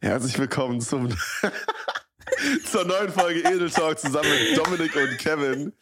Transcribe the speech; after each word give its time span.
Herzlich 0.00 0.38
willkommen 0.38 0.80
zum 0.80 1.08
zur 2.64 2.84
neuen 2.84 3.08
Folge 3.08 3.40
Edel 3.40 3.68
Talk 3.68 3.98
zusammen 3.98 4.28
mit 4.30 4.56
Dominik 4.56 4.94
und 4.94 5.18
Kevin. 5.18 5.72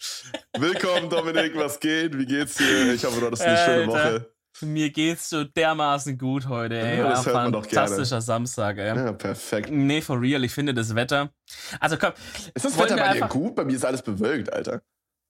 Willkommen, 0.56 1.10
Dominik, 1.10 1.54
was 1.54 1.78
geht? 1.78 2.16
Wie 2.16 2.24
geht's 2.24 2.54
dir? 2.54 2.94
Ich 2.94 3.04
hoffe, 3.04 3.20
du 3.20 3.26
hattest 3.26 3.42
eine 3.42 3.58
schöne 3.58 3.86
Woche. 3.86 4.32
Mir 4.62 4.88
geht's 4.88 5.28
so 5.28 5.44
dermaßen 5.44 6.16
gut 6.16 6.48
heute, 6.48 6.78
ey. 6.78 6.98
Ja, 6.98 7.10
das 7.10 7.26
hört 7.26 7.34
man 7.34 7.52
doch 7.52 7.68
gerne. 7.68 7.88
Fantastischer 7.88 8.22
Samstag, 8.22 8.78
ey. 8.78 8.96
Ja, 8.96 9.12
perfekt. 9.12 9.68
Nee, 9.70 10.00
for 10.00 10.18
real, 10.18 10.42
ich 10.44 10.52
finde 10.52 10.72
das 10.72 10.94
Wetter. 10.94 11.30
Also 11.78 11.98
komm. 11.98 12.12
Ist 12.54 12.64
das 12.64 12.78
Wetter 12.78 12.96
bei 12.96 13.12
dir 13.18 13.28
gut? 13.28 13.54
Bei 13.54 13.66
mir 13.66 13.76
ist 13.76 13.84
alles 13.84 14.00
bewölkt, 14.00 14.50
Alter. 14.50 14.80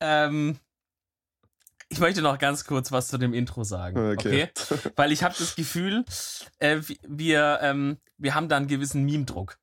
Ähm, 0.01 0.57
ich 1.89 2.01
möchte 2.01 2.23
noch 2.23 2.39
ganz 2.39 2.65
kurz 2.65 2.93
was 2.93 3.09
zu 3.09 3.19
dem 3.19 3.33
Intro 3.33 3.65
sagen, 3.65 4.13
okay? 4.13 4.49
okay? 4.55 4.91
Weil 4.97 5.13
ich 5.13 5.23
habe 5.23 5.35
das 5.39 5.55
Gefühl, 5.55 6.05
äh, 6.59 6.79
wir, 7.07 7.61
ähm, 7.63 7.99
wir 8.19 8.35
haben 8.35 8.49
da 8.49 8.57
einen 8.57 8.69
gewissen 8.69 9.05
Meme-Druck. 9.05 9.59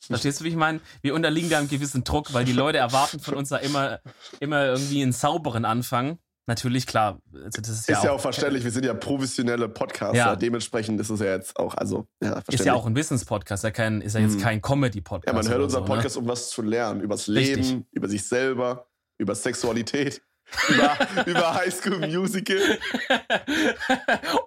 Verstehst 0.00 0.40
du, 0.40 0.44
wie 0.44 0.50
ich 0.50 0.56
meine? 0.56 0.80
Wir 1.02 1.14
unterliegen 1.14 1.50
da 1.50 1.58
einem 1.58 1.68
gewissen 1.68 2.04
Druck, 2.04 2.32
weil 2.32 2.44
die 2.44 2.52
Leute 2.52 2.78
erwarten 2.78 3.18
von 3.18 3.34
uns 3.34 3.48
da 3.48 3.56
immer, 3.56 4.00
immer 4.40 4.66
irgendwie 4.66 5.02
einen 5.02 5.12
sauberen 5.12 5.64
Anfang. 5.64 6.18
Natürlich, 6.48 6.86
klar. 6.86 7.18
Also 7.34 7.60
das 7.60 7.70
ist, 7.70 7.88
ja, 7.88 7.98
ist 7.98 8.04
ja 8.04 8.10
auch, 8.12 8.16
auch, 8.16 8.20
verständlich, 8.20 8.62
wir 8.62 8.70
sind 8.70 8.84
ja 8.84 8.94
professionelle 8.94 9.68
Podcaster. 9.68 10.16
Ja. 10.16 10.36
Dementsprechend 10.36 11.00
ist 11.00 11.10
es 11.10 11.18
ja 11.18 11.26
jetzt 11.26 11.58
auch, 11.58 11.74
also, 11.74 12.06
ja, 12.22 12.40
Ist 12.48 12.64
ja 12.64 12.74
auch 12.74 12.86
ein 12.86 12.94
Wissenspodcast, 12.94 13.64
ja 13.64 13.72
kein, 13.72 14.00
ist 14.00 14.14
ja 14.14 14.20
jetzt 14.20 14.34
hm. 14.34 14.42
kein 14.42 14.62
Comedy-Podcast. 14.62 15.26
Ja, 15.26 15.32
man 15.32 15.48
hört 15.48 15.60
unseren 15.60 15.84
so, 15.84 15.88
ne? 15.88 15.94
Podcast, 15.96 16.16
ne? 16.16 16.22
um 16.22 16.28
was 16.28 16.50
zu 16.50 16.62
lernen. 16.62 17.00
Übers 17.00 17.26
Leben, 17.26 17.62
Richtig. 17.62 17.86
über 17.90 18.08
sich 18.08 18.28
selber, 18.28 18.86
über 19.18 19.34
Sexualität 19.34 20.22
über, 20.68 20.96
über 21.26 21.54
High 21.54 21.74
School 21.74 21.98
Musical. 22.06 22.78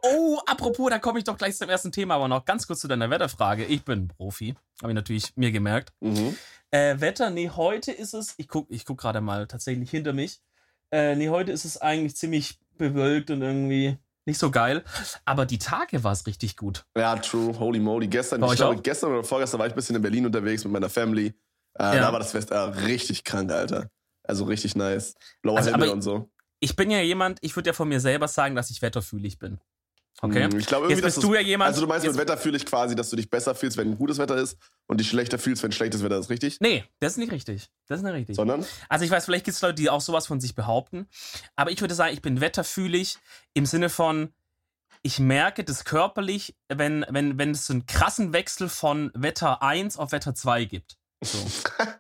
oh, 0.03 0.39
apropos, 0.45 0.89
da 0.89 0.99
komme 0.99 1.19
ich 1.19 1.25
doch 1.25 1.37
gleich 1.37 1.55
zum 1.55 1.69
ersten 1.69 1.91
Thema, 1.91 2.15
aber 2.15 2.27
noch 2.27 2.45
ganz 2.45 2.67
kurz 2.67 2.79
zu 2.79 2.87
deiner 2.87 3.09
Wetterfrage. 3.09 3.65
Ich 3.65 3.83
bin 3.83 4.07
Profi, 4.07 4.55
habe 4.81 4.91
ich 4.91 4.95
natürlich 4.95 5.35
mir 5.35 5.51
gemerkt. 5.51 5.91
Mhm. 5.99 6.35
Äh, 6.71 6.99
Wetter, 6.99 7.29
nee, 7.29 7.49
heute 7.49 7.91
ist 7.91 8.13
es, 8.13 8.35
ich 8.37 8.47
gucke 8.47 8.73
ich 8.73 8.85
guck 8.85 8.99
gerade 8.99 9.21
mal 9.21 9.47
tatsächlich 9.47 9.89
hinter 9.89 10.13
mich. 10.13 10.39
Äh, 10.91 11.15
nee, 11.15 11.29
heute 11.29 11.51
ist 11.51 11.65
es 11.65 11.77
eigentlich 11.77 12.15
ziemlich 12.15 12.59
bewölkt 12.77 13.29
und 13.31 13.41
irgendwie 13.41 13.97
nicht 14.25 14.39
so 14.39 14.51
geil. 14.51 14.83
Aber 15.25 15.45
die 15.45 15.57
Tage 15.57 16.03
war 16.03 16.11
es 16.11 16.27
richtig 16.27 16.55
gut. 16.55 16.85
Ja, 16.95 17.15
true. 17.15 17.57
Holy 17.59 17.79
moly. 17.79 18.07
Gestern, 18.07 18.43
ich 18.43 18.55
glaube, 18.55 18.81
gestern 18.81 19.11
oder 19.11 19.23
vorgestern 19.23 19.59
war 19.59 19.67
ich 19.67 19.73
ein 19.73 19.75
bisschen 19.75 19.95
in 19.95 20.01
Berlin 20.01 20.25
unterwegs 20.25 20.63
mit 20.63 20.71
meiner 20.71 20.89
Family. 20.89 21.33
Äh, 21.77 21.83
ja. 21.83 21.95
Da 21.95 22.11
war 22.11 22.19
das 22.19 22.31
Fest 22.31 22.51
äh, 22.51 22.57
richtig 22.57 23.23
krank, 23.23 23.51
Alter. 23.51 23.89
Also 24.29 24.45
richtig 24.45 24.75
nice. 24.75 25.15
Blauer 25.41 25.57
also, 25.57 25.71
Himmel 25.71 25.89
und 25.89 26.03
so. 26.03 26.29
Ich 26.59 26.75
bin 26.75 26.91
ja 26.91 27.01
jemand, 27.01 27.39
ich 27.41 27.55
würde 27.55 27.69
ja 27.69 27.73
von 27.73 27.89
mir 27.89 27.99
selber 27.99 28.27
sagen, 28.27 28.53
dass 28.53 28.69
ich 28.69 28.81
wetterfühlig 28.81 29.39
bin. 29.39 29.59
Okay. 30.21 30.43
Hm, 30.43 30.59
ich 30.59 30.67
glaube 30.67 30.85
irgendwie, 30.85 31.01
jetzt 31.01 31.15
bist 31.15 31.23
du 31.23 31.33
ja 31.33 31.39
jemand. 31.39 31.69
Also 31.69 31.81
du 31.81 31.87
meinst 31.87 32.05
mit 32.05 32.15
Wetter 32.15 32.37
fühle 32.37 32.57
ich 32.57 32.65
quasi, 32.65 32.93
dass 32.93 33.09
du 33.09 33.15
dich 33.15 33.29
besser 33.29 33.55
fühlst, 33.55 33.77
wenn 33.77 33.97
gutes 33.97 34.19
Wetter 34.19 34.35
ist 34.35 34.57
und 34.85 34.99
dich 34.99 35.09
schlechter 35.09 35.39
fühlst, 35.39 35.63
wenn 35.63 35.71
schlechtes 35.71 36.03
Wetter 36.03 36.19
ist, 36.19 36.29
richtig? 36.29 36.57
Nee, 36.59 36.83
das 36.99 37.13
ist 37.13 37.17
nicht 37.17 37.31
richtig. 37.31 37.69
Das 37.87 37.99
ist 37.99 38.03
nicht 38.03 38.13
richtig. 38.13 38.35
Sondern? 38.35 38.63
Also 38.87 39.05
ich 39.05 39.09
weiß, 39.09 39.25
vielleicht 39.25 39.45
gibt 39.45 39.55
es 39.55 39.61
Leute, 39.61 39.75
die 39.75 39.89
auch 39.89 40.01
sowas 40.01 40.27
von 40.27 40.39
sich 40.39 40.53
behaupten. 40.53 41.07
Aber 41.55 41.71
ich 41.71 41.81
würde 41.81 41.95
sagen, 41.95 42.13
ich 42.13 42.21
bin 42.21 42.39
wetterfühlig 42.39 43.17
im 43.55 43.65
Sinne 43.65 43.89
von, 43.89 44.31
ich 45.01 45.19
merke 45.19 45.63
das 45.63 45.85
körperlich, 45.85 46.55
wenn, 46.67 47.05
wenn, 47.09 47.39
wenn 47.39 47.51
es 47.51 47.65
so 47.65 47.73
einen 47.73 47.85
krassen 47.87 48.33
Wechsel 48.33 48.69
von 48.69 49.11
Wetter 49.15 49.63
1 49.63 49.97
auf 49.97 50.11
Wetter 50.11 50.35
2 50.35 50.65
gibt. 50.65 50.97
So. 51.21 51.37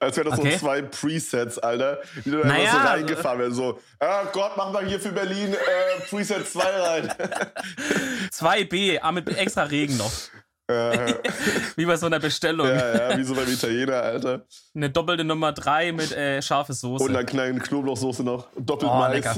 Als 0.00 0.16
wäre 0.16 0.30
das 0.30 0.38
okay. 0.38 0.52
so 0.52 0.58
zwei 0.58 0.82
Presets, 0.82 1.58
Alter, 1.58 1.98
die 2.24 2.30
du 2.30 2.38
naja, 2.38 2.70
so 2.72 2.78
reingefahren 2.78 3.38
werden. 3.38 3.54
So, 3.54 3.80
ah 4.00 4.24
Gott, 4.32 4.52
mach 4.56 4.72
mal 4.72 4.84
hier 4.84 5.00
für 5.00 5.12
Berlin 5.12 5.54
äh, 5.54 6.00
Preset 6.08 6.46
2 6.48 6.62
rein. 6.62 7.08
2B, 8.32 8.98
ah, 9.00 9.12
mit 9.12 9.28
extra 9.36 9.64
Regen 9.64 9.96
noch. 9.96 10.12
wie 11.76 11.86
bei 11.86 11.96
so 11.96 12.06
einer 12.06 12.18
Bestellung. 12.18 12.66
Ja, 12.66 13.10
ja, 13.10 13.16
wie 13.16 13.24
so 13.24 13.34
beim 13.34 13.48
Italiener, 13.48 14.02
Alter. 14.02 14.44
Eine 14.74 14.90
doppelte 14.90 15.24
Nummer 15.24 15.52
3 15.52 15.92
mit 15.92 16.12
äh, 16.12 16.42
scharfe 16.42 16.74
Soße. 16.74 17.04
Und 17.04 17.14
dann 17.14 17.24
kleine 17.24 17.58
Knoblauchsoße 17.58 18.22
noch. 18.22 18.48
Doppelt 18.58 18.90
oh, 18.92 18.98
Mais. 18.98 19.14
Lecker. 19.14 19.36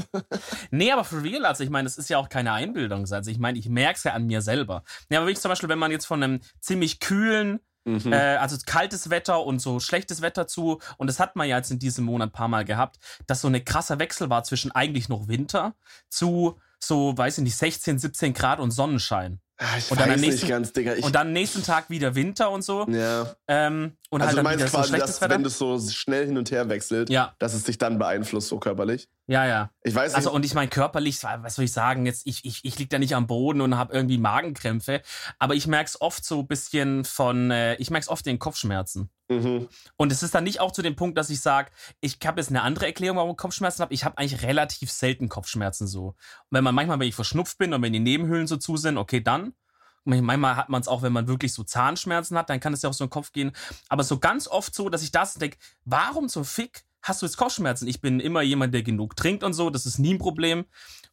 Nee, 0.73 0.90
aber 0.90 1.05
for 1.05 1.23
real, 1.23 1.46
also 1.46 1.62
ich 1.62 1.70
meine, 1.70 1.86
das 1.86 1.98
ist 1.98 2.11
ja 2.11 2.18
auch 2.18 2.29
keine 2.29 2.52
Einbildung. 2.52 3.06
Also 3.12 3.30
ich 3.30 3.39
meine, 3.39 3.61
ich 3.61 3.68
merke 3.68 3.96
es 3.98 4.02
ja 4.02 4.14
an 4.14 4.27
mir 4.27 4.42
selber. 4.42 4.83
Ja, 5.08 5.20
aber 5.20 5.29
wie 5.29 5.33
ich 5.33 5.40
zum 5.40 5.50
Beispiel, 5.50 5.68
wenn 5.68 5.79
man 5.79 5.92
jetzt 5.92 6.06
von 6.06 6.20
einem 6.20 6.40
ziemlich 6.58 6.98
kühlen, 6.98 7.61
Mhm. 7.92 8.12
Äh, 8.12 8.36
also 8.36 8.56
kaltes 8.67 9.11
Wetter 9.11 9.45
und 9.45 9.61
so 9.61 9.80
schlechtes 9.80 10.23
Wetter 10.23 10.46
zu. 10.46 10.80
Und 10.96 11.06
das 11.06 11.18
hat 11.20 11.36
man 11.36 11.48
ja 11.48 11.56
jetzt 11.56 11.70
in 11.70 11.78
diesem 11.78 12.05
Monat 12.05 12.28
ein 12.28 12.33
paar 12.33 12.48
Mal 12.48 12.64
gehabt, 12.64 12.98
dass 13.27 13.40
so 13.40 13.48
eine 13.48 13.62
krasser 13.62 13.98
Wechsel 13.98 14.30
war 14.30 14.45
zwischen 14.45 14.73
eigentlich 14.73 15.08
noch 15.08 15.28
Winter 15.28 15.74
zu 16.08 16.58
so, 16.83 17.17
weiß 17.17 17.39
ich 17.39 17.45
nicht, 17.45 17.56
16, 17.56 17.98
17 17.98 18.33
Grad 18.33 18.58
und 18.58 18.70
Sonnenschein. 18.70 19.40
Ah, 19.58 19.77
ich 19.77 19.90
und 19.90 19.98
weiß 20.00 20.20
nächsten, 20.20 20.30
nicht 20.30 20.48
ganz, 20.48 20.73
Digga. 20.73 20.95
Ich 20.95 21.05
und 21.05 21.14
dann 21.14 21.33
nächsten 21.34 21.62
Tag 21.62 21.90
wieder 21.90 22.14
Winter 22.14 22.50
und 22.50 22.62
so. 22.62 22.86
Ja. 22.89 23.34
Ähm, 23.46 23.98
und 24.11 24.23
also 24.23 24.37
halt 24.37 24.39
du 24.39 24.43
meinst 24.43 24.75
quasi, 24.75 24.91
so 24.91 24.98
dass 24.98 25.21
wenn 25.21 25.45
das 25.45 25.57
so 25.57 25.79
schnell 25.79 26.27
hin 26.27 26.37
und 26.37 26.51
her 26.51 26.69
wechselt, 26.69 27.11
ja. 27.11 27.33
dass 27.39 27.55
es 27.55 27.63
dich 27.63 27.79
dann 27.79 27.97
beeinflusst, 27.98 28.48
so 28.48 28.59
körperlich? 28.59 29.09
Ja, 29.29 29.47
ja. 29.47 29.71
Ich 29.85 29.95
weiß 29.95 30.11
nicht. 30.11 30.17
Also 30.17 30.33
und 30.33 30.45
ich 30.45 30.53
meine 30.53 30.69
körperlich, 30.69 31.23
was 31.23 31.55
soll 31.55 31.65
ich 31.65 31.73
sagen, 31.73 32.07
jetzt 32.07 32.27
ich, 32.27 32.45
ich, 32.45 32.65
ich 32.65 32.77
lieg 32.81 32.91
da 32.91 32.98
nicht 32.98 33.15
am 33.15 33.29
Boden 33.29 33.61
und 33.61 33.79
habe 33.79 33.95
irgendwie 33.95 34.19
Magenkrämpfe, 34.19 35.03
aber 35.39 35.55
ich 35.55 35.69
merke 35.69 35.87
es 35.87 36.01
oft 36.01 36.25
so 36.25 36.41
ein 36.41 36.48
bisschen 36.48 37.05
von, 37.05 37.53
äh, 37.53 37.77
ich 37.77 37.91
merke 37.91 38.03
es 38.03 38.09
oft 38.09 38.27
den 38.27 38.41
Kopfschmerzen. 38.41 39.11
Mhm. 39.29 39.69
Und 39.97 40.11
es 40.11 40.25
ist 40.25 40.35
dann 40.35 40.42
nicht 40.42 40.59
auch 40.59 40.73
zu 40.73 40.83
dem 40.83 40.97
Punkt, 40.97 41.17
dass 41.17 41.31
ich 41.31 41.41
sage, 41.41 41.71
ich 42.01 42.19
habe 42.27 42.41
jetzt 42.41 42.51
eine 42.51 42.63
andere 42.63 42.87
Erklärung, 42.87 43.17
warum 43.17 43.31
ich 43.31 43.37
Kopfschmerzen 43.37 43.81
habe. 43.81 43.95
Ich 43.95 44.05
habe 44.05 44.19
eigentlich 44.19 44.42
relativ 44.42 44.91
selten 44.91 45.29
Kopfschmerzen 45.29 45.87
so. 45.87 46.07
Und 46.07 46.17
wenn 46.51 46.65
man 46.65 46.75
manchmal, 46.75 46.98
wenn 46.98 47.09
ich 47.09 47.15
verschnupft 47.15 47.59
bin 47.59 47.73
und 47.73 47.81
wenn 47.83 47.92
die 47.92 48.01
Nebenhöhlen 48.01 48.48
so 48.48 48.57
zu 48.57 48.77
sind, 48.77 48.98
okay, 48.98 49.21
dann. 49.21 49.55
Manchmal 50.05 50.56
hat 50.56 50.68
man 50.68 50.80
es 50.80 50.88
auch, 50.88 51.02
wenn 51.02 51.12
man 51.12 51.28
wirklich 51.28 51.52
so 51.52 51.62
Zahnschmerzen 51.62 52.36
hat, 52.38 52.48
dann 52.48 52.61
kann 52.61 52.72
es 52.72 52.83
ja 52.83 52.88
auch 52.88 52.94
so 52.94 53.05
in 53.05 53.08
den 53.08 53.12
Kopf 53.12 53.33
gehen. 53.33 53.52
Aber 53.88 54.02
so 54.02 54.18
ganz 54.18 54.48
oft 54.48 54.74
so, 54.74 54.88
dass 54.88 55.02
ich 55.02 55.12
das 55.12 55.34
denke, 55.34 55.58
warum 55.84 56.28
zum 56.28 56.44
Fick 56.44 56.84
hast 57.02 57.22
du 57.22 57.27
jetzt 57.27 57.36
Kopfschmerzen? 57.36 57.88
Ich 57.88 58.00
bin 58.00 58.20
immer 58.20 58.42
jemand, 58.42 58.74
der 58.74 58.83
genug 58.83 59.16
trinkt 59.16 59.44
und 59.44 59.52
so, 59.52 59.70
das 59.70 59.86
ist 59.86 59.98
nie 59.98 60.14
ein 60.14 60.18
Problem. 60.18 60.66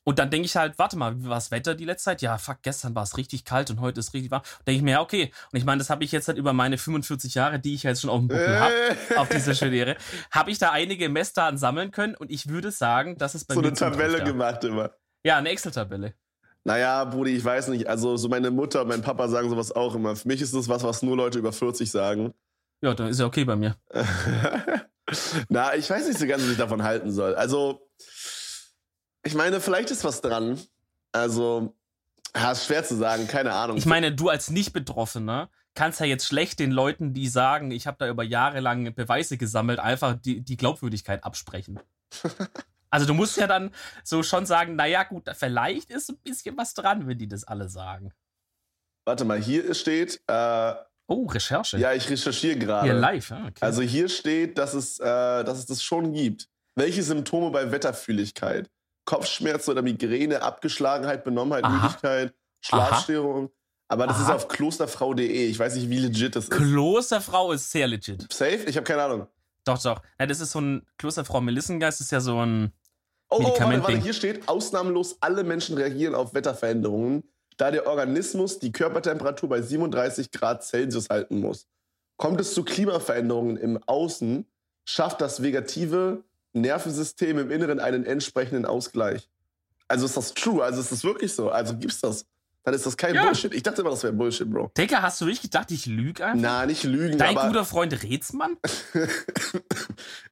Und 0.04 0.20
dann 0.20 0.30
denke 0.30 0.46
ich 0.46 0.56
halt, 0.56 0.80
warte 0.80 0.98
mal, 0.98 1.20
wie 1.20 1.26
war 1.26 1.36
das 1.36 1.52
Wetter 1.52 1.76
die 1.76 1.86
letzte 1.86 2.06
Zeit? 2.06 2.22
Ja, 2.22 2.38
fuck, 2.38 2.60
gestern 2.62 2.96
war 2.96 3.04
es 3.04 3.18
richtig 3.18 3.44
kalt 3.44 3.70
und 3.70 3.82
heute 3.82 4.00
ist 4.00 4.14
richtig 4.14 4.32
warm. 4.32 4.44
Denke 4.66 4.78
ich 4.78 4.84
mir, 4.84 4.92
ja, 4.92 5.02
okay. 5.02 5.32
Und 5.52 5.60
ich 5.60 5.66
meine, 5.66 5.80
das 5.80 5.90
habe 5.90 6.04
ich 6.04 6.12
jetzt 6.12 6.30
halt 6.30 6.38
über 6.38 6.54
meine 6.54 6.78
45 6.78 7.34
Jahre, 7.36 7.60
die 7.60 7.74
ich 7.74 7.84
jetzt 7.84 8.02
schon 8.02 8.10
auf 8.10 8.20
dem 8.20 8.30
Buckel 8.30 8.60
habe, 8.60 8.74
auf 9.18 9.28
dieser 9.30 9.54
Studiere, 9.54 9.98
habe 10.32 10.52
ich 10.52 10.60
da 10.60 10.72
einige 10.72 11.10
Messdaten 11.10 11.58
sammeln 11.58 11.92
können 11.92 12.16
und 12.16 12.32
ich 12.32 12.48
würde 12.48 12.72
sagen, 12.72 13.18
das 13.18 13.36
ist 13.36 13.46
bei 13.46 13.56
so 13.56 13.62
mir. 13.62 13.76
So 13.76 13.86
eine 13.86 13.96
Tabelle 13.96 14.24
gemacht 14.24 14.64
immer. 14.64 14.92
Ja, 15.26 15.38
eine 15.38 15.50
Excel-Tabelle. 15.50 16.14
Naja, 16.68 17.06
Brudi, 17.06 17.32
ich 17.32 17.46
weiß 17.46 17.70
nicht. 17.70 17.88
Also, 17.88 18.18
so 18.18 18.28
meine 18.28 18.52
Mutter 18.52 18.82
und 18.82 18.90
mein 18.90 19.02
Papa 19.02 19.30
sagen 19.30 19.50
sowas 19.50 19.72
auch 19.72 19.96
immer. 19.96 20.18
Für 20.18 20.28
mich 20.28 20.42
ist 20.42 20.54
das 20.54 20.68
was, 20.68 20.84
was 20.84 21.02
nur 21.02 21.16
Leute 21.16 21.40
über 21.40 21.54
40 21.54 21.90
sagen. 21.90 22.34
Ja, 22.82 22.94
dann 22.94 23.08
ist 23.08 23.22
ja 23.22 23.26
okay 23.26 23.46
bei 23.46 23.56
mir. 23.56 23.78
Na, 25.48 25.76
ich 25.76 25.90
weiß 25.90 26.06
nicht 26.06 26.20
so 26.20 26.28
ganz, 26.28 26.44
was 26.44 26.50
ich 26.52 26.58
davon 26.58 26.84
halten 26.84 27.10
soll. 27.10 27.36
Also, 27.36 27.90
ich 29.24 29.34
meine, 29.34 29.62
vielleicht 29.62 29.92
ist 29.92 30.04
was 30.04 30.20
dran. 30.20 30.60
Also, 31.14 31.74
ja, 32.36 32.52
ist 32.52 32.66
schwer 32.66 32.84
zu 32.84 32.98
sagen, 32.98 33.30
keine 33.30 33.54
Ahnung. 33.54 33.78
Ich 33.78 33.86
meine, 33.86 34.14
du 34.14 34.28
als 34.28 34.50
Nicht-Betroffener 34.50 35.50
kannst 35.74 36.02
ja 36.02 36.06
jetzt 36.06 36.26
schlecht 36.26 36.60
den 36.60 36.72
Leuten, 36.72 37.14
die 37.14 37.30
sagen, 37.30 37.72
ich 37.72 37.88
habe 37.88 37.96
da 37.98 38.10
über 38.10 38.24
Jahre 38.24 38.60
lang 38.60 38.94
Beweise 38.94 39.38
gesammelt, 39.38 39.80
einfach 39.80 40.16
die, 40.16 40.42
die 40.42 40.58
Glaubwürdigkeit 40.58 41.24
absprechen. 41.24 41.80
Also 42.90 43.06
du 43.06 43.14
musst 43.14 43.38
ja 43.38 43.48
dann 43.48 43.72
so 44.04 44.24
schon 44.24 44.46
sagen, 44.46 44.76
naja 44.76 45.04
gut, 45.04 45.24
vielleicht 45.38 45.90
ist 45.90 46.10
ein 46.10 46.18
bisschen 46.18 46.58
was 46.58 46.74
dran, 46.74 47.08
wenn 47.08 47.18
die 47.18 47.28
das 47.28 47.44
alle 47.44 47.70
sagen. 47.70 48.12
Warte 49.06 49.26
mal, 49.26 49.40
hier 49.40 49.74
steht. 49.74 50.22
Äh, 50.28 50.74
oh, 51.08 51.26
Recherche. 51.28 51.78
Ja, 51.78 51.94
ich 51.94 52.10
recherchiere 52.10 52.58
gerade. 52.58 52.86
Hier 52.86 52.94
live, 52.94 53.30
ja, 53.30 53.46
okay. 53.48 53.60
Also 53.62 53.82
hier 53.82 54.10
steht, 54.10 54.58
dass 54.58 54.74
es, 54.74 55.00
äh, 55.00 55.04
dass 55.06 55.60
es 55.60 55.66
das 55.66 55.82
schon 55.82 56.14
gibt. 56.14 56.50
Welche 56.76 57.04
Symptome 57.04 57.52
bei 57.52 57.72
Wetterfühligkeit? 57.72 58.70
Kopfschmerzen 59.06 59.72
oder 59.72 59.82
Migräne, 59.82 60.42
Abgeschlagenheit, 60.42 61.24
Benommenheit, 61.24 61.64
Aha. 61.64 61.84
Müdigkeit, 61.84 62.34
Schlafstörung. 62.62 63.50
Aber 63.88 64.06
das 64.06 64.18
Aha. 64.18 64.24
ist 64.24 64.30
auf 64.32 64.48
klosterfrau.de. 64.50 65.48
Ich 65.48 65.58
weiß 65.58 65.76
nicht, 65.76 65.90
wie 65.90 66.00
legit 66.00 66.36
das 66.36 66.46
ist. 66.46 66.52
Klosterfrau 66.52 67.54
ist 67.54 67.72
sehr 67.72 67.88
legit. 67.88 68.32
Safe? 68.32 68.64
Ich 68.66 68.76
habe 68.76 68.84
keine 68.84 69.04
Ahnung. 69.04 69.28
Doch, 69.68 69.82
doch. 69.82 70.02
Ja, 70.20 70.26
das 70.26 70.40
ist 70.40 70.52
so 70.52 70.62
ein 70.62 70.86
Klosterfrau 70.98 71.42
Melissengeist, 71.42 72.00
ist 72.00 72.12
ja 72.12 72.22
so 72.22 72.40
ein 72.40 72.72
oh, 73.30 73.40
Medikament. 73.40 73.80
Oh, 73.80 73.84
warte, 73.84 73.94
warte, 73.96 74.04
hier 74.04 74.14
steht, 74.14 74.48
ausnahmlos 74.48 75.18
alle 75.20 75.44
Menschen 75.44 75.78
reagieren 75.78 76.16
auf 76.16 76.34
Wetterveränderungen, 76.34 77.24
da 77.58 77.72
der 77.72 77.86
Organismus 77.88 78.60
die 78.60 78.72
Körpertemperatur 78.72 79.50
bei 79.50 79.62
37 79.62 80.32
Grad 80.32 80.64
Celsius 80.64 81.10
halten 81.10 81.42
muss. 81.42 81.68
Kommt 82.16 82.40
es 82.40 82.54
zu 82.54 82.64
Klimaveränderungen 82.64 83.58
im 83.58 83.80
Außen, 83.86 84.46
schafft 84.86 85.20
das 85.22 85.44
vegative 85.44 86.24
Nervensystem 86.54 87.38
im 87.38 87.52
Inneren 87.52 87.80
einen 87.80 88.06
entsprechenden 88.06 88.66
Ausgleich. 88.66 89.30
Also 89.88 90.06
ist 90.06 90.18
das 90.18 90.34
true? 90.34 90.64
Also 90.64 90.80
ist 90.80 90.92
das 90.92 91.04
wirklich 91.04 91.34
so? 91.34 91.50
Also 91.50 91.76
gibt's 91.76 92.00
das? 92.02 92.26
Dann 92.68 92.74
ist 92.74 92.86
das 92.86 92.98
kein 92.98 93.16
ja. 93.16 93.24
Bullshit. 93.24 93.54
Ich 93.54 93.64
dachte 93.64 93.80
immer, 93.80 93.92
das 93.92 94.04
wäre 94.04 94.12
Bullshit, 94.12 94.50
Bro. 94.52 94.74
Digga, 94.78 95.02
hast 95.02 95.22
du 95.22 95.26
wirklich 95.26 95.42
gedacht, 95.42 95.72
ich 95.72 95.86
lüge 95.86 96.26
einfach? 96.26 96.42
Na, 96.42 96.66
nicht 96.66 96.84
lügen, 96.84 97.18
Dein 97.18 97.34
guter 97.34 97.64
Freund 97.64 98.04
Rätsmann? 98.04 98.58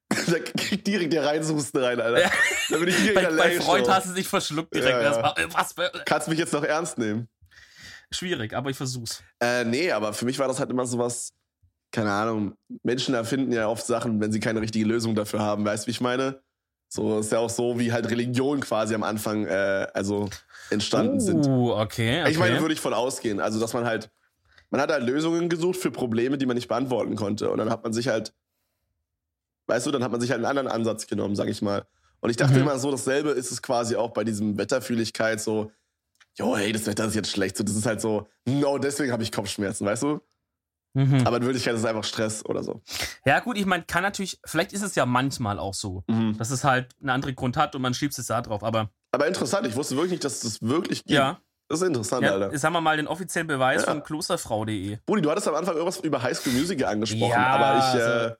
da 0.09 0.39
kriegt 0.57 0.85
direkt 0.85 1.13
der 1.13 1.23
Reinsusten 1.23 1.81
rein, 1.81 2.01
Alter. 2.01 2.23
Ja. 2.23 2.31
Da 2.71 2.77
bin 2.77 2.89
ich 2.89 2.97
direkt 2.97 3.29
bei, 3.29 3.35
bei 3.37 3.61
Freund 3.61 3.87
hast 3.87 4.09
du 4.09 4.13
dich 4.15 4.27
verschluckt 4.27 4.75
direkt. 4.75 5.01
Ja, 5.01 5.33
ja. 5.37 5.47
Was, 5.53 5.75
Kannst 6.03 6.27
du 6.27 6.31
mich 6.31 6.39
jetzt 6.39 6.51
noch 6.51 6.65
ernst 6.65 6.97
nehmen? 6.97 7.29
schwierig, 8.11 8.53
aber 8.53 8.69
ich 8.69 8.75
versuch's. 8.75 9.23
Äh, 9.41 9.63
nee, 9.63 9.91
aber 9.93 10.11
für 10.11 10.25
mich 10.25 10.37
war 10.37 10.49
das 10.49 10.59
halt 10.59 10.69
immer 10.69 10.85
sowas, 10.85 11.31
keine 11.93 12.11
Ahnung, 12.11 12.55
Menschen 12.83 13.15
erfinden 13.15 13.53
ja 13.53 13.69
oft 13.69 13.85
Sachen, 13.85 14.19
wenn 14.19 14.33
sie 14.33 14.41
keine 14.41 14.59
richtige 14.59 14.85
Lösung 14.85 15.15
dafür 15.15 15.39
haben. 15.39 15.63
Weißt 15.63 15.85
du, 15.85 15.87
wie 15.87 15.91
ich 15.91 16.01
meine? 16.01 16.41
So 16.95 17.19
ist 17.19 17.31
ja 17.31 17.39
auch 17.39 17.49
so, 17.49 17.77
wie 17.77 17.91
halt 17.91 18.09
Religion 18.09 18.61
quasi 18.61 18.95
am 18.95 19.03
Anfang 19.03 19.45
äh, 19.45 19.87
also 19.93 20.29
entstanden 20.69 21.17
uh, 21.17 21.19
sind. 21.19 21.45
Okay, 21.45 22.21
okay. 22.21 22.31
Ich 22.31 22.39
meine, 22.39 22.61
würde 22.61 22.73
ich 22.73 22.79
von 22.79 22.93
ausgehen. 22.93 23.41
Also, 23.41 23.59
dass 23.59 23.73
man 23.73 23.85
halt, 23.85 24.09
man 24.69 24.79
hat 24.79 24.89
halt 24.89 25.03
Lösungen 25.03 25.49
gesucht 25.49 25.77
für 25.77 25.91
Probleme, 25.91 26.37
die 26.37 26.45
man 26.45 26.55
nicht 26.55 26.69
beantworten 26.69 27.17
konnte. 27.17 27.49
Und 27.49 27.57
dann 27.57 27.69
hat 27.69 27.83
man 27.83 27.91
sich 27.91 28.07
halt, 28.07 28.33
weißt 29.67 29.85
du, 29.85 29.91
dann 29.91 30.05
hat 30.05 30.11
man 30.11 30.21
sich 30.21 30.31
halt 30.31 30.37
einen 30.37 30.45
anderen 30.45 30.69
Ansatz 30.69 31.05
genommen, 31.05 31.35
sag 31.35 31.49
ich 31.49 31.61
mal. 31.61 31.85
Und 32.21 32.29
ich 32.29 32.37
dachte 32.37 32.53
mhm. 32.53 32.61
immer 32.61 32.79
so, 32.79 32.91
dasselbe 32.91 33.31
ist 33.31 33.51
es 33.51 33.61
quasi 33.61 33.97
auch 33.97 34.11
bei 34.11 34.23
diesem 34.23 34.57
Wetterfühligkeit, 34.57 35.41
so, 35.41 35.71
jo, 36.37 36.55
hey, 36.55 36.71
das 36.71 36.87
Wetter 36.87 37.05
ist 37.07 37.15
jetzt 37.15 37.29
schlecht. 37.29 37.57
So, 37.57 37.65
das 37.65 37.75
ist 37.75 37.85
halt 37.85 37.99
so, 37.99 38.29
no, 38.45 38.77
deswegen 38.77 39.11
habe 39.11 39.21
ich 39.21 39.33
Kopfschmerzen, 39.33 39.85
weißt 39.85 40.03
du? 40.03 40.21
Mhm. 40.95 41.27
Aber 41.27 41.37
in 41.37 41.43
Wirklichkeit 41.43 41.73
ist 41.73 41.81
es 41.81 41.85
einfach 41.85 42.05
Stress 42.05 42.45
oder 42.45 42.63
so. 42.63 42.81
Ja, 43.25 43.41
gut, 43.41 43.57
ich 43.57 43.65
meine, 43.65 43.83
kann 43.83 44.01
natürlich, 44.01 44.39
vielleicht 44.45 44.71
ist 44.71 44.81
es 44.81 44.95
ja 44.95 45.05
manchmal 45.05 45.59
auch 45.59 45.73
so, 45.73 46.03
mhm. 46.07 46.37
dass 46.37 46.51
es 46.51 46.63
halt 46.63 46.95
einen 47.01 47.09
anderen 47.09 47.35
Grund 47.35 47.57
hat 47.57 47.75
und 47.75 47.81
man 47.81 47.93
schiebt 47.93 48.17
es 48.17 48.25
da 48.25 48.41
drauf, 48.41 48.63
aber. 48.63 48.89
Aber 49.11 49.27
interessant, 49.27 49.67
ich 49.67 49.75
wusste 49.75 49.95
wirklich 49.95 50.11
nicht, 50.11 50.23
dass 50.23 50.35
es 50.35 50.41
das 50.41 50.61
wirklich 50.61 51.03
gibt. 51.03 51.11
Ja. 51.11 51.39
Das 51.67 51.81
ist 51.81 51.87
interessant, 51.87 52.23
ja, 52.23 52.33
Alter. 52.33 52.57
Sagen 52.57 52.73
wir 52.75 52.81
mal 52.81 52.95
den 52.95 53.07
offiziellen 53.07 53.47
Beweis 53.47 53.81
ja. 53.81 53.91
von 53.91 54.03
klosterfrau.de. 54.03 54.99
Budi, 55.05 55.21
du 55.21 55.31
hattest 55.31 55.47
am 55.47 55.55
Anfang 55.55 55.75
irgendwas 55.75 55.99
über 55.99 56.21
Highschool 56.21 56.53
Musical 56.53 56.87
angesprochen, 56.89 57.31
ja, 57.31 57.47
aber 57.47 57.77
ich, 57.79 58.01
also, 58.01 58.27
äh, 58.27 58.35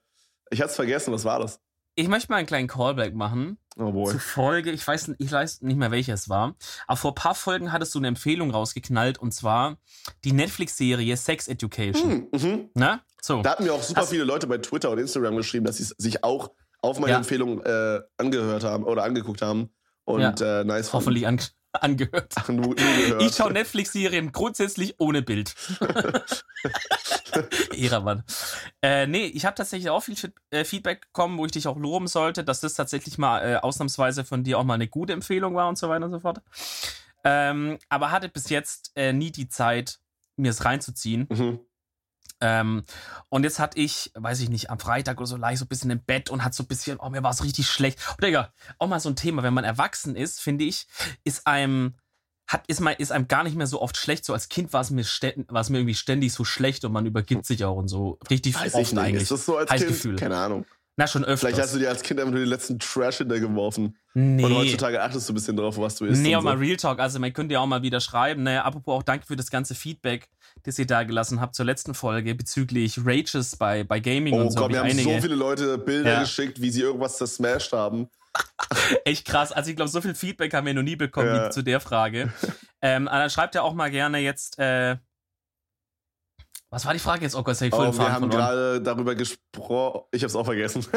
ich 0.50 0.60
hatte 0.60 0.70
es 0.70 0.76
vergessen, 0.76 1.12
was 1.12 1.24
war 1.24 1.40
das? 1.40 1.60
Ich 1.98 2.08
möchte 2.08 2.30
mal 2.30 2.36
einen 2.36 2.46
kleinen 2.46 2.68
Callback 2.68 3.14
machen. 3.14 3.56
Oh 3.78 3.90
boy. 3.90 4.12
Zu 4.12 4.18
Folge, 4.18 4.70
ich 4.70 4.86
weiß, 4.86 5.12
ich 5.18 5.32
weiß 5.32 5.62
nicht 5.62 5.78
mehr, 5.78 5.90
welche 5.90 6.12
es 6.12 6.28
war. 6.28 6.54
Aber 6.86 6.96
vor 6.98 7.12
ein 7.12 7.14
paar 7.14 7.34
Folgen 7.34 7.72
hattest 7.72 7.94
du 7.94 7.98
eine 7.98 8.08
Empfehlung 8.08 8.50
rausgeknallt 8.50 9.18
und 9.18 9.32
zwar 9.32 9.78
die 10.22 10.32
Netflix-Serie 10.32 11.16
Sex 11.16 11.48
Education. 11.48 12.28
Hm, 12.32 12.50
mhm. 12.50 12.70
Na? 12.74 13.00
So. 13.22 13.40
Da 13.40 13.52
hatten 13.52 13.64
mir 13.64 13.72
auch 13.72 13.82
super 13.82 14.02
Hast 14.02 14.10
viele 14.10 14.24
Leute 14.24 14.46
bei 14.46 14.58
Twitter 14.58 14.90
und 14.90 14.98
Instagram 14.98 15.36
geschrieben, 15.36 15.64
dass 15.64 15.78
sie 15.78 15.88
sich 15.96 16.22
auch 16.22 16.50
auf 16.82 16.98
meine 17.00 17.12
ja. 17.12 17.18
Empfehlung 17.18 17.62
äh, 17.62 18.00
angehört 18.18 18.62
haben 18.62 18.84
oder 18.84 19.02
angeguckt 19.02 19.40
haben. 19.40 19.70
Und 20.04 20.40
ja. 20.40 20.60
äh, 20.60 20.64
nice. 20.64 20.92
Hoffentlich 20.92 21.26
an 21.26 21.40
angehört. 21.82 22.32
Ach, 22.36 22.48
nur, 22.48 22.74
nur. 22.74 23.20
Ich 23.20 23.34
schaue 23.36 23.52
Netflix-Serien 23.52 24.32
grundsätzlich 24.32 24.94
ohne 24.98 25.22
Bild. 25.22 25.54
Ehrenmann. 27.74 28.24
Äh, 28.82 29.06
nee, 29.06 29.26
ich 29.26 29.44
habe 29.44 29.54
tatsächlich 29.54 29.90
auch 29.90 30.00
viel 30.00 30.16
äh, 30.50 30.64
Feedback 30.64 31.02
bekommen, 31.02 31.38
wo 31.38 31.46
ich 31.46 31.52
dich 31.52 31.68
auch 31.68 31.76
loben 31.76 32.06
sollte, 32.06 32.44
dass 32.44 32.60
das 32.60 32.74
tatsächlich 32.74 33.18
mal 33.18 33.40
äh, 33.40 33.56
ausnahmsweise 33.56 34.24
von 34.24 34.44
dir 34.44 34.58
auch 34.58 34.64
mal 34.64 34.74
eine 34.74 34.88
gute 34.88 35.12
Empfehlung 35.12 35.54
war 35.54 35.68
und 35.68 35.78
so 35.78 35.88
weiter 35.88 36.06
und 36.06 36.12
so 36.12 36.20
fort. 36.20 36.40
Ähm, 37.24 37.78
aber 37.88 38.10
hatte 38.10 38.28
bis 38.28 38.48
jetzt 38.50 38.92
äh, 38.94 39.12
nie 39.12 39.32
die 39.32 39.48
Zeit, 39.48 39.98
mir 40.36 40.50
es 40.50 40.64
reinzuziehen. 40.64 41.26
Mhm. 41.30 41.60
Ähm, 42.40 42.84
und 43.28 43.44
jetzt 43.44 43.58
hatte 43.58 43.78
ich, 43.78 44.10
weiß 44.14 44.40
ich 44.40 44.48
nicht, 44.48 44.70
am 44.70 44.78
Freitag 44.78 45.18
oder 45.18 45.26
so 45.26 45.36
lag 45.36 45.52
ich 45.52 45.58
so 45.58 45.64
ein 45.64 45.68
bisschen 45.68 45.90
im 45.90 46.04
Bett 46.04 46.30
und 46.30 46.44
hat 46.44 46.54
so 46.54 46.62
ein 46.62 46.66
bisschen, 46.66 46.98
oh, 46.98 47.08
mir 47.08 47.22
war 47.22 47.30
es 47.30 47.42
richtig 47.42 47.66
schlecht. 47.68 47.98
Und 48.10 48.24
Digga, 48.24 48.52
auch 48.78 48.88
mal 48.88 49.00
so 49.00 49.08
ein 49.08 49.16
Thema, 49.16 49.42
wenn 49.42 49.54
man 49.54 49.64
erwachsen 49.64 50.16
ist, 50.16 50.40
finde 50.40 50.64
ich, 50.64 50.86
ist 51.24 51.46
einem, 51.46 51.94
hat, 52.46 52.64
ist, 52.68 52.80
mal, 52.80 52.92
ist 52.92 53.10
einem 53.12 53.26
gar 53.26 53.42
nicht 53.42 53.56
mehr 53.56 53.66
so 53.66 53.80
oft 53.80 53.96
schlecht. 53.96 54.24
So 54.24 54.32
als 54.32 54.48
Kind 54.48 54.72
war 54.72 54.80
es 54.80 54.90
mir, 54.90 55.04
war 55.48 55.60
es 55.60 55.70
mir 55.70 55.78
irgendwie 55.78 55.94
ständig 55.94 56.32
so 56.32 56.44
schlecht 56.44 56.84
und 56.84 56.92
man 56.92 57.06
übergibt 57.06 57.46
sich 57.46 57.64
auch 57.64 57.76
und 57.76 57.88
so. 57.88 58.18
Richtig 58.30 58.54
weiß 58.54 58.74
oft 58.74 58.82
ich 58.82 58.92
nicht. 58.92 59.02
eigentlich. 59.02 59.22
Ist 59.22 59.32
das 59.32 59.46
so 59.46 59.56
als 59.56 59.70
Kind? 59.70 59.88
Gefühl. 59.88 60.16
Keine 60.16 60.36
Ahnung. 60.36 60.66
Na, 60.98 61.06
schon 61.06 61.24
öfter. 61.24 61.48
Vielleicht 61.48 61.60
hast 61.60 61.74
du 61.74 61.78
dir 61.78 61.90
als 61.90 62.02
Kind 62.02 62.18
einfach 62.18 62.32
nur 62.32 62.40
den 62.40 62.48
letzten 62.48 62.78
Trash 62.78 63.18
hintergeworfen. 63.18 63.98
Nee. 64.14 64.42
Und 64.42 64.54
heutzutage 64.54 65.02
achtest 65.02 65.28
du 65.28 65.34
ein 65.34 65.34
bisschen 65.34 65.54
drauf, 65.54 65.76
was 65.76 65.96
du 65.96 66.06
isst. 66.06 66.22
Nee, 66.22 66.34
aber 66.34 66.42
so. 66.42 66.48
mal 66.48 66.56
Real 66.56 66.78
Talk. 66.78 67.00
Also, 67.00 67.18
man 67.18 67.34
könnte 67.34 67.52
ja 67.52 67.60
auch 67.60 67.66
mal 67.66 67.82
wieder 67.82 68.00
schreiben. 68.00 68.44
Ne? 68.44 68.64
Apropos 68.64 68.94
auch 68.94 69.02
danke 69.02 69.26
für 69.26 69.36
das 69.36 69.50
ganze 69.50 69.74
Feedback, 69.74 70.30
das 70.62 70.78
ihr 70.78 70.86
da 70.86 71.02
gelassen 71.02 71.38
habt 71.38 71.54
zur 71.54 71.66
letzten 71.66 71.92
Folge 71.92 72.34
bezüglich 72.34 72.98
Rages 73.04 73.56
bei, 73.56 73.84
bei 73.84 74.00
Gaming 74.00 74.32
oh, 74.32 74.40
und 74.40 74.52
so. 74.52 74.58
Oh 74.58 74.62
Gott, 74.62 74.72
wir 74.72 74.78
haben 74.78 74.90
einige. 74.90 75.16
so 75.16 75.20
viele 75.20 75.34
Leute 75.34 75.76
Bilder 75.76 76.12
ja. 76.12 76.20
geschickt, 76.20 76.62
wie 76.62 76.70
sie 76.70 76.80
irgendwas 76.80 77.18
zersmashed 77.18 77.72
haben. 77.74 78.08
Echt 79.04 79.26
krass. 79.26 79.52
Also, 79.52 79.68
ich 79.68 79.76
glaube, 79.76 79.90
so 79.90 80.00
viel 80.00 80.14
Feedback 80.14 80.54
haben 80.54 80.66
wir 80.66 80.72
noch 80.72 80.82
nie 80.82 80.96
bekommen 80.96 81.28
ja. 81.28 81.50
zu 81.50 81.60
der 81.60 81.80
Frage. 81.80 82.32
ähm, 82.80 83.04
dann 83.04 83.28
schreibt 83.28 83.54
ja 83.54 83.60
auch 83.60 83.74
mal 83.74 83.90
gerne 83.90 84.20
jetzt. 84.20 84.58
Äh, 84.58 84.96
was 86.70 86.84
war 86.84 86.92
die 86.92 86.98
Frage 86.98 87.22
jetzt? 87.22 87.34
Oh 87.34 87.42
Gott, 87.42 87.60
ich 87.60 87.72
oh, 87.72 87.78
Wir 87.78 88.12
haben 88.12 88.28
gerade 88.28 88.80
darüber 88.80 89.14
gesprochen. 89.14 90.02
Ich 90.10 90.22
hab's 90.22 90.34
auch 90.34 90.44
vergessen. 90.44 90.84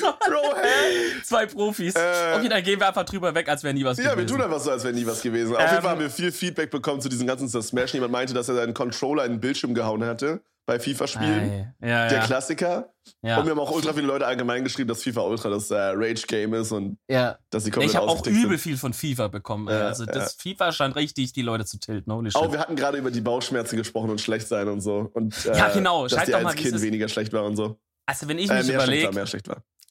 Bro, 0.00 0.54
hä? 0.56 1.22
Zwei 1.24 1.46
Profis. 1.46 1.94
Äh, 1.94 2.36
okay, 2.38 2.48
dann 2.48 2.62
gehen 2.62 2.78
wir 2.78 2.86
einfach 2.88 3.04
drüber 3.04 3.34
weg, 3.34 3.48
als 3.48 3.64
wäre 3.64 3.74
nie 3.74 3.84
was 3.84 3.98
ja, 3.98 4.14
gewesen. 4.14 4.18
Ja, 4.18 4.18
wir 4.18 4.26
tun 4.26 4.42
einfach 4.42 4.60
so, 4.60 4.70
als 4.70 4.84
wäre 4.84 4.94
nie 4.94 5.06
was 5.06 5.20
gewesen. 5.20 5.54
Auf 5.54 5.60
ähm, 5.60 5.68
jeden 5.68 5.82
Fall 5.82 5.90
haben 5.90 6.00
wir 6.00 6.10
viel 6.10 6.30
Feedback 6.30 6.70
bekommen 6.70 7.00
zu 7.00 7.08
diesem 7.08 7.26
ganzen 7.26 7.48
Smash. 7.48 7.94
Jemand 7.94 8.12
meinte, 8.12 8.32
dass 8.32 8.48
er 8.48 8.54
seinen 8.54 8.74
Controller 8.74 9.24
in 9.24 9.32
den 9.32 9.40
Bildschirm 9.40 9.74
gehauen 9.74 10.04
hatte 10.04 10.40
bei 10.66 10.78
FIFA-Spielen. 10.78 11.74
Ja, 11.80 12.08
der 12.08 12.20
Klassiker. 12.20 12.94
Ja. 13.22 13.38
Und 13.38 13.44
wir 13.44 13.50
haben 13.50 13.58
auch 13.58 13.70
ultra 13.70 13.92
viele 13.92 14.06
Leute 14.06 14.26
allgemein 14.26 14.64
geschrieben, 14.64 14.88
dass 14.88 15.02
FIFA 15.02 15.22
Ultra 15.22 15.50
das 15.50 15.70
äh, 15.70 15.76
Rage-Game 15.76 16.54
ist 16.54 16.72
und 16.72 16.98
ja. 17.08 17.38
dass 17.50 17.64
sie 17.64 17.70
komplett 17.70 17.90
Ich 17.90 17.96
habe 17.96 18.08
auch 18.08 18.26
übel 18.26 18.56
viel 18.56 18.78
von 18.78 18.94
FIFA 18.94 19.28
bekommen. 19.28 19.68
Ja, 19.68 19.88
also 19.88 20.06
das 20.06 20.34
FIFA 20.34 20.72
scheint 20.72 20.96
richtig 20.96 21.32
die 21.34 21.42
Leute 21.42 21.66
zu 21.66 21.78
tilten. 21.78 22.10
Holy 22.12 22.30
shit. 22.30 22.40
Oh, 22.40 22.50
wir 22.50 22.58
hatten 22.58 22.76
gerade 22.76 22.96
über 22.96 23.10
die 23.10 23.20
Bauchschmerzen 23.20 23.76
gesprochen 23.76 24.10
und 24.10 24.20
schlecht 24.20 24.48
sein 24.48 24.68
und 24.68 24.80
so. 24.80 25.10
Und, 25.12 25.44
äh, 25.44 25.56
ja, 25.56 25.68
genau. 25.68 26.04
Dass 26.04 26.12
Schalt 26.12 26.28
die 26.28 26.34
als 26.34 26.54
Kind 26.54 26.80
weniger 26.80 27.08
schlecht 27.08 27.32
war 27.32 27.44
und 27.44 27.56
so. 27.56 27.78
Also 28.06 28.28
wenn 28.28 28.38
ich 28.38 28.50
äh, 28.50 28.58
mich 28.58 28.70
äh, 28.70 28.74
überlege, 28.74 29.28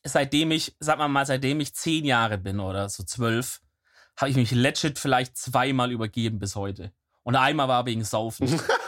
seitdem 0.04 0.52
ich, 0.52 0.76
sag 0.80 0.98
mal 0.98 1.08
mal, 1.08 1.26
seitdem 1.26 1.60
ich 1.60 1.76
zehn 1.76 2.06
Jahre 2.06 2.38
bin 2.38 2.60
oder 2.60 2.90
so 2.90 3.04
zwölf, 3.04 3.62
habe 4.18 4.32
ich 4.32 4.36
mich 4.36 4.52
legit 4.52 5.00
vielleicht 5.00 5.38
zweimal 5.38 5.92
übergeben 5.92 6.40
bis 6.40 6.56
heute. 6.56 6.92
Und 7.24 7.36
einmal 7.36 7.68
war 7.68 7.86
wegen 7.86 8.04
Saufen. 8.04 8.48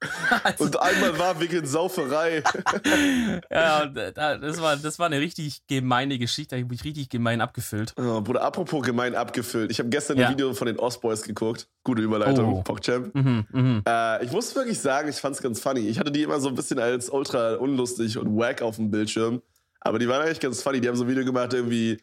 Also, 0.44 0.64
und 0.64 0.80
einmal 0.80 1.18
war 1.18 1.40
wegen 1.40 1.66
Sauferei. 1.66 2.42
ja, 3.50 3.86
das 3.86 4.60
war, 4.60 4.76
das 4.76 4.98
war 4.98 5.06
eine 5.06 5.20
richtig 5.20 5.66
gemeine 5.66 6.18
Geschichte. 6.18 6.56
Ich 6.56 6.62
habe 6.62 6.72
mich 6.72 6.84
richtig 6.84 7.08
gemein 7.08 7.40
abgefüllt. 7.40 7.92
Oh, 7.98 8.20
Bruder, 8.20 8.42
apropos 8.42 8.82
gemein 8.82 9.14
abgefüllt. 9.14 9.70
Ich 9.70 9.78
habe 9.78 9.90
gestern 9.90 10.18
ja. 10.18 10.28
ein 10.28 10.32
Video 10.32 10.54
von 10.54 10.66
den 10.66 10.78
Ostboys 10.78 11.22
geguckt. 11.22 11.68
Gute 11.84 12.02
Überleitung, 12.02 12.54
oh. 12.54 12.62
PogChamp. 12.62 13.14
Mhm, 13.14 13.46
mh. 13.50 13.82
äh, 13.86 14.24
ich 14.24 14.32
muss 14.32 14.54
wirklich 14.54 14.78
sagen, 14.78 15.08
ich 15.08 15.16
fand 15.16 15.36
es 15.36 15.42
ganz 15.42 15.60
funny. 15.60 15.80
Ich 15.80 15.98
hatte 15.98 16.10
die 16.10 16.22
immer 16.22 16.40
so 16.40 16.48
ein 16.48 16.54
bisschen 16.54 16.78
als 16.78 17.10
ultra 17.10 17.54
unlustig 17.54 18.16
und 18.16 18.36
wack 18.36 18.62
auf 18.62 18.76
dem 18.76 18.90
Bildschirm. 18.90 19.42
Aber 19.80 19.98
die 19.98 20.08
waren 20.08 20.22
eigentlich 20.22 20.40
ganz 20.40 20.62
funny. 20.62 20.80
Die 20.80 20.88
haben 20.88 20.96
so 20.96 21.04
ein 21.04 21.08
Video 21.08 21.24
gemacht, 21.24 21.52
irgendwie 21.52 21.98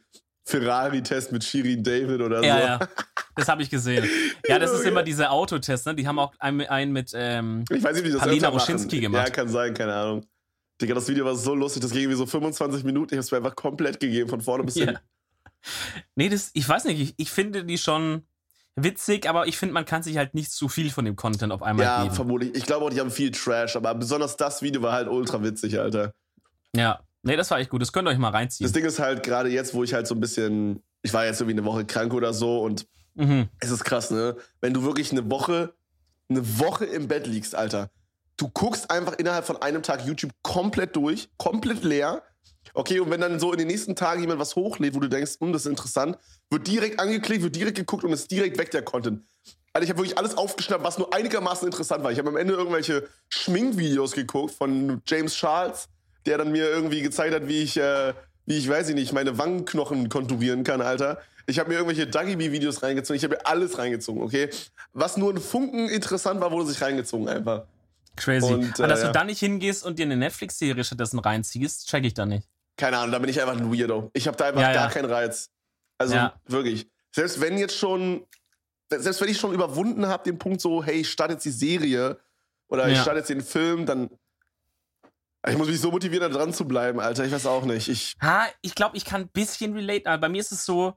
Ferrari-Test 0.47 1.33
mit 1.33 1.43
Shirin 1.43 1.83
David 1.83 2.21
oder 2.21 2.41
ja, 2.41 2.53
so. 2.53 2.63
Ja, 2.63 2.79
das 3.35 3.49
habe 3.49 3.61
ich 3.61 3.69
gesehen. 3.69 4.07
Ja, 4.47 4.59
das 4.59 4.71
ist 4.71 4.85
immer 4.85 5.03
diese 5.03 5.29
Autotests, 5.29 5.85
ne? 5.85 5.93
Die 5.93 6.07
haben 6.07 6.19
auch 6.19 6.33
einen, 6.39 6.61
einen 6.61 6.93
mit 6.93 7.11
ähm, 7.13 7.65
ich 7.69 7.83
weiß 7.83 7.97
nicht, 7.97 8.05
wie 8.05 8.11
das 8.11 8.21
Palina 8.21 8.47
Roschinski 8.47 9.01
gemacht. 9.01 9.27
Ja, 9.27 9.33
kann 9.33 9.49
sein, 9.49 9.73
keine 9.73 9.93
Ahnung. 9.93 10.25
Digga, 10.81 10.93
das 10.93 11.09
Video 11.09 11.25
war 11.25 11.35
so 11.35 11.53
lustig, 11.53 11.81
das 11.81 11.91
ging 11.91 12.03
irgendwie 12.03 12.17
so 12.17 12.25
25 12.25 12.85
Minuten. 12.85 13.13
Ich 13.13 13.17
habe 13.17 13.25
es 13.25 13.31
mir 13.31 13.37
einfach 13.37 13.57
komplett 13.57 13.99
gegeben, 13.99 14.29
von 14.29 14.39
vorne 14.39 14.63
bis 14.63 14.75
hin. 14.75 14.91
Ja. 14.93 15.01
Nee, 16.15 16.29
das, 16.29 16.51
ich 16.53 16.67
weiß 16.67 16.85
nicht, 16.85 17.01
ich, 17.01 17.13
ich 17.17 17.29
finde 17.29 17.65
die 17.65 17.77
schon 17.77 18.25
witzig, 18.75 19.27
aber 19.27 19.47
ich 19.47 19.57
finde, 19.57 19.73
man 19.73 19.83
kann 19.83 20.01
sich 20.01 20.15
halt 20.15 20.33
nicht 20.33 20.51
zu 20.51 20.69
viel 20.69 20.89
von 20.89 21.03
dem 21.03 21.17
Content 21.17 21.51
auf 21.51 21.61
einmal 21.61 21.85
ja, 21.85 21.97
geben. 21.97 22.09
Ja, 22.09 22.15
vermutlich. 22.15 22.55
Ich 22.55 22.65
glaube 22.65 22.85
auch, 22.85 22.89
die 22.89 23.01
haben 23.01 23.11
viel 23.11 23.31
Trash, 23.31 23.75
aber 23.75 23.93
besonders 23.95 24.37
das 24.37 24.61
Video 24.61 24.81
war 24.81 24.93
halt 24.93 25.09
ultra 25.09 25.43
witzig, 25.43 25.77
Alter. 25.77 26.13
Ja, 26.73 27.01
Nee, 27.27 27.35
das 27.35 27.51
war 27.51 27.59
echt 27.59 27.69
gut. 27.69 27.81
Das 27.81 27.91
könnt 27.91 28.07
ihr 28.07 28.11
euch 28.11 28.17
mal 28.17 28.29
reinziehen. 28.29 28.65
Das 28.65 28.71
Ding 28.71 28.85
ist 28.85 28.99
halt 28.99 29.21
gerade 29.21 29.49
jetzt, 29.49 29.73
wo 29.73 29.83
ich 29.83 29.93
halt 29.93 30.07
so 30.07 30.15
ein 30.15 30.21
bisschen, 30.21 30.81
ich 31.01 31.13
war 31.13 31.25
jetzt 31.25 31.41
irgendwie 31.41 31.59
eine 31.59 31.65
Woche 31.65 31.83
krank 31.83 32.13
oder 32.13 32.33
so 32.33 32.61
und 32.61 32.87
mhm. 33.15 33.49
es 33.59 33.69
ist 33.69 33.83
krass, 33.83 34.11
ne? 34.11 34.37
Wenn 34.61 34.73
du 34.73 34.83
wirklich 34.83 35.11
eine 35.11 35.29
Woche, 35.29 35.73
eine 36.29 36.59
Woche 36.59 36.85
im 36.85 37.09
Bett 37.09 37.27
liegst, 37.27 37.53
Alter. 37.53 37.89
Du 38.37 38.47
guckst 38.47 38.89
einfach 38.89 39.13
innerhalb 39.13 39.45
von 39.45 39.61
einem 39.61 39.83
Tag 39.83 40.05
YouTube 40.05 40.31
komplett 40.41 40.95
durch, 40.95 41.27
komplett 41.37 41.83
leer. 41.83 42.23
Okay, 42.73 43.01
und 43.01 43.09
wenn 43.09 43.19
dann 43.19 43.39
so 43.39 43.51
in 43.51 43.57
den 43.57 43.67
nächsten 43.67 43.95
Tagen 43.95 44.21
jemand 44.21 44.39
was 44.39 44.55
hochlädt, 44.55 44.95
wo 44.95 44.99
du 44.99 45.09
denkst, 45.09 45.33
hm, 45.39 45.51
das 45.51 45.63
ist 45.63 45.69
interessant, 45.69 46.17
wird 46.49 46.65
direkt 46.65 46.99
angeklickt, 46.99 47.43
wird 47.43 47.55
direkt 47.55 47.75
geguckt 47.75 48.05
und 48.05 48.13
ist 48.13 48.31
direkt 48.31 48.57
weg 48.57 48.71
der 48.71 48.83
Content. 48.83 49.23
Alter, 49.73 49.83
ich 49.83 49.89
habe 49.89 49.99
wirklich 49.99 50.17
alles 50.17 50.37
aufgeschnappt, 50.37 50.83
was 50.83 50.97
nur 50.97 51.13
einigermaßen 51.13 51.67
interessant 51.67 52.05
war. 52.05 52.11
Ich 52.11 52.19
habe 52.19 52.29
am 52.29 52.37
Ende 52.37 52.53
irgendwelche 52.53 53.07
Schminkvideos 53.27 54.13
geguckt 54.13 54.53
von 54.53 55.01
James 55.05 55.33
Charles 55.33 55.89
der 56.27 56.37
dann 56.37 56.51
mir 56.51 56.69
irgendwie 56.69 57.01
gezeigt 57.01 57.33
hat, 57.33 57.47
wie 57.47 57.63
ich, 57.63 57.77
äh, 57.77 58.13
wie 58.45 58.57
ich, 58.57 58.69
weiß 58.69 58.89
ich 58.89 58.95
nicht, 58.95 59.13
meine 59.13 59.37
Wangenknochen 59.37 60.09
konturieren 60.09 60.63
kann, 60.63 60.81
Alter. 60.81 61.19
Ich 61.47 61.59
habe 61.59 61.69
mir 61.69 61.75
irgendwelche 61.75 62.07
Duggy-Videos 62.07 62.83
reingezogen. 62.83 63.15
Ich 63.15 63.23
habe 63.23 63.35
mir 63.35 63.45
alles 63.45 63.77
reingezogen, 63.77 64.21
okay? 64.21 64.49
Was 64.93 65.15
nur 65.15 65.33
ein 65.33 65.39
Funken 65.39 65.87
interessant 65.87 66.41
war, 66.41 66.51
wurde 66.51 66.67
sich 66.67 66.81
reingezogen 66.81 67.29
einfach. 67.29 67.63
Crazy. 68.17 68.53
Und, 68.53 68.79
äh, 68.79 68.87
dass 68.87 69.01
ja. 69.01 69.07
du 69.07 69.13
dann 69.13 69.27
nicht 69.27 69.39
hingehst 69.39 69.85
und 69.85 69.97
dir 69.97 70.03
eine 70.03 70.17
Netflix-Serie 70.17 70.83
stattdessen 70.83 71.19
reinziehst, 71.19 71.87
check 71.87 72.03
ich 72.03 72.13
da 72.13 72.25
nicht. 72.25 72.47
Keine 72.75 72.97
Ahnung, 72.97 73.11
da 73.11 73.19
bin 73.19 73.29
ich 73.29 73.41
einfach 73.41 73.55
ein 73.55 73.71
Weirdo. 73.71 74.11
Ich 74.13 74.27
habe 74.27 74.37
da 74.37 74.45
einfach 74.45 74.61
ja, 74.61 74.73
gar 74.73 74.87
ja. 74.87 74.91
keinen 74.91 75.09
Reiz. 75.09 75.49
Also 75.97 76.15
wirklich. 76.45 76.87
Selbst 77.11 77.41
wenn 77.41 77.57
jetzt 77.57 77.75
schon, 77.75 78.25
selbst 78.89 79.21
wenn 79.21 79.29
ich 79.29 79.39
schon 79.39 79.53
überwunden 79.53 80.07
habe, 80.07 80.23
den 80.23 80.37
Punkt 80.37 80.61
so, 80.61 80.83
hey, 80.83 81.01
ich 81.01 81.09
starte 81.09 81.33
jetzt 81.33 81.45
die 81.45 81.51
Serie 81.51 82.19
oder 82.67 82.87
ich 82.87 82.99
starte 82.99 83.19
jetzt 83.19 83.29
den 83.29 83.41
Film, 83.41 83.85
dann 83.85 84.09
ich 85.49 85.57
muss 85.57 85.67
mich 85.67 85.79
so 85.79 85.91
motivieren, 85.91 86.31
da 86.31 86.37
dran 86.37 86.53
zu 86.53 86.65
bleiben, 86.65 86.99
Alter. 86.99 87.25
Ich 87.25 87.31
weiß 87.31 87.45
auch 87.45 87.65
nicht. 87.65 87.87
Ich, 87.87 88.15
ha, 88.21 88.45
ich 88.61 88.75
glaube, 88.75 88.97
ich 88.97 89.05
kann 89.05 89.21
ein 89.21 89.29
bisschen 89.29 89.73
relate, 89.73 90.07
aber 90.07 90.21
bei 90.21 90.29
mir 90.29 90.41
ist 90.41 90.51
es 90.51 90.65
so, 90.65 90.93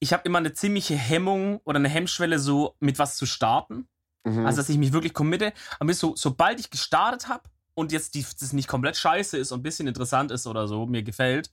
ich 0.00 0.12
habe 0.12 0.22
immer 0.24 0.38
eine 0.38 0.52
ziemliche 0.52 0.96
Hemmung 0.96 1.60
oder 1.64 1.78
eine 1.78 1.88
Hemmschwelle, 1.88 2.38
so 2.38 2.74
mit 2.80 2.98
was 2.98 3.16
zu 3.16 3.26
starten. 3.26 3.88
Mhm. 4.24 4.46
Also, 4.46 4.58
dass 4.58 4.68
ich 4.68 4.78
mich 4.78 4.92
wirklich 4.92 5.14
committe. 5.14 5.52
Aber 5.78 5.92
so, 5.94 6.14
sobald 6.16 6.60
ich 6.60 6.70
gestartet 6.70 7.28
habe 7.28 7.44
und 7.74 7.92
jetzt 7.92 8.14
die, 8.14 8.24
das 8.38 8.52
nicht 8.52 8.68
komplett 8.68 8.96
scheiße 8.96 9.36
ist 9.36 9.52
und 9.52 9.60
ein 9.60 9.62
bisschen 9.62 9.86
interessant 9.86 10.30
ist 10.30 10.46
oder 10.46 10.68
so, 10.68 10.86
mir 10.86 11.02
gefällt, 11.02 11.50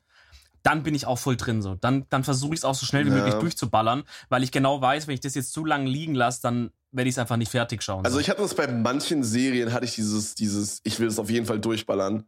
dann 0.63 0.83
bin 0.83 0.95
ich 0.95 1.05
auch 1.05 1.17
voll 1.17 1.37
drin 1.37 1.61
so. 1.61 1.75
Dann, 1.75 2.05
dann 2.09 2.23
versuche 2.23 2.53
ich 2.53 2.59
es 2.59 2.65
auch 2.65 2.75
so 2.75 2.85
schnell 2.85 3.05
wie 3.05 3.09
ja. 3.09 3.15
möglich 3.15 3.35
durchzuballern, 3.35 4.03
weil 4.29 4.43
ich 4.43 4.51
genau 4.51 4.81
weiß, 4.81 5.07
wenn 5.07 5.15
ich 5.15 5.19
das 5.19 5.35
jetzt 5.35 5.53
zu 5.53 5.65
lange 5.65 5.89
liegen 5.89 6.15
lasse, 6.15 6.41
dann 6.41 6.71
werde 6.91 7.09
ich 7.09 7.15
es 7.15 7.19
einfach 7.19 7.37
nicht 7.37 7.51
fertig 7.51 7.81
schauen. 7.81 8.05
Also 8.05 8.19
ich 8.19 8.29
hatte 8.29 8.41
das 8.41 8.53
bei 8.53 8.67
manchen 8.67 9.23
Serien, 9.23 9.73
hatte 9.73 9.85
ich 9.85 9.95
dieses, 9.95 10.35
dieses, 10.35 10.81
ich 10.83 10.99
will 10.99 11.07
es 11.07 11.19
auf 11.19 11.29
jeden 11.29 11.45
Fall 11.45 11.59
durchballern. 11.59 12.25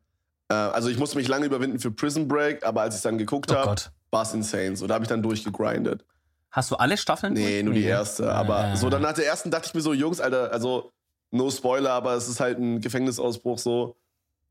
Äh, 0.54 0.74
also 0.74 0.90
ich 0.90 0.98
musste 0.98 1.18
mich 1.18 1.28
lange 1.28 1.46
überwinden 1.46 1.80
für 1.80 1.92
Prison 1.92 2.28
Break, 2.28 2.66
aber 2.66 2.82
als 2.82 2.96
ich 2.96 3.02
dann 3.02 3.18
geguckt 3.18 3.52
oh 3.52 3.56
habe, 3.56 3.76
war 4.12 4.24
es 4.24 4.34
insane. 4.34 4.76
So, 4.76 4.88
da 4.88 4.96
habe 4.96 5.04
ich 5.04 5.10
dann 5.10 5.22
durchgegrindet. 5.22 6.06
Hast 6.52 6.70
du 6.70 6.76
alle 6.76 6.98
Staffeln? 6.98 7.34
Nee, 7.34 7.54
durch? 7.54 7.64
nur 7.64 7.74
die 7.74 7.84
erste. 7.84 8.32
Aber 8.32 8.74
äh. 8.74 8.78
so, 8.78 8.90
dann 8.90 9.02
nach 9.02 9.14
der 9.14 9.26
ersten 9.26 9.50
dachte 9.50 9.68
ich 9.68 9.74
mir 9.74 9.82
so, 9.82 9.94
Jungs, 9.94 10.22
Alter, 10.22 10.52
also 10.52 10.92
no 11.32 11.50
Spoiler, 11.50 11.92
aber 11.92 12.14
es 12.14 12.28
ist 12.28 12.40
halt 12.40 12.60
ein 12.60 12.80
Gefängnisausbruch 12.80 13.58
so. 13.58 13.96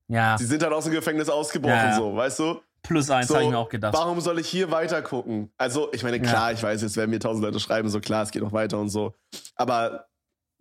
Ja. 0.09 0.37
Sie 0.37 0.47
sind 0.47 0.62
halt 0.62 0.73
aus 0.73 0.85
dem 0.85 0.92
Gefängnis 0.92 1.28
ausgebrochen, 1.28 1.75
ja. 1.75 1.97
so, 1.97 2.16
weißt 2.16 2.38
du? 2.40 2.61
Plus 2.82 3.09
eins, 3.09 3.28
so, 3.28 3.37
habe 3.37 3.44
ich 3.44 3.50
mir 3.50 3.59
auch 3.59 3.68
gedacht. 3.68 3.94
Warum 3.94 4.21
soll 4.21 4.40
ich 4.40 4.49
hier 4.49 4.73
weiter 4.73 5.00
gucken? 5.02 5.52
Also, 5.56 5.92
ich 5.92 6.02
meine, 6.02 6.21
klar, 6.21 6.50
ja. 6.50 6.56
ich 6.56 6.62
weiß, 6.62 6.82
jetzt 6.82 6.97
werden 6.97 7.11
mir 7.11 7.21
tausend 7.21 7.44
Leute 7.44 7.61
schreiben, 7.61 7.88
so 7.88 8.00
klar, 8.00 8.25
es 8.25 8.32
geht 8.32 8.42
noch 8.42 8.52
weiter 8.52 8.78
und 8.78 8.88
so. 8.88 9.14
Aber, 9.54 10.06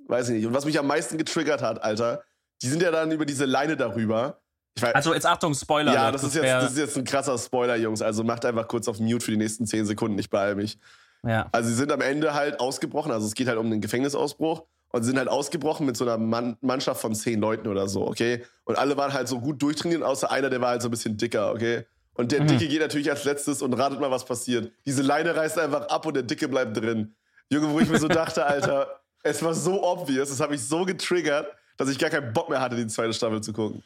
weiß 0.07 0.29
ich 0.29 0.35
nicht. 0.35 0.45
Und 0.45 0.53
was 0.53 0.65
mich 0.65 0.77
am 0.77 0.85
meisten 0.85 1.17
getriggert 1.17 1.63
hat, 1.63 1.83
Alter, 1.83 2.21
die 2.61 2.67
sind 2.67 2.83
ja 2.83 2.91
dann 2.91 3.11
über 3.11 3.25
diese 3.25 3.45
Leine 3.45 3.75
darüber. 3.75 4.39
Weiß, 4.79 4.95
also, 4.95 5.13
jetzt 5.13 5.25
Achtung, 5.25 5.53
Spoiler. 5.53 5.93
Ja, 5.93 6.11
das, 6.11 6.21
das, 6.21 6.29
ist 6.31 6.35
jetzt, 6.35 6.53
das 6.53 6.71
ist 6.71 6.77
jetzt 6.77 6.97
ein 6.97 7.03
krasser 7.03 7.37
Spoiler, 7.37 7.75
Jungs. 7.75 8.01
Also, 8.01 8.23
macht 8.23 8.45
einfach 8.45 8.67
kurz 8.67 8.87
auf 8.87 8.99
Mute 8.99 9.23
für 9.23 9.31
die 9.31 9.37
nächsten 9.37 9.65
zehn 9.65 9.85
Sekunden, 9.85 10.17
ich 10.17 10.29
beeil 10.29 10.55
mich. 10.55 10.77
Ja. 11.23 11.47
Also, 11.51 11.69
sie 11.69 11.75
sind 11.75 11.91
am 11.91 12.01
Ende 12.01 12.33
halt 12.33 12.59
ausgebrochen. 12.59 13.11
Also, 13.11 13.27
es 13.27 13.33
geht 13.33 13.47
halt 13.47 13.57
um 13.57 13.69
den 13.69 13.81
Gefängnisausbruch 13.81 14.63
und 14.91 15.03
sind 15.03 15.17
halt 15.17 15.27
ausgebrochen 15.27 15.85
mit 15.85 15.97
so 15.97 16.05
einer 16.05 16.17
Mann 16.17 16.57
Mannschaft 16.61 17.01
von 17.01 17.15
zehn 17.15 17.39
Leuten 17.39 17.67
oder 17.67 17.87
so, 17.87 18.07
okay? 18.07 18.43
Und 18.65 18.77
alle 18.77 18.97
waren 18.97 19.13
halt 19.13 19.27
so 19.27 19.39
gut 19.39 19.61
durchtrainiert, 19.61 20.03
außer 20.03 20.31
einer, 20.31 20.49
der 20.49 20.61
war 20.61 20.69
halt 20.69 20.81
so 20.81 20.87
ein 20.87 20.91
bisschen 20.91 21.17
dicker, 21.17 21.51
okay? 21.51 21.85
Und 22.13 22.31
der 22.31 22.41
mhm. 22.41 22.47
Dicke 22.47 22.67
geht 22.67 22.81
natürlich 22.81 23.09
als 23.09 23.23
letztes 23.23 23.61
und 23.61 23.73
ratet 23.73 23.99
mal, 23.99 24.11
was 24.11 24.25
passiert. 24.25 24.71
Diese 24.85 25.01
Leine 25.01 25.35
reißt 25.35 25.57
einfach 25.57 25.87
ab 25.87 26.05
und 26.05 26.13
der 26.13 26.23
Dicke 26.23 26.47
bleibt 26.47 26.75
drin. 26.75 27.15
Junge, 27.49 27.71
wo 27.71 27.79
ich 27.79 27.89
mir 27.89 27.99
so 27.99 28.07
dachte, 28.07 28.45
Alter, 28.45 29.01
es 29.23 29.41
war 29.41 29.53
so 29.53 29.83
obvious, 29.83 30.29
das 30.29 30.39
hat 30.39 30.49
mich 30.49 30.61
so 30.61 30.85
getriggert, 30.85 31.47
dass 31.77 31.89
ich 31.89 31.97
gar 31.97 32.09
keinen 32.09 32.33
Bock 32.33 32.49
mehr 32.49 32.61
hatte, 32.61 32.75
die 32.75 32.87
zweite 32.87 33.13
Staffel 33.13 33.41
zu 33.41 33.53
gucken. 33.53 33.83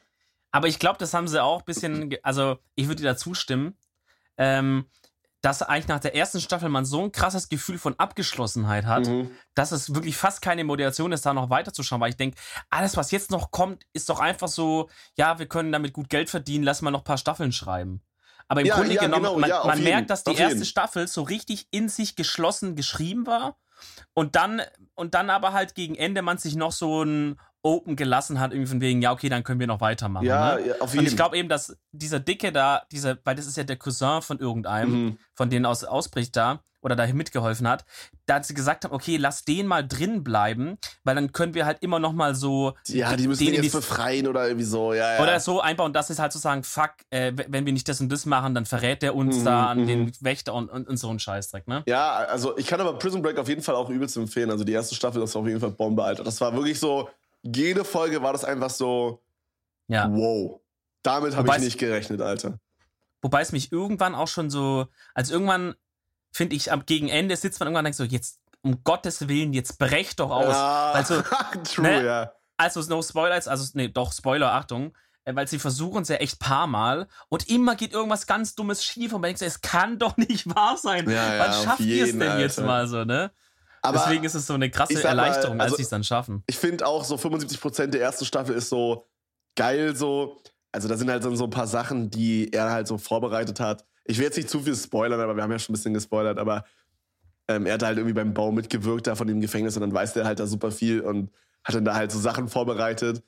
Aber 0.55 0.69
ich 0.69 0.79
glaube, 0.79 0.97
das 0.97 1.13
haben 1.13 1.27
sie 1.27 1.43
auch 1.43 1.59
ein 1.59 1.65
bisschen, 1.65 2.15
also 2.23 2.57
ich 2.75 2.87
würde 2.87 3.01
dir 3.01 3.09
da 3.09 3.17
zustimmen. 3.17 3.77
Ähm, 4.37 4.85
dass 5.41 5.61
eigentlich 5.61 5.89
nach 5.89 5.99
der 5.99 6.15
ersten 6.15 6.41
Staffel 6.41 6.69
man 6.69 6.85
so 6.85 7.03
ein 7.03 7.11
krasses 7.11 7.49
Gefühl 7.49 7.77
von 7.77 7.93
Abgeschlossenheit 7.99 8.85
hat, 8.85 9.05
mhm. 9.05 9.29
dass 9.53 9.71
es 9.71 9.93
wirklich 9.93 10.17
fast 10.17 10.41
keine 10.41 10.63
Motivation 10.63 11.11
ist, 11.11 11.23
da 11.23 11.35
noch 11.35 11.51
weiterzuschauen, 11.51 12.01
weil 12.01 12.09
ich 12.09 12.17
denke, 12.17 12.37
alles, 12.71 12.97
was 12.97 13.11
jetzt 13.11 13.29
noch 13.29 13.51
kommt, 13.51 13.83
ist 13.93 14.09
doch 14.09 14.19
einfach 14.19 14.47
so, 14.47 14.89
ja, 15.17 15.37
wir 15.37 15.45
können 15.45 15.71
damit 15.71 15.93
gut 15.93 16.09
Geld 16.09 16.31
verdienen, 16.31 16.63
lass 16.63 16.81
mal 16.81 16.89
noch 16.89 17.01
ein 17.01 17.05
paar 17.05 17.19
Staffeln 17.19 17.51
schreiben. 17.51 18.01
Aber 18.47 18.61
im 18.61 18.67
ja, 18.67 18.75
Grunde 18.75 18.95
ja, 18.95 19.01
genommen, 19.01 19.25
genau, 19.25 19.37
man, 19.37 19.49
ja, 19.49 19.63
man 19.65 19.83
merkt, 19.83 20.09
dass 20.09 20.23
die 20.23 20.35
erste 20.35 20.55
jeden. 20.55 20.65
Staffel 20.65 21.07
so 21.07 21.21
richtig 21.21 21.67
in 21.69 21.89
sich 21.89 22.15
geschlossen 22.15 22.75
geschrieben 22.75 23.27
war 23.27 23.59
und 24.15 24.35
dann, 24.35 24.63
und 24.95 25.13
dann 25.13 25.29
aber 25.29 25.53
halt 25.53 25.75
gegen 25.75 25.93
Ende 25.93 26.23
man 26.23 26.39
sich 26.39 26.55
noch 26.55 26.71
so 26.71 27.03
ein 27.03 27.39
open 27.65 27.95
gelassen 27.95 28.39
hat, 28.39 28.51
irgendwie 28.51 28.69
von 28.69 28.81
wegen, 28.81 29.01
ja, 29.01 29.11
okay, 29.11 29.27
dann 29.27 29.43
können 29.43 29.59
wir 29.59 29.67
noch 29.67 29.81
weitermachen. 29.81 30.25
Ja, 30.25 30.55
ne? 30.55 30.67
ja 30.67 30.73
auf 30.75 30.79
jeden 30.79 30.89
Fall. 30.89 30.99
Und 30.99 31.07
ich 31.07 31.15
glaube 31.15 31.37
eben, 31.37 31.49
dass 31.49 31.75
dieser 31.91 32.19
Dicke 32.19 32.51
da, 32.51 32.83
dieser, 32.91 33.17
weil 33.23 33.35
das 33.35 33.47
ist 33.47 33.57
ja 33.57 33.63
der 33.63 33.75
Cousin 33.75 34.21
von 34.21 34.39
irgendeinem, 34.39 34.91
mhm. 34.91 35.17
von 35.33 35.49
denen 35.49 35.65
aus 35.65 35.83
ausbricht 35.83 36.35
da, 36.35 36.61
oder 36.85 36.95
da 36.95 37.07
mitgeholfen 37.07 37.67
hat, 37.67 37.83
da 38.27 38.35
hat 38.35 38.45
sie 38.45 38.53
gesagt 38.53 38.85
haben, 38.85 38.93
okay, 38.93 39.17
lass 39.17 39.43
den 39.43 39.65
mal 39.65 39.85
drin 39.85 40.23
bleiben, 40.23 40.77
weil 41.03 41.15
dann 41.15 41.31
können 41.31 41.55
wir 41.55 41.65
halt 41.65 41.81
immer 41.81 41.97
noch 41.97 42.13
mal 42.13 42.35
so 42.35 42.75
ja, 42.85 43.15
die 43.15 43.27
müssen 43.27 43.43
den 43.43 43.55
jetzt 43.55 43.71
befreien 43.71 44.27
oder 44.27 44.45
irgendwie 44.45 44.65
so, 44.65 44.93
ja, 44.93 45.15
ja. 45.15 45.23
Oder 45.23 45.39
so 45.39 45.61
einbauen, 45.61 45.93
dass 45.93 46.11
es 46.11 46.19
halt 46.19 46.31
so 46.31 46.37
sagen, 46.37 46.63
fuck, 46.63 46.91
äh, 47.09 47.33
wenn 47.47 47.65
wir 47.65 47.73
nicht 47.73 47.89
das 47.89 48.01
und 48.01 48.11
das 48.11 48.27
machen, 48.27 48.53
dann 48.53 48.67
verrät 48.67 49.01
der 49.01 49.15
uns 49.15 49.39
mhm, 49.39 49.45
da 49.45 49.65
an 49.65 49.81
mhm. 49.81 49.87
den 49.87 50.11
Wächter 50.19 50.53
und, 50.53 50.69
und, 50.69 50.87
und, 50.87 50.97
so 50.97 51.09
ein 51.09 51.17
Scheißdreck, 51.17 51.67
ne? 51.67 51.81
Ja, 51.87 52.17
also 52.17 52.55
ich 52.55 52.67
kann 52.67 52.79
aber 52.79 52.99
Prison 52.99 53.23
Break 53.23 53.39
auf 53.39 53.49
jeden 53.49 53.63
Fall 53.63 53.73
auch 53.73 53.89
übelst 53.89 54.15
empfehlen. 54.15 54.51
Also 54.51 54.63
die 54.63 54.73
erste 54.73 54.93
Staffel, 54.93 55.19
das 55.19 55.33
war 55.33 55.41
auf 55.41 55.47
jeden 55.47 55.59
Fall 55.59 55.71
Bombe, 55.71 56.03
Alter. 56.03 56.23
Das 56.23 56.39
war 56.39 56.53
wirklich 56.53 56.79
so, 56.79 57.09
jede 57.45 57.85
Folge 57.85 58.21
war 58.21 58.33
das 58.33 58.43
einfach 58.43 58.69
so, 58.69 59.23
ja. 59.87 60.09
wow. 60.11 60.61
Damit 61.03 61.35
habe 61.35 61.49
ich 61.55 61.63
nicht 61.63 61.77
gerechnet, 61.77 62.21
Alter. 62.21 62.59
Wobei 63.21 63.41
es 63.41 63.51
mich 63.51 63.71
irgendwann 63.71 64.15
auch 64.15 64.27
schon 64.27 64.49
so, 64.49 64.87
also 65.13 65.33
irgendwann 65.33 65.75
finde 66.31 66.55
ich, 66.55 66.71
am 66.71 66.85
gegen 66.85 67.07
Ende 67.07 67.35
sitzt 67.35 67.59
man 67.59 67.67
irgendwann 67.67 67.85
und 67.85 67.95
denkt 67.95 67.97
so, 67.97 68.03
jetzt, 68.03 68.41
um 68.61 68.83
Gottes 68.83 69.27
Willen, 69.27 69.53
jetzt 69.53 69.77
brecht 69.77 70.19
doch 70.19 70.31
aus. 70.31 70.53
Ja, 70.53 70.91
also, 70.91 71.21
true, 71.63 71.83
ne, 71.85 72.05
ja. 72.05 72.33
Also, 72.57 72.81
no 72.81 73.01
Spoilers, 73.01 73.47
also, 73.47 73.69
nee, 73.73 73.87
doch, 73.87 74.11
Spoiler, 74.11 74.51
Achtung. 74.53 74.93
Äh, 75.25 75.35
weil 75.35 75.47
sie 75.47 75.59
versuchen 75.59 76.03
es 76.03 76.09
ja 76.09 76.17
echt 76.17 76.39
paar 76.39 76.67
Mal 76.67 77.07
und 77.29 77.49
immer 77.49 77.75
geht 77.75 77.93
irgendwas 77.93 78.27
ganz 78.27 78.53
Dummes 78.55 78.83
schief 78.83 79.11
und 79.11 79.21
man 79.21 79.29
denkt 79.29 79.39
so, 79.39 79.45
es 79.45 79.61
kann 79.61 79.97
doch 79.97 80.17
nicht 80.17 80.47
wahr 80.55 80.77
sein. 80.77 81.09
Ja, 81.09 81.39
Wann 81.39 81.63
schafft 81.63 81.79
ihr 81.81 82.05
es 82.05 82.11
denn 82.11 82.21
Alter. 82.21 82.39
jetzt 82.39 82.59
mal 82.61 82.87
so, 82.87 83.03
ne? 83.05 83.31
Aber 83.85 83.99
Deswegen 83.99 84.23
ist 84.23 84.35
es 84.35 84.47
so 84.47 84.53
eine 84.53 84.69
krasse 84.69 85.03
Erleichterung, 85.03 85.57
mal, 85.57 85.63
also, 85.63 85.73
als 85.73 85.77
sie 85.77 85.83
es 85.83 85.89
dann 85.89 86.03
schaffen. 86.03 86.43
Ich 86.47 86.57
finde 86.57 86.85
auch 86.85 87.03
so 87.03 87.15
75% 87.15 87.87
der 87.87 88.01
ersten 88.01 88.25
Staffel 88.25 88.55
ist 88.55 88.69
so 88.69 89.05
geil 89.55 89.95
so. 89.95 90.37
Also 90.71 90.87
da 90.87 90.97
sind 90.97 91.09
halt 91.09 91.23
dann 91.23 91.35
so 91.37 91.45
ein 91.45 91.49
paar 91.49 91.67
Sachen, 91.67 92.09
die 92.09 92.51
er 92.51 92.71
halt 92.71 92.87
so 92.87 92.97
vorbereitet 92.97 93.59
hat. 93.59 93.85
Ich 94.03 94.17
will 94.17 94.25
jetzt 94.25 94.35
nicht 94.35 94.49
zu 94.49 94.59
viel 94.59 94.75
spoilern, 94.75 95.19
aber 95.19 95.35
wir 95.35 95.43
haben 95.43 95.51
ja 95.51 95.59
schon 95.59 95.73
ein 95.73 95.77
bisschen 95.77 95.93
gespoilert, 95.93 96.37
aber 96.37 96.65
ähm, 97.47 97.65
er 97.65 97.75
hat 97.75 97.83
halt 97.83 97.97
irgendwie 97.97 98.13
beim 98.13 98.33
Bau 98.33 98.51
mitgewirkt 98.51 99.07
da 99.07 99.15
von 99.15 99.27
dem 99.27 99.39
Gefängnis 99.39 99.77
und 99.77 99.81
dann 99.81 99.93
weiß 99.93 100.13
der 100.13 100.25
halt 100.25 100.39
da 100.39 100.47
super 100.47 100.71
viel 100.71 101.01
und 101.01 101.31
hat 101.63 101.75
dann 101.75 101.85
da 101.85 101.95
halt 101.95 102.11
so 102.11 102.19
Sachen 102.19 102.49
vorbereitet. 102.49 103.23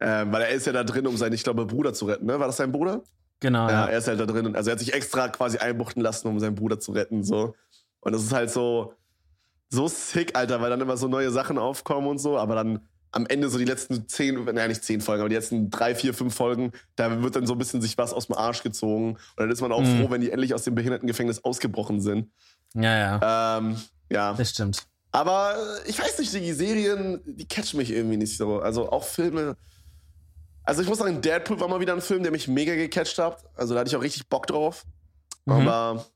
Ähm, 0.00 0.32
weil 0.32 0.42
er 0.42 0.50
ist 0.50 0.66
ja 0.66 0.72
da 0.72 0.84
drin, 0.84 1.06
um 1.06 1.16
seinen, 1.16 1.32
ich 1.32 1.42
glaube, 1.42 1.66
Bruder 1.66 1.92
zu 1.92 2.06
retten, 2.06 2.26
ne? 2.26 2.38
War 2.38 2.46
das 2.46 2.56
sein 2.56 2.70
Bruder? 2.70 3.02
Genau. 3.40 3.68
Ja, 3.68 3.86
er 3.86 3.98
ist 3.98 4.08
halt 4.08 4.20
da 4.20 4.26
drin. 4.26 4.54
Also 4.56 4.70
er 4.70 4.72
hat 4.72 4.80
sich 4.80 4.92
extra 4.92 5.28
quasi 5.28 5.58
einbuchten 5.58 6.02
lassen, 6.02 6.28
um 6.28 6.38
seinen 6.38 6.54
Bruder 6.54 6.80
zu 6.80 6.92
retten. 6.92 7.24
So. 7.24 7.54
Und 8.00 8.12
das 8.12 8.22
ist 8.22 8.32
halt 8.32 8.50
so, 8.50 8.94
so 9.70 9.88
sick, 9.88 10.36
Alter, 10.36 10.60
weil 10.60 10.70
dann 10.70 10.80
immer 10.80 10.96
so 10.96 11.08
neue 11.08 11.30
Sachen 11.30 11.58
aufkommen 11.58 12.06
und 12.06 12.18
so, 12.18 12.38
aber 12.38 12.54
dann 12.54 12.80
am 13.10 13.26
Ende 13.26 13.48
so 13.48 13.58
die 13.58 13.64
letzten 13.64 14.06
zehn, 14.08 14.44
naja, 14.44 14.68
nicht 14.68 14.84
zehn 14.84 15.00
Folgen, 15.00 15.22
aber 15.22 15.28
die 15.28 15.34
letzten 15.34 15.70
drei, 15.70 15.94
vier, 15.94 16.12
fünf 16.12 16.34
Folgen, 16.34 16.72
da 16.96 17.22
wird 17.22 17.36
dann 17.36 17.46
so 17.46 17.54
ein 17.54 17.58
bisschen 17.58 17.80
sich 17.80 17.96
was 17.96 18.12
aus 18.12 18.26
dem 18.26 18.36
Arsch 18.36 18.62
gezogen. 18.62 19.12
Und 19.12 19.18
dann 19.36 19.50
ist 19.50 19.60
man 19.60 19.72
auch 19.72 19.80
mhm. 19.80 20.00
froh, 20.00 20.10
wenn 20.10 20.20
die 20.20 20.30
endlich 20.30 20.54
aus 20.54 20.64
dem 20.64 20.74
Behindertengefängnis 20.74 21.44
ausgebrochen 21.44 22.00
sind. 22.00 22.30
Ja, 22.74 22.96
ja. 23.20 23.58
Ähm, 23.58 23.76
ja. 24.10 24.34
Das 24.34 24.50
stimmt. 24.50 24.86
Aber 25.10 25.56
äh, 25.56 25.88
ich 25.88 25.98
weiß 25.98 26.18
nicht, 26.18 26.34
die 26.34 26.52
Serien, 26.52 27.20
die 27.24 27.48
catchen 27.48 27.78
mich 27.78 27.90
irgendwie 27.90 28.18
nicht 28.18 28.36
so. 28.36 28.60
Also 28.60 28.90
auch 28.90 29.04
Filme. 29.04 29.56
Also 30.64 30.82
ich 30.82 30.88
muss 30.88 30.98
sagen, 30.98 31.22
Deadpool 31.22 31.60
war 31.60 31.68
mal 31.68 31.80
wieder 31.80 31.94
ein 31.94 32.02
Film, 32.02 32.22
der 32.22 32.30
mich 32.30 32.46
mega 32.46 32.74
gecatcht 32.74 33.18
hat. 33.18 33.42
Also 33.54 33.72
da 33.72 33.80
hatte 33.80 33.88
ich 33.88 33.96
auch 33.96 34.02
richtig 34.02 34.28
Bock 34.28 34.46
drauf. 34.46 34.84
Mhm. 35.46 35.52
Aber 35.52 36.06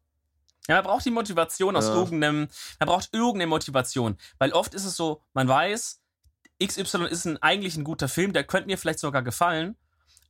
ja, 0.68 0.76
man 0.76 0.84
braucht 0.84 1.04
die 1.04 1.10
Motivation 1.10 1.76
aus 1.76 1.88
ja. 1.88 1.94
irgendeinem, 1.94 2.48
man 2.78 2.86
braucht 2.86 3.10
irgendeine 3.12 3.48
Motivation. 3.48 4.16
Weil 4.38 4.52
oft 4.52 4.74
ist 4.74 4.84
es 4.84 4.96
so, 4.96 5.20
man 5.34 5.48
weiß, 5.48 6.00
XY 6.64 7.06
ist 7.06 7.24
ein, 7.24 7.42
eigentlich 7.42 7.76
ein 7.76 7.84
guter 7.84 8.08
Film, 8.08 8.32
der 8.32 8.44
könnte 8.44 8.68
mir 8.68 8.78
vielleicht 8.78 9.00
sogar 9.00 9.22
gefallen, 9.22 9.76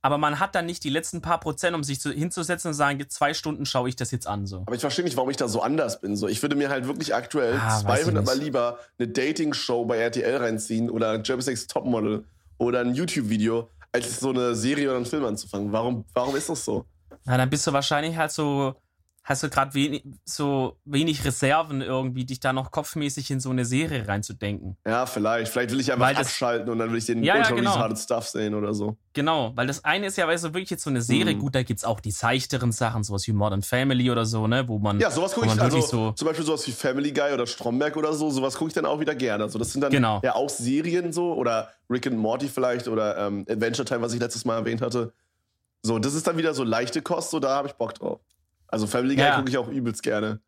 aber 0.05 0.17
man 0.17 0.39
hat 0.39 0.53
dann 0.53 0.65
nicht 0.65 0.83
die 0.83 0.89
letzten 0.89 1.21
paar 1.21 1.39
Prozent, 1.39 1.75
um 1.75 1.83
sich 1.83 2.01
zu, 2.01 2.11
hinzusetzen 2.11 2.69
und 2.69 2.73
sagen, 2.73 3.03
zwei 3.07 3.33
Stunden 3.33 3.65
schaue 3.65 3.87
ich 3.87 3.95
das 3.95 4.11
jetzt 4.11 4.27
an. 4.27 4.45
So. 4.45 4.63
Aber 4.65 4.75
ich 4.75 4.81
verstehe 4.81 5.05
nicht, 5.05 5.15
warum 5.15 5.29
ich 5.29 5.37
da 5.37 5.47
so 5.47 5.61
anders 5.61 6.01
bin. 6.01 6.17
So, 6.17 6.27
ich 6.27 6.41
würde 6.41 6.57
mir 6.57 6.69
halt 6.69 6.87
wirklich 6.87 7.15
aktuell 7.15 7.57
ah, 7.57 7.79
200 7.79 8.25
Mal 8.25 8.37
lieber 8.37 8.79
eine 8.99 9.07
Dating-Show 9.07 9.85
bei 9.85 9.97
RTL 9.99 10.35
reinziehen 10.35 10.89
oder 10.89 11.21
Jeremy 11.23 11.43
Sex 11.43 11.67
Topmodel 11.67 12.25
oder 12.57 12.81
ein 12.81 12.93
YouTube-Video, 12.93 13.69
als 13.93 14.19
so 14.19 14.31
eine 14.31 14.55
Serie 14.55 14.89
oder 14.89 14.97
einen 14.97 15.05
Film 15.05 15.23
anzufangen. 15.23 15.71
Warum, 15.71 16.03
warum 16.13 16.35
ist 16.35 16.49
das 16.49 16.65
so? 16.65 16.85
Na, 17.23 17.37
dann 17.37 17.49
bist 17.49 17.65
du 17.65 17.71
wahrscheinlich 17.71 18.17
halt 18.17 18.31
so 18.33 18.75
hast 19.23 19.41
du 19.41 19.49
gerade 19.49 19.73
wenig, 19.73 20.03
so 20.25 20.77
wenig 20.83 21.23
Reserven 21.23 21.81
irgendwie, 21.81 22.25
dich 22.25 22.41
da 22.41 22.51
noch 22.51 22.71
kopfmäßig 22.71 23.31
in 23.31 23.39
so 23.39 23.51
eine 23.51 23.63
Serie 23.63 24.05
reinzudenken. 24.07 24.75
Ja, 24.85 25.05
vielleicht. 25.05 25.51
Vielleicht 25.51 25.71
will 25.71 25.79
ich 25.79 25.91
einfach 25.91 26.07
weil 26.07 26.17
abschalten 26.17 26.69
und 26.69 26.79
dann 26.79 26.91
will 26.91 26.97
ich 26.97 27.05
den 27.05 27.23
ja, 27.23 27.37
ultra 27.37 27.51
ja, 27.51 27.55
genau. 27.55 27.95
Stuff 27.95 28.27
sehen 28.27 28.53
oder 28.53 28.73
so. 28.73 28.97
Genau, 29.13 29.53
weil 29.55 29.67
das 29.67 29.85
eine 29.85 30.07
ist 30.07 30.17
ja, 30.17 30.27
weißt 30.27 30.43
du, 30.43 30.47
wirklich 30.49 30.71
jetzt 30.71 30.83
so 30.83 30.89
eine 30.89 31.01
Serie, 31.01 31.35
mhm. 31.35 31.39
gut, 31.39 31.55
da 31.55 31.63
gibt's 31.63 31.85
auch 31.85 32.01
die 32.01 32.11
seichteren 32.11 32.71
Sachen, 32.73 33.03
sowas 33.03 33.25
wie 33.27 33.31
Modern 33.31 33.61
Family 33.61 34.11
oder 34.11 34.25
so, 34.25 34.47
ne, 34.47 34.67
wo 34.67 34.77
man. 34.77 34.99
Ja, 34.99 35.09
sowas 35.09 35.33
gucke 35.33 35.47
ich, 35.47 35.61
also 35.61 35.79
so 35.81 36.11
zum 36.11 36.27
Beispiel 36.27 36.45
sowas 36.45 36.67
wie 36.67 36.71
Family 36.71 37.11
Guy 37.11 37.31
oder 37.33 37.47
Stromberg 37.47 37.95
oder 37.95 38.13
so, 38.13 38.29
sowas 38.29 38.55
gucke 38.55 38.69
ich 38.69 38.73
dann 38.73 38.85
auch 38.85 38.99
wieder 38.99 39.15
gerne. 39.15 39.45
Also 39.45 39.57
das 39.57 39.71
sind 39.71 39.81
dann 39.81 39.91
genau. 39.91 40.19
ja 40.23 40.35
auch 40.35 40.49
Serien 40.49 41.13
so 41.13 41.33
oder 41.33 41.71
Rick 41.89 42.07
and 42.07 42.17
Morty 42.17 42.49
vielleicht 42.49 42.87
oder 42.89 43.17
ähm, 43.17 43.45
Adventure 43.49 43.85
Time, 43.85 44.01
was 44.01 44.13
ich 44.13 44.19
letztes 44.19 44.43
Mal 44.43 44.57
erwähnt 44.57 44.81
hatte. 44.81 45.13
So, 45.81 45.99
das 45.99 46.13
ist 46.13 46.27
dann 46.27 46.37
wieder 46.37 46.53
so 46.53 46.63
leichte 46.63 47.01
Kost, 47.01 47.31
so 47.31 47.39
da 47.39 47.55
habe 47.55 47.67
ich 47.67 47.73
Bock 47.73 47.93
drauf. 47.93 48.19
Also 48.73 48.87
Family 48.87 49.15
Guy 49.15 49.25
ja. 49.25 49.35
gucke 49.35 49.51
ich 49.51 49.57
auch 49.59 49.67
übelst 49.67 50.01
gerne. 50.01 50.39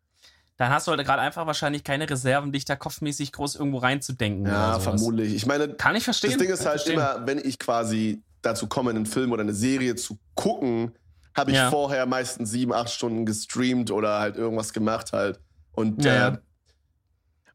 Dann 0.56 0.72
hast 0.72 0.88
du 0.88 0.90
halt 0.90 1.04
gerade 1.04 1.22
einfach 1.22 1.46
wahrscheinlich 1.46 1.84
keine 1.84 2.10
Reserven, 2.10 2.50
dich 2.50 2.64
da 2.64 2.74
kopfmäßig 2.74 3.30
groß 3.30 3.54
irgendwo 3.54 3.78
reinzudenken. 3.78 4.46
Ja, 4.46 4.80
vermutlich. 4.80 5.32
Ich 5.32 5.46
meine, 5.46 5.68
kann 5.68 5.94
ich 5.94 6.02
verstehen. 6.02 6.30
Das 6.30 6.40
Ding 6.40 6.50
ist 6.50 6.66
halt 6.66 6.84
immer, 6.88 7.24
wenn 7.24 7.38
ich 7.38 7.60
quasi 7.60 8.24
dazu 8.42 8.66
komme, 8.66 8.90
einen 8.90 9.06
Film 9.06 9.30
oder 9.30 9.42
eine 9.42 9.54
Serie 9.54 9.94
zu 9.94 10.18
gucken, 10.34 10.90
habe 11.36 11.52
ich 11.52 11.56
ja. 11.56 11.70
vorher 11.70 12.04
meistens 12.06 12.50
sieben, 12.50 12.72
acht 12.72 12.90
Stunden 12.90 13.26
gestreamt 13.26 13.92
oder 13.92 14.18
halt 14.18 14.34
irgendwas 14.34 14.72
gemacht 14.72 15.12
halt. 15.12 15.38
Und 15.70 16.04
ja, 16.04 16.28
äh, 16.28 16.38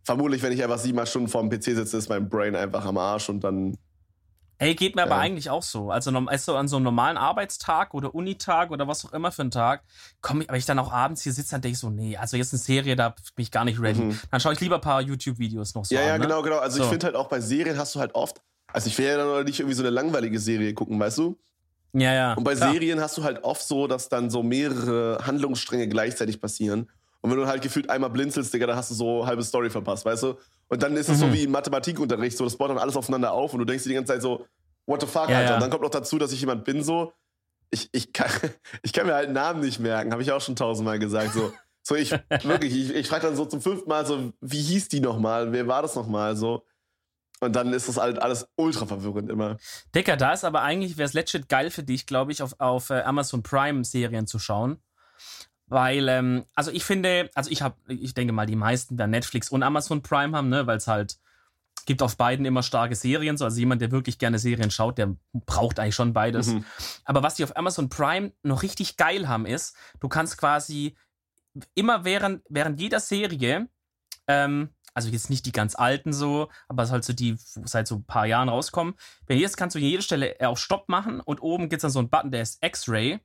vermutlich, 0.04 0.42
wenn 0.42 0.54
ich 0.54 0.64
einfach 0.64 0.80
siebenmal 0.80 1.06
Stunden 1.06 1.28
vorm 1.28 1.50
PC 1.50 1.64
sitze, 1.64 1.98
ist 1.98 2.08
mein 2.08 2.30
Brain 2.30 2.56
einfach 2.56 2.86
am 2.86 2.98
Arsch 2.98 3.28
und 3.28 3.44
dann 3.44 3.76
Ey, 4.62 4.76
geht 4.76 4.96
mir 4.96 5.02
ja. 5.02 5.06
aber 5.08 5.16
eigentlich 5.16 5.50
auch 5.50 5.64
so. 5.64 5.90
Also, 5.90 6.12
also 6.12 6.56
an 6.56 6.68
so 6.68 6.76
einem 6.76 6.84
normalen 6.84 7.18
Arbeitstag 7.18 7.96
oder 7.96 8.14
Unitag 8.14 8.70
oder 8.70 8.88
was 8.88 9.04
auch 9.04 9.12
immer 9.12 9.32
für 9.32 9.42
einen 9.42 9.50
Tag, 9.50 9.82
komme 10.22 10.44
ich, 10.44 10.50
aber 10.50 10.58
ich 10.58 10.68
dann 10.68 10.78
auch 10.78 10.92
abends 10.92 11.24
hier 11.24 11.34
sitze, 11.34 11.50
dann 11.50 11.62
denke 11.62 11.74
ich 11.74 11.80
so, 11.80 11.90
nee, 11.90 12.16
also 12.16 12.38
jetzt 12.38 12.54
eine 12.54 12.60
Serie, 12.60 12.96
da 12.96 13.10
bin 13.10 13.42
ich 13.42 13.50
gar 13.50 13.66
nicht 13.66 13.82
ready. 13.82 14.02
Mhm. 14.02 14.20
Dann 14.30 14.40
schaue 14.40 14.54
ich 14.54 14.60
lieber 14.60 14.76
ein 14.76 14.82
paar 14.82 15.02
YouTube-Videos 15.02 15.74
noch 15.74 15.84
so 15.84 15.96
Ja, 15.96 16.02
an, 16.02 16.08
ja, 16.08 16.18
ne? 16.20 16.26
genau, 16.26 16.44
genau. 16.44 16.60
Also 16.60 16.78
so. 16.78 16.84
ich 16.84 16.90
finde 16.90 17.08
halt 17.08 17.16
auch 17.16 17.28
bei 17.28 17.40
Serien 17.40 17.76
hast 17.80 17.96
du 17.96 18.00
halt 18.00 18.14
oft, 18.14 18.40
also 18.72 18.88
ich 18.88 18.96
will 19.00 19.08
ja 19.08 19.18
dann 19.18 19.46
nicht 19.46 19.60
irgendwie 19.60 19.76
so 19.76 19.82
eine 19.82 19.90
langweilige 19.90 20.38
Serie 20.40 20.76
gucken, 20.76 21.00
weißt 21.00 21.18
du? 21.18 21.40
Ja, 21.94 22.14
ja. 22.14 22.34
Und 22.36 22.44
bei 22.44 22.54
klar. 22.54 22.72
Serien 22.72 23.02
hast 23.02 23.18
du 23.18 23.24
halt 23.24 23.44
oft 23.44 23.68
so, 23.68 23.88
dass 23.88 24.10
dann 24.10 24.30
so 24.30 24.44
mehrere 24.44 25.26
Handlungsstränge 25.26 25.88
gleichzeitig 25.88 26.40
passieren. 26.40 26.88
Und 27.22 27.30
wenn 27.30 27.38
du 27.38 27.48
halt 27.48 27.62
gefühlt 27.62 27.90
einmal 27.90 28.10
blinzelst, 28.10 28.54
Digga, 28.54 28.68
dann 28.68 28.76
hast 28.76 28.90
du 28.92 28.96
so 28.96 29.26
halbe 29.26 29.44
Story 29.44 29.70
verpasst, 29.70 30.06
weißt 30.06 30.24
du? 30.24 30.38
Und 30.70 30.82
dann 30.82 30.96
ist 30.98 31.08
es 31.08 31.18
mhm. 31.18 31.22
so 31.22 31.34
wie 31.34 31.44
im 31.44 31.52
Mathematikunterricht, 31.52 32.36
so 32.36 32.44
das 32.44 32.58
baut 32.58 32.70
dann 32.70 32.78
alles 32.78 32.96
aufeinander 32.96 33.32
auf 33.32 33.54
und 33.54 33.60
du 33.60 33.66
denkst 33.66 33.84
dir 33.84 33.90
die 33.90 33.96
ganze 33.96 34.14
Zeit 34.14 34.22
so, 34.22 34.48
what 34.88 35.02
the 35.02 35.08
fuck, 35.08 35.30
ja, 35.30 35.38
Alter. 35.38 35.50
Ja. 35.50 35.56
Und 35.56 35.62
dann 35.62 35.70
kommt 35.70 35.84
noch 35.84 35.90
dazu, 35.90 36.18
dass 36.18 36.32
ich 36.32 36.40
jemand 36.40 36.66
bin, 36.66 36.84
so, 36.84 37.14
ich, 37.70 37.90
ich, 37.92 38.14
kann, 38.14 38.30
ich 38.84 38.94
kann 38.94 39.06
mir 39.08 39.14
halt 39.14 39.32
Namen 39.32 39.62
nicht 39.62 39.80
merken, 39.80 40.12
habe 40.12 40.22
ich 40.22 40.32
auch 40.32 40.42
schon 40.42 40.56
tausendmal 40.56 41.00
gesagt. 41.00 41.34
So, 41.34 41.54
so 41.84 41.96
ich, 41.96 42.12
wirklich, 42.44 42.76
ich, 42.76 42.96
ich 42.96 43.08
frage 43.08 43.28
dann 43.28 43.36
so 43.36 43.46
zum 43.46 43.62
fünften 43.62 43.90
Mal 43.90 44.06
so, 44.06 44.34
wie 44.42 44.62
hieß 44.62 44.90
die 44.90 45.00
nochmal? 45.00 45.52
Wer 45.52 45.68
war 45.68 45.82
das 45.82 45.96
nochmal? 45.96 46.36
So. 46.36 46.66
Und 47.40 47.56
dann 47.56 47.74
ist 47.74 47.88
das 47.88 47.98
halt 47.98 48.22
alles 48.22 48.48
ultra 48.56 48.86
verwirrend 48.86 49.30
immer. 49.30 49.58
Dicker, 49.96 50.16
da 50.16 50.34
ist 50.34 50.44
aber 50.44 50.62
eigentlich, 50.62 50.98
wäre 50.98 51.08
es 51.08 51.14
legit 51.14 51.50
geil 51.50 51.72
für 51.72 51.84
dich, 51.84 52.06
glaube 52.06 52.32
ich, 52.32 52.44
auf, 52.44 52.54
auf 52.60 52.92
äh, 52.92 53.02
Amazon 53.02 53.42
Prime 53.42 53.84
Serien 53.84 54.28
zu 54.28 54.38
schauen. 54.38 54.80
Weil, 55.72 56.10
ähm, 56.10 56.44
also 56.54 56.70
ich 56.70 56.84
finde, 56.84 57.30
also 57.34 57.50
ich 57.50 57.62
habe, 57.62 57.76
ich 57.88 58.14
denke 58.14 58.34
mal, 58.34 58.46
die 58.46 58.58
meisten 58.58 59.00
werden 59.00 59.12
Netflix 59.12 59.48
und 59.48 59.64
Amazon 59.64 60.02
Prime 60.02 60.36
haben, 60.36 60.50
ne, 60.50 60.68
weil 60.68 60.76
es 60.76 60.86
halt 60.86 61.18
gibt 61.86 62.02
auf 62.02 62.18
beiden 62.18 62.46
immer 62.46 62.62
starke 62.62 62.94
Serien. 62.94 63.38
So. 63.38 63.46
Also 63.46 63.58
jemand, 63.58 63.82
der 63.82 63.90
wirklich 63.90 64.20
gerne 64.20 64.38
Serien 64.38 64.70
schaut, 64.70 64.98
der 64.98 65.16
braucht 65.32 65.80
eigentlich 65.80 65.96
schon 65.96 66.12
beides. 66.12 66.48
Mhm. 66.48 66.66
Aber 67.06 67.24
was 67.24 67.36
die 67.36 67.46
auf 67.46 67.56
Amazon 67.56 67.88
Prime 67.88 68.34
noch 68.44 68.64
richtig 68.64 68.98
geil 68.98 69.30
haben, 69.30 69.46
ist, 69.46 69.78
du 70.02 70.10
kannst 70.10 70.38
quasi 70.38 70.98
immer 71.74 72.04
während, 72.04 72.44
während 72.50 72.78
jeder 72.82 73.00
Serie, 73.00 73.70
ähm, 74.28 74.72
also 74.94 75.08
jetzt 75.08 75.30
nicht 75.30 75.46
die 75.46 75.54
ganz 75.54 75.76
alten 75.76 76.12
so, 76.12 76.50
aber 76.68 76.90
halt 76.90 77.06
so 77.06 77.14
die 77.14 77.36
seit 77.38 77.88
so 77.88 77.96
ein 77.96 78.04
paar 78.04 78.26
Jahren 78.26 78.50
rauskommen, 78.50 78.96
wenn 79.26 79.40
jetzt 79.40 79.56
kannst 79.56 79.78
du 79.78 79.80
an 79.80 79.86
jeder 79.86 80.04
Stelle 80.04 80.36
auf 80.42 80.60
Stopp 80.60 80.90
machen 80.90 81.22
und 81.22 81.42
oben 81.42 81.70
gibt 81.70 81.80
es 81.80 81.84
dann 81.84 81.92
so 81.92 82.00
einen 82.00 82.10
Button, 82.10 82.32
der 82.32 82.42
ist 82.42 82.62
X-Ray 82.62 83.22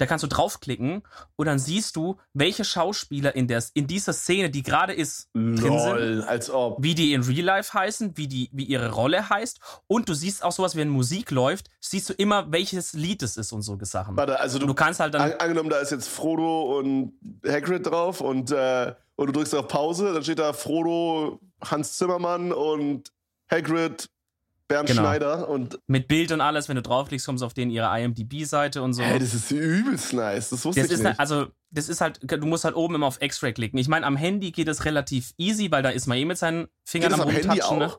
da 0.00 0.06
kannst 0.06 0.22
du 0.22 0.28
draufklicken 0.28 1.02
und 1.36 1.46
dann 1.46 1.58
siehst 1.58 1.94
du, 1.94 2.16
welche 2.32 2.64
Schauspieler 2.64 3.34
in, 3.34 3.48
der, 3.48 3.62
in 3.74 3.86
dieser 3.86 4.14
Szene, 4.14 4.48
die 4.48 4.62
gerade 4.62 4.94
ist, 4.94 5.28
Lol, 5.34 5.56
drin 5.56 5.78
sind, 5.78 6.22
als 6.22 6.48
ob. 6.48 6.82
wie 6.82 6.94
die 6.94 7.12
in 7.12 7.22
Real 7.22 7.44
Life 7.44 7.74
heißen, 7.74 8.16
wie, 8.16 8.26
die, 8.26 8.48
wie 8.52 8.64
ihre 8.64 8.92
Rolle 8.92 9.28
heißt. 9.28 9.60
Und 9.88 10.08
du 10.08 10.14
siehst 10.14 10.42
auch 10.42 10.52
sowas, 10.52 10.74
wenn 10.74 10.88
Musik 10.88 11.30
läuft, 11.30 11.68
siehst 11.80 12.08
du 12.08 12.14
immer, 12.14 12.50
welches 12.50 12.94
Lied 12.94 13.22
es 13.22 13.36
ist 13.36 13.52
und 13.52 13.60
so 13.60 13.76
Sachen. 13.82 14.16
Warte, 14.16 14.40
also 14.40 14.58
du, 14.58 14.66
du 14.66 14.74
kannst 14.74 15.00
halt 15.00 15.12
dann. 15.12 15.20
An, 15.20 15.32
angenommen, 15.34 15.68
da 15.68 15.80
ist 15.80 15.90
jetzt 15.90 16.08
Frodo 16.08 16.78
und 16.78 17.12
Hagrid 17.46 17.86
drauf 17.86 18.22
und, 18.22 18.50
äh, 18.52 18.94
und 19.16 19.26
du 19.26 19.32
drückst 19.32 19.54
auf 19.54 19.68
Pause, 19.68 20.14
dann 20.14 20.24
steht 20.24 20.38
da 20.38 20.54
Frodo, 20.54 21.40
Hans 21.62 21.98
Zimmermann 21.98 22.52
und 22.52 23.12
Hagrid 23.50 24.08
Bernd 24.70 24.88
genau. 24.88 25.02
Schneider 25.02 25.48
und. 25.48 25.80
Mit 25.88 26.06
Bild 26.06 26.30
und 26.30 26.40
alles, 26.40 26.68
wenn 26.68 26.76
du 26.76 26.82
draufklickst, 26.82 27.26
kommst 27.26 27.42
du 27.42 27.46
auf 27.46 27.54
den 27.54 27.70
ihre 27.70 27.88
IMDb-Seite 28.00 28.80
und 28.82 28.94
so. 28.94 29.02
Hey, 29.02 29.18
das 29.18 29.34
ist 29.34 29.50
übelst 29.50 30.12
nice. 30.12 30.50
Das 30.50 30.64
wusste 30.64 30.80
das 30.80 30.90
ich 30.90 30.94
ist 30.96 31.02
nicht. 31.02 31.18
Also, 31.18 31.48
das 31.70 31.88
ist 31.88 32.00
halt, 32.00 32.20
du 32.22 32.46
musst 32.46 32.64
halt 32.64 32.76
oben 32.76 32.94
immer 32.94 33.06
auf 33.06 33.20
X-Ray 33.20 33.52
klicken. 33.52 33.78
Ich 33.80 33.88
meine, 33.88 34.06
am 34.06 34.16
Handy 34.16 34.52
geht 34.52 34.68
es 34.68 34.84
relativ 34.84 35.32
easy, 35.38 35.72
weil 35.72 35.82
da 35.82 35.90
ist 35.90 36.06
man 36.06 36.18
eh 36.18 36.24
mit 36.24 36.38
seinen 36.38 36.68
Fingern 36.84 37.12
am, 37.14 37.20
auch? 37.20 37.78
Ne? 37.78 37.92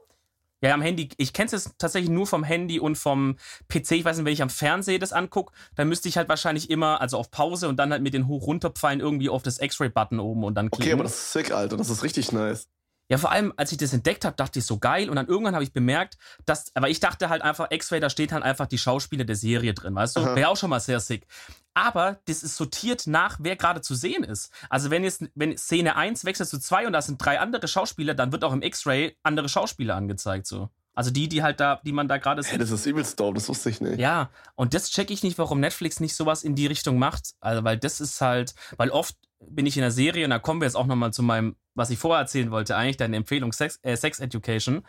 Ja, 0.63 0.73
am 0.73 0.81
Handy. 0.81 1.09
Ich 1.17 1.33
kenne 1.33 1.49
es 1.51 1.71
tatsächlich 1.77 2.09
nur 2.09 2.25
vom 2.25 2.45
Handy 2.45 2.79
und 2.79 2.95
vom 2.95 3.35
PC. 3.67 3.91
Ich 3.91 4.05
weiß 4.05 4.15
nicht, 4.15 4.25
wenn 4.25 4.33
ich 4.33 4.41
am 4.41 4.49
Fernseher 4.49 4.97
das 4.97 5.11
angucke, 5.11 5.53
dann 5.75 5.89
müsste 5.89 6.07
ich 6.07 6.15
halt 6.15 6.29
wahrscheinlich 6.29 6.69
immer, 6.69 7.01
also 7.01 7.17
auf 7.17 7.31
Pause 7.31 7.67
und 7.67 7.77
dann 7.77 7.91
halt 7.91 8.01
mit 8.01 8.13
den 8.13 8.27
Hoch-Runter-Pfeilen 8.27 9.01
irgendwie 9.01 9.27
auf 9.27 9.43
das 9.43 9.59
X-Ray-Button 9.59 10.21
oben 10.21 10.45
und 10.45 10.55
dann 10.55 10.71
klicken. 10.71 10.85
Okay, 10.85 10.93
aber 10.93 11.03
das 11.03 11.15
ist 11.15 11.33
sick, 11.33 11.51
Alter. 11.51 11.75
Das 11.75 11.89
ist 11.89 12.03
richtig 12.03 12.31
nice. 12.31 12.69
Ja, 13.11 13.17
vor 13.17 13.29
allem, 13.29 13.51
als 13.57 13.73
ich 13.73 13.77
das 13.77 13.91
entdeckt 13.91 14.23
habe, 14.23 14.37
dachte 14.37 14.59
ich 14.59 14.65
so 14.65 14.79
geil. 14.79 15.09
Und 15.09 15.17
dann 15.17 15.27
irgendwann 15.27 15.53
habe 15.53 15.65
ich 15.65 15.73
bemerkt, 15.73 16.17
dass, 16.45 16.73
aber 16.77 16.87
ich 16.87 17.01
dachte 17.01 17.27
halt 17.27 17.41
einfach, 17.41 17.69
X-Ray, 17.69 17.99
da 17.99 18.09
steht 18.09 18.31
halt 18.31 18.41
einfach 18.41 18.67
die 18.67 18.77
Schauspieler 18.77 19.25
der 19.25 19.35
Serie 19.35 19.73
drin, 19.73 19.93
weißt 19.93 20.15
du? 20.15 20.23
Wäre 20.33 20.47
auch 20.47 20.55
schon 20.55 20.69
mal 20.69 20.79
sehr 20.79 21.01
sick. 21.01 21.27
Aber 21.73 22.21
das 22.23 22.41
ist 22.41 22.55
sortiert 22.55 23.07
nach, 23.07 23.37
wer 23.41 23.57
gerade 23.57 23.81
zu 23.81 23.95
sehen 23.95 24.23
ist. 24.23 24.49
Also 24.69 24.91
wenn 24.91 25.03
jetzt, 25.03 25.25
wenn 25.35 25.57
Szene 25.57 25.97
1 25.97 26.23
wechselt 26.23 26.47
zu 26.47 26.57
2 26.57 26.87
und 26.87 26.93
da 26.93 27.01
sind 27.01 27.17
drei 27.17 27.41
andere 27.41 27.67
Schauspieler, 27.67 28.13
dann 28.13 28.31
wird 28.31 28.45
auch 28.45 28.53
im 28.53 28.61
X-Ray 28.61 29.17
andere 29.23 29.49
Schauspieler 29.49 29.97
angezeigt, 29.97 30.47
so. 30.47 30.69
Also 30.93 31.11
die, 31.11 31.27
die 31.27 31.43
halt 31.43 31.59
da, 31.59 31.81
die 31.83 31.91
man 31.91 32.07
da 32.07 32.17
gerade 32.17 32.43
sieht. 32.43 32.53
Hey, 32.53 32.59
das 32.59 32.71
ist 32.71 32.85
übelst 32.85 33.19
dope, 33.19 33.35
das 33.35 33.49
wusste 33.49 33.69
ich 33.69 33.81
nicht. 33.81 33.99
Ja, 33.99 34.29
und 34.55 34.73
das 34.73 34.89
check 34.89 35.11
ich 35.11 35.21
nicht, 35.21 35.37
warum 35.37 35.59
Netflix 35.59 35.99
nicht 35.99 36.15
sowas 36.15 36.43
in 36.43 36.55
die 36.55 36.67
Richtung 36.67 36.97
macht. 36.97 37.33
Also, 37.41 37.65
weil 37.65 37.77
das 37.77 37.99
ist 37.99 38.21
halt, 38.21 38.55
weil 38.77 38.89
oft 38.89 39.17
bin 39.47 39.65
ich 39.65 39.77
in 39.77 39.81
der 39.81 39.91
Serie 39.91 40.25
und 40.25 40.31
da 40.31 40.39
kommen 40.39 40.61
wir 40.61 40.65
jetzt 40.65 40.75
auch 40.75 40.85
nochmal 40.85 41.13
zu 41.13 41.23
meinem, 41.23 41.55
was 41.75 41.89
ich 41.89 41.99
vorher 41.99 42.21
erzählen 42.21 42.51
wollte, 42.51 42.75
eigentlich 42.75 42.97
deine 42.97 43.17
Empfehlung 43.17 43.53
Sex, 43.53 43.79
äh, 43.81 43.95
Sex 43.95 44.19
Education. 44.19 44.85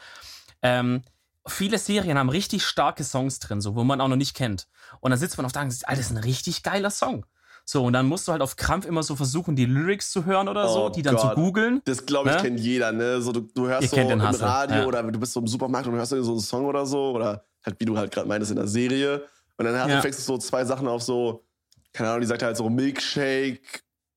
Ähm, 0.63 1.03
viele 1.47 1.79
Serien 1.79 2.19
haben 2.19 2.29
richtig 2.29 2.65
starke 2.65 3.05
Songs 3.05 3.39
drin, 3.39 3.61
so 3.61 3.75
wo 3.75 3.85
man 3.85 4.01
auch 4.01 4.09
noch 4.09 4.17
nicht 4.17 4.35
kennt. 4.35 4.69
Und 5.01 5.11
dann 5.11 5.19
sitzt 5.19 5.37
man 5.37 5.47
auf 5.47 5.53
da 5.53 5.63
und 5.63 5.73
sagt, 5.73 5.91
das 5.91 5.99
ist 5.99 6.11
ein 6.11 6.19
richtig 6.19 6.63
geiler 6.63 6.91
Song. 6.91 7.27
So, 7.65 7.85
und 7.85 7.93
dann 7.93 8.07
musst 8.07 8.27
du 8.27 8.33
halt 8.33 8.43
auf 8.43 8.57
Krampf 8.57 8.87
immer 8.87 9.05
so 9.05 9.15
versuchen, 9.15 9.55
die 9.55 9.67
Lyrics 9.67 10.11
zu 10.11 10.25
hören 10.25 10.49
oder 10.49 10.69
so, 10.69 10.87
oh 10.87 10.89
die 10.89 11.03
dann 11.03 11.17
zu 11.17 11.29
googeln. 11.29 11.81
Das 11.85 12.05
glaube 12.05 12.31
ich, 12.31 12.37
ne? 12.37 12.43
kennt 12.43 12.61
jeder, 12.61 12.91
ne? 12.91 13.23
So, 13.23 13.31
du, 13.31 13.43
du 13.55 13.69
hörst 13.69 13.85
Ihr 13.97 14.05
so 14.05 14.11
im 14.11 14.23
Hassel. 14.23 14.45
Radio 14.45 14.77
ja. 14.79 14.87
oder 14.87 15.03
du 15.05 15.21
bist 15.21 15.33
so 15.33 15.41
im 15.41 15.47
Supermarkt 15.47 15.87
und 15.87 15.95
hörst 15.95 16.11
so 16.11 16.17
einen 16.17 16.41
Song 16.41 16.67
oder 16.67 16.85
so, 16.85 17.13
oder 17.13 17.45
halt, 17.65 17.77
wie 17.79 17.85
du 17.85 17.97
halt 17.97 18.13
gerade 18.13 18.27
meinst, 18.27 18.51
in 18.51 18.57
der 18.57 18.67
Serie. 18.67 19.25
Und 19.57 19.65
dann 19.65 19.89
ja. 19.89 20.01
fängst 20.01 20.19
du 20.19 20.23
so 20.25 20.39
zwei 20.39 20.65
Sachen 20.65 20.89
auf 20.89 21.03
so, 21.03 21.45
keine 21.93 22.09
Ahnung, 22.09 22.23
die 22.23 22.27
sagt 22.27 22.43
halt 22.43 22.57
so 22.57 22.69
Milkshake 22.69 23.61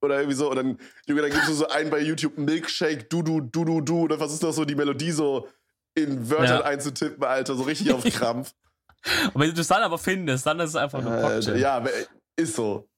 oder 0.05 0.17
irgendwie 0.17 0.35
so. 0.35 0.49
Und 0.49 0.55
dann, 0.55 0.77
Junge, 1.07 1.21
dann 1.21 1.31
gibst 1.31 1.49
du 1.49 1.53
so 1.53 1.67
ein 1.67 1.89
bei 1.89 1.99
YouTube 1.99 2.37
Milkshake, 2.37 3.05
du, 3.09 3.21
du, 3.21 3.41
du, 3.41 3.65
du, 3.65 3.81
du. 3.81 4.03
Und 4.03 4.09
dann 4.09 4.17
versuchst 4.17 4.43
du 4.43 4.51
so 4.51 4.65
die 4.65 4.75
Melodie 4.75 5.11
so 5.11 5.47
in 5.95 6.29
Wörtern 6.29 6.59
ja. 6.59 6.61
einzutippen, 6.61 7.23
Alter, 7.23 7.55
so 7.55 7.63
richtig 7.63 7.91
auf 7.91 8.03
Krampf. 8.03 8.53
Und 9.33 9.41
wenn 9.41 9.49
du 9.49 9.55
das 9.55 9.67
dann 9.67 9.83
aber 9.83 9.97
findest, 9.97 10.45
dann 10.45 10.59
ist 10.59 10.71
es 10.71 10.75
einfach 10.75 11.01
nur 11.01 11.15
Cocktail. 11.17 11.57
Ja, 11.57 11.83
ist 12.35 12.55
so. 12.55 12.89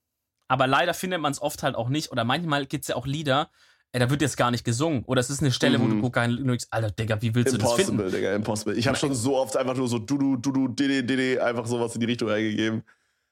Aber 0.48 0.67
leider 0.67 0.93
findet 0.93 1.20
man 1.20 1.32
es 1.32 1.41
oft 1.41 1.63
halt 1.63 1.76
auch 1.76 1.89
nicht. 1.89 2.12
Oder 2.12 2.24
manchmal 2.24 2.65
gibt 2.65 2.84
es 2.84 2.88
ja 2.88 2.96
auch 2.96 3.06
Lieder, 3.06 3.50
ey, 3.91 4.00
da 4.00 4.10
wird 4.10 4.22
jetzt 4.22 4.38
gar 4.38 4.52
nicht 4.52 4.63
gesungen. 4.63 5.04
Oder 5.06 5.20
es 5.20 5.30
ist 5.30 5.41
eine 5.41 5.52
Stelle, 5.52 5.78
mhm. 5.78 5.84
wo 5.84 5.88
du 5.88 5.96
mhm. 5.96 6.12
keinen 6.12 6.32
Lyrics, 6.32 6.67
Alter, 6.72 6.91
Digga, 6.91 7.22
wie 7.22 7.36
willst 7.36 7.54
impossible, 7.54 7.86
du 7.86 8.04
das 8.04 8.12
finden? 8.12 8.15
Digga, 8.15 8.36
impossible. 8.36 8.78
Ich 8.78 8.88
habe 8.88 8.98
schon 8.98 9.13
so 9.13 9.38
oft 9.38 9.58
einfach 9.58 9.76
nur 9.76 9.88
so 9.88 10.00
du, 10.00 10.17
du, 10.17 10.38
du, 10.38 10.52
du, 10.52 10.67
dede, 10.70 11.04
dede, 11.04 11.43
einfach 11.43 11.65
sowas 11.65 11.93
in 11.96 12.00
die 12.00 12.08
Richtung 12.08 12.30
eingegeben. 12.30 12.84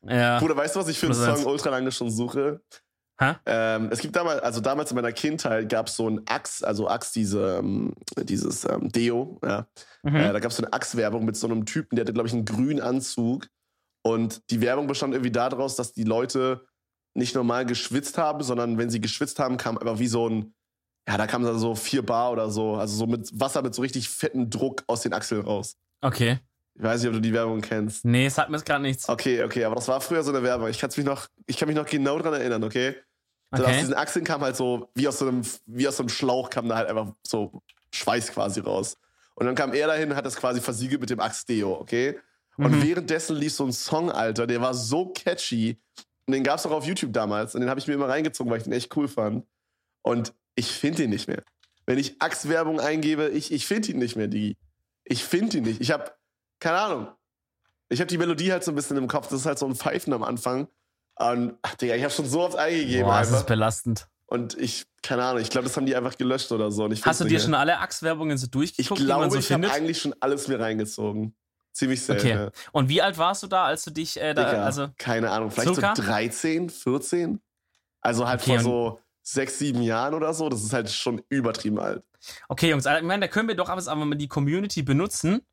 Ja. 0.04 0.40
Bruder, 0.40 0.56
weißt 0.56 0.76
du, 0.76 0.80
was 0.82 0.88
ich 0.88 1.00
für 1.00 1.08
einen 1.08 1.16
Song 1.16 1.46
ultra 1.46 1.70
lange 1.70 1.92
schon 1.92 2.12
suche? 2.12 2.62
Ähm, 3.46 3.90
es 3.92 4.00
gibt 4.00 4.16
damals, 4.16 4.42
also 4.42 4.60
damals 4.60 4.92
in 4.92 4.96
meiner 4.96 5.14
Kindheit 5.14 5.70
gab 5.70 5.88
es 5.88 5.96
so 5.96 6.10
ein 6.10 6.22
Axe, 6.28 6.66
also 6.68 6.90
Axe, 6.90 7.14
diese, 7.14 7.58
ähm, 7.60 7.94
dieses 8.24 8.66
ähm, 8.66 8.92
Deo, 8.92 9.40
ja. 9.44 9.68
Mhm. 10.04 10.16
Äh, 10.16 10.34
da 10.34 10.40
gab 10.40 10.52
es 10.52 10.58
so 10.58 10.64
eine 10.64 10.74
Axe-Werbung 10.74 11.24
mit 11.26 11.38
so 11.38 11.48
einem 11.48 11.66
Typen, 11.66 11.96
der 11.96 12.04
hatte, 12.04 12.14
glaube 12.14 12.28
ich, 12.28 12.34
einen 12.34 12.46
grünen 12.46 12.82
Anzug. 12.82 13.48
Und 14.04 14.50
die 14.52 14.62
Werbung 14.62 14.88
bestand 14.88 15.14
irgendwie 15.14 15.32
daraus, 15.32 15.76
dass 15.76 15.94
die 15.94 16.04
Leute 16.04 16.68
nicht 17.16 17.36
normal 17.36 17.66
geschwitzt 17.66 18.18
haben, 18.18 18.44
sondern 18.44 18.78
wenn 18.78 18.90
sie 18.90 19.02
geschwitzt 19.02 19.40
haben, 19.40 19.58
kam 19.58 19.78
einfach 19.78 20.00
wie 20.00 20.08
so 20.08 20.30
ein, 20.30 20.54
ja, 21.08 21.18
da 21.18 21.26
kam 21.26 21.44
dann 21.44 21.58
so 21.58 21.74
vier 21.76 22.06
Bar 22.06 22.32
oder 22.32 22.50
so, 22.50 22.76
also 22.76 22.96
so 22.96 23.08
mit 23.08 23.30
Wasser 23.40 23.62
mit 23.62 23.74
so 23.74 23.82
richtig 23.82 24.10
fetten 24.10 24.50
Druck 24.50 24.84
aus 24.88 25.02
den 25.02 25.14
Achseln 25.14 25.42
raus. 25.42 25.78
Okay. 26.02 26.40
Ich 26.78 26.84
weiß 26.84 27.02
nicht, 27.02 27.08
ob 27.08 27.14
du 27.16 27.22
die 27.22 27.34
Werbung 27.34 27.62
kennst. 27.62 28.04
Nee, 28.04 28.26
es 28.26 28.38
hat 28.38 28.50
mir 28.50 28.60
gerade 28.60 28.82
nichts. 28.82 29.08
Okay, 29.08 29.44
okay, 29.44 29.64
aber 29.64 29.76
das 29.76 29.88
war 29.88 30.02
früher 30.02 30.24
so 30.24 30.32
eine 30.32 30.44
Werbung. 30.44 30.68
Ich, 30.68 30.82
mich 30.82 31.06
noch, 31.06 31.28
ich 31.48 31.58
kann 31.58 31.70
mich 31.70 31.78
noch 31.78 31.86
genau 31.86 32.20
dran 32.20 32.34
erinnern, 32.34 32.64
okay? 32.64 32.96
okay. 33.52 33.64
aus 33.64 33.80
diesen 33.80 33.94
Achseln 33.94 34.26
kam 34.26 34.42
halt 34.42 34.58
so, 34.58 34.90
wie 34.94 35.08
aus 35.08 35.20
so 35.20 35.28
einem, 35.28 35.44
wie 35.66 35.88
aus 35.88 35.98
so 35.98 36.04
einem 36.04 36.10
Schlauch 36.10 36.50
kam 36.50 36.68
da 36.68 36.76
halt 36.76 36.90
einfach 36.90 37.14
so 37.26 37.62
Schweiß 37.94 38.32
quasi 38.34 38.60
raus. 38.60 38.98
Und 39.36 39.46
dann 39.46 39.56
kam 39.56 39.74
er 39.74 39.88
dahin 39.88 40.12
und 40.12 40.18
hat 40.18 40.26
das 40.26 40.36
quasi 40.36 40.60
versiegelt 40.60 41.02
mit 41.02 41.10
dem 41.10 41.20
Axe-Deo, 41.20 41.74
okay? 41.74 42.20
Und 42.58 42.72
mhm. 42.72 42.84
währenddessen 42.84 43.36
lief 43.36 43.54
so 43.54 43.66
ein 43.66 43.74
Song, 43.74 44.12
Alter, 44.12 44.48
der 44.48 44.62
war 44.62 44.74
so 44.74 45.08
catchy. 45.08 45.78
Und 46.26 46.34
den 46.34 46.44
gab 46.44 46.60
es 46.60 46.66
auch 46.66 46.72
auf 46.72 46.86
YouTube 46.86 47.14
damals. 47.14 47.54
Und 47.54 47.62
den 47.62 47.70
habe 47.70 47.80
ich 47.80 47.88
mir 47.88 47.94
immer 47.94 48.10
reingezogen, 48.10 48.50
weil 48.50 48.60
ich 48.60 48.64
den 48.64 48.74
echt 48.74 48.96
cool 48.96 49.08
fand. 49.08 49.46
Und 50.02 50.34
ich 50.56 50.72
finde 50.72 51.04
ihn 51.04 51.10
nicht 51.10 51.28
mehr. 51.28 51.44
Wenn 51.86 52.00
ich 52.00 52.22
Axe-Werbung 52.22 52.80
eingebe, 52.80 53.30
ich, 53.30 53.52
ich 53.52 53.66
finde 53.68 53.92
ihn 53.92 54.00
nicht 54.00 54.16
mehr, 54.16 54.28
Digi. 54.28 54.58
Ich 55.04 55.24
finde 55.24 55.58
ihn 55.58 55.64
nicht. 55.64 55.82
Ich 55.82 55.92
habe 55.92 56.12
keine 56.66 56.80
Ahnung. 56.80 57.08
Ich 57.90 58.00
habe 58.00 58.08
die 58.08 58.18
Melodie 58.18 58.52
halt 58.52 58.64
so 58.64 58.72
ein 58.72 58.76
bisschen 58.76 58.98
im 58.98 59.08
Kopf. 59.08 59.28
Das 59.28 59.42
ist 59.42 59.46
halt 59.46 59.60
so 59.60 59.68
ein 59.68 59.76
Pfeifen 59.76 60.12
am 60.14 60.24
Anfang. 60.24 60.68
Und, 61.14 61.60
ach, 61.62 61.76
Digga, 61.76 61.94
ich 61.94 62.02
habe 62.02 62.12
schon 62.12 62.26
so 62.26 62.42
oft 62.42 62.56
eingegeben. 62.56 63.06
Boah, 63.06 63.20
das 63.20 63.30
ist 63.30 63.46
belastend. 63.46 64.08
Und 64.26 64.58
ich, 64.58 64.88
keine 65.04 65.24
Ahnung, 65.24 65.44
ich 65.44 65.52
glaube, 65.52 65.68
das 65.68 65.78
haben 65.78 65.86
die 65.86 65.96
einfach 65.96 66.18
gelöscht 66.18 66.52
oder 66.52 66.72
so. 66.72 66.90
Hast 66.90 67.22
du 67.22 67.26
dir 67.26 67.40
schon 67.40 67.54
alle 67.54 67.78
Axe-Werbungen 67.78 68.40
so 68.40 68.48
durchgeguckt? 68.48 69.00
Ich 69.00 69.06
glaube, 69.06 69.30
so 69.30 69.38
ich 69.38 69.52
habe 69.52 69.72
eigentlich 69.72 70.02
schon 70.02 70.16
alles 70.20 70.48
mir 70.48 70.60
reingezogen. 70.60 71.36
Ziemlich 71.72 72.02
sehr. 72.02 72.16
Okay. 72.16 72.30
Ja. 72.32 72.52
Und 72.72 72.90
wie 72.90 73.04
alt 73.04 73.20
warst 73.20 73.44
du 73.44 73.48
da, 73.48 73.66
als 73.66 73.84
du 73.84 73.92
dich 73.92 74.20
äh, 74.20 74.34
da, 74.34 74.46
Digga, 74.46 74.64
also 74.64 74.88
keine 74.98 75.30
Ahnung, 75.30 75.52
vielleicht 75.52 75.76
circa? 75.76 75.96
so 75.96 76.02
13, 76.02 76.72
14? 76.72 77.40
Also 78.02 78.28
halt 78.28 78.42
okay, 78.42 78.60
vor 78.60 78.64
so 78.64 79.00
sechs, 79.22 79.60
sieben 79.60 79.84
Jahren 79.84 80.16
oder 80.16 80.34
so. 80.34 80.50
Das 80.50 80.64
ist 80.64 80.74
halt 80.74 80.90
schon 80.90 81.22
übertrieben 81.30 81.78
alt. 81.78 82.04
Okay, 82.50 82.72
Jungs, 82.72 82.88
ich 82.88 83.04
meine, 83.04 83.22
da 83.22 83.28
können 83.28 83.48
wir 83.48 83.56
doch 83.56 83.70
aber 83.70 84.06
mal 84.06 84.16
die 84.16 84.28
Community 84.28 84.82
benutzen. 84.82 85.46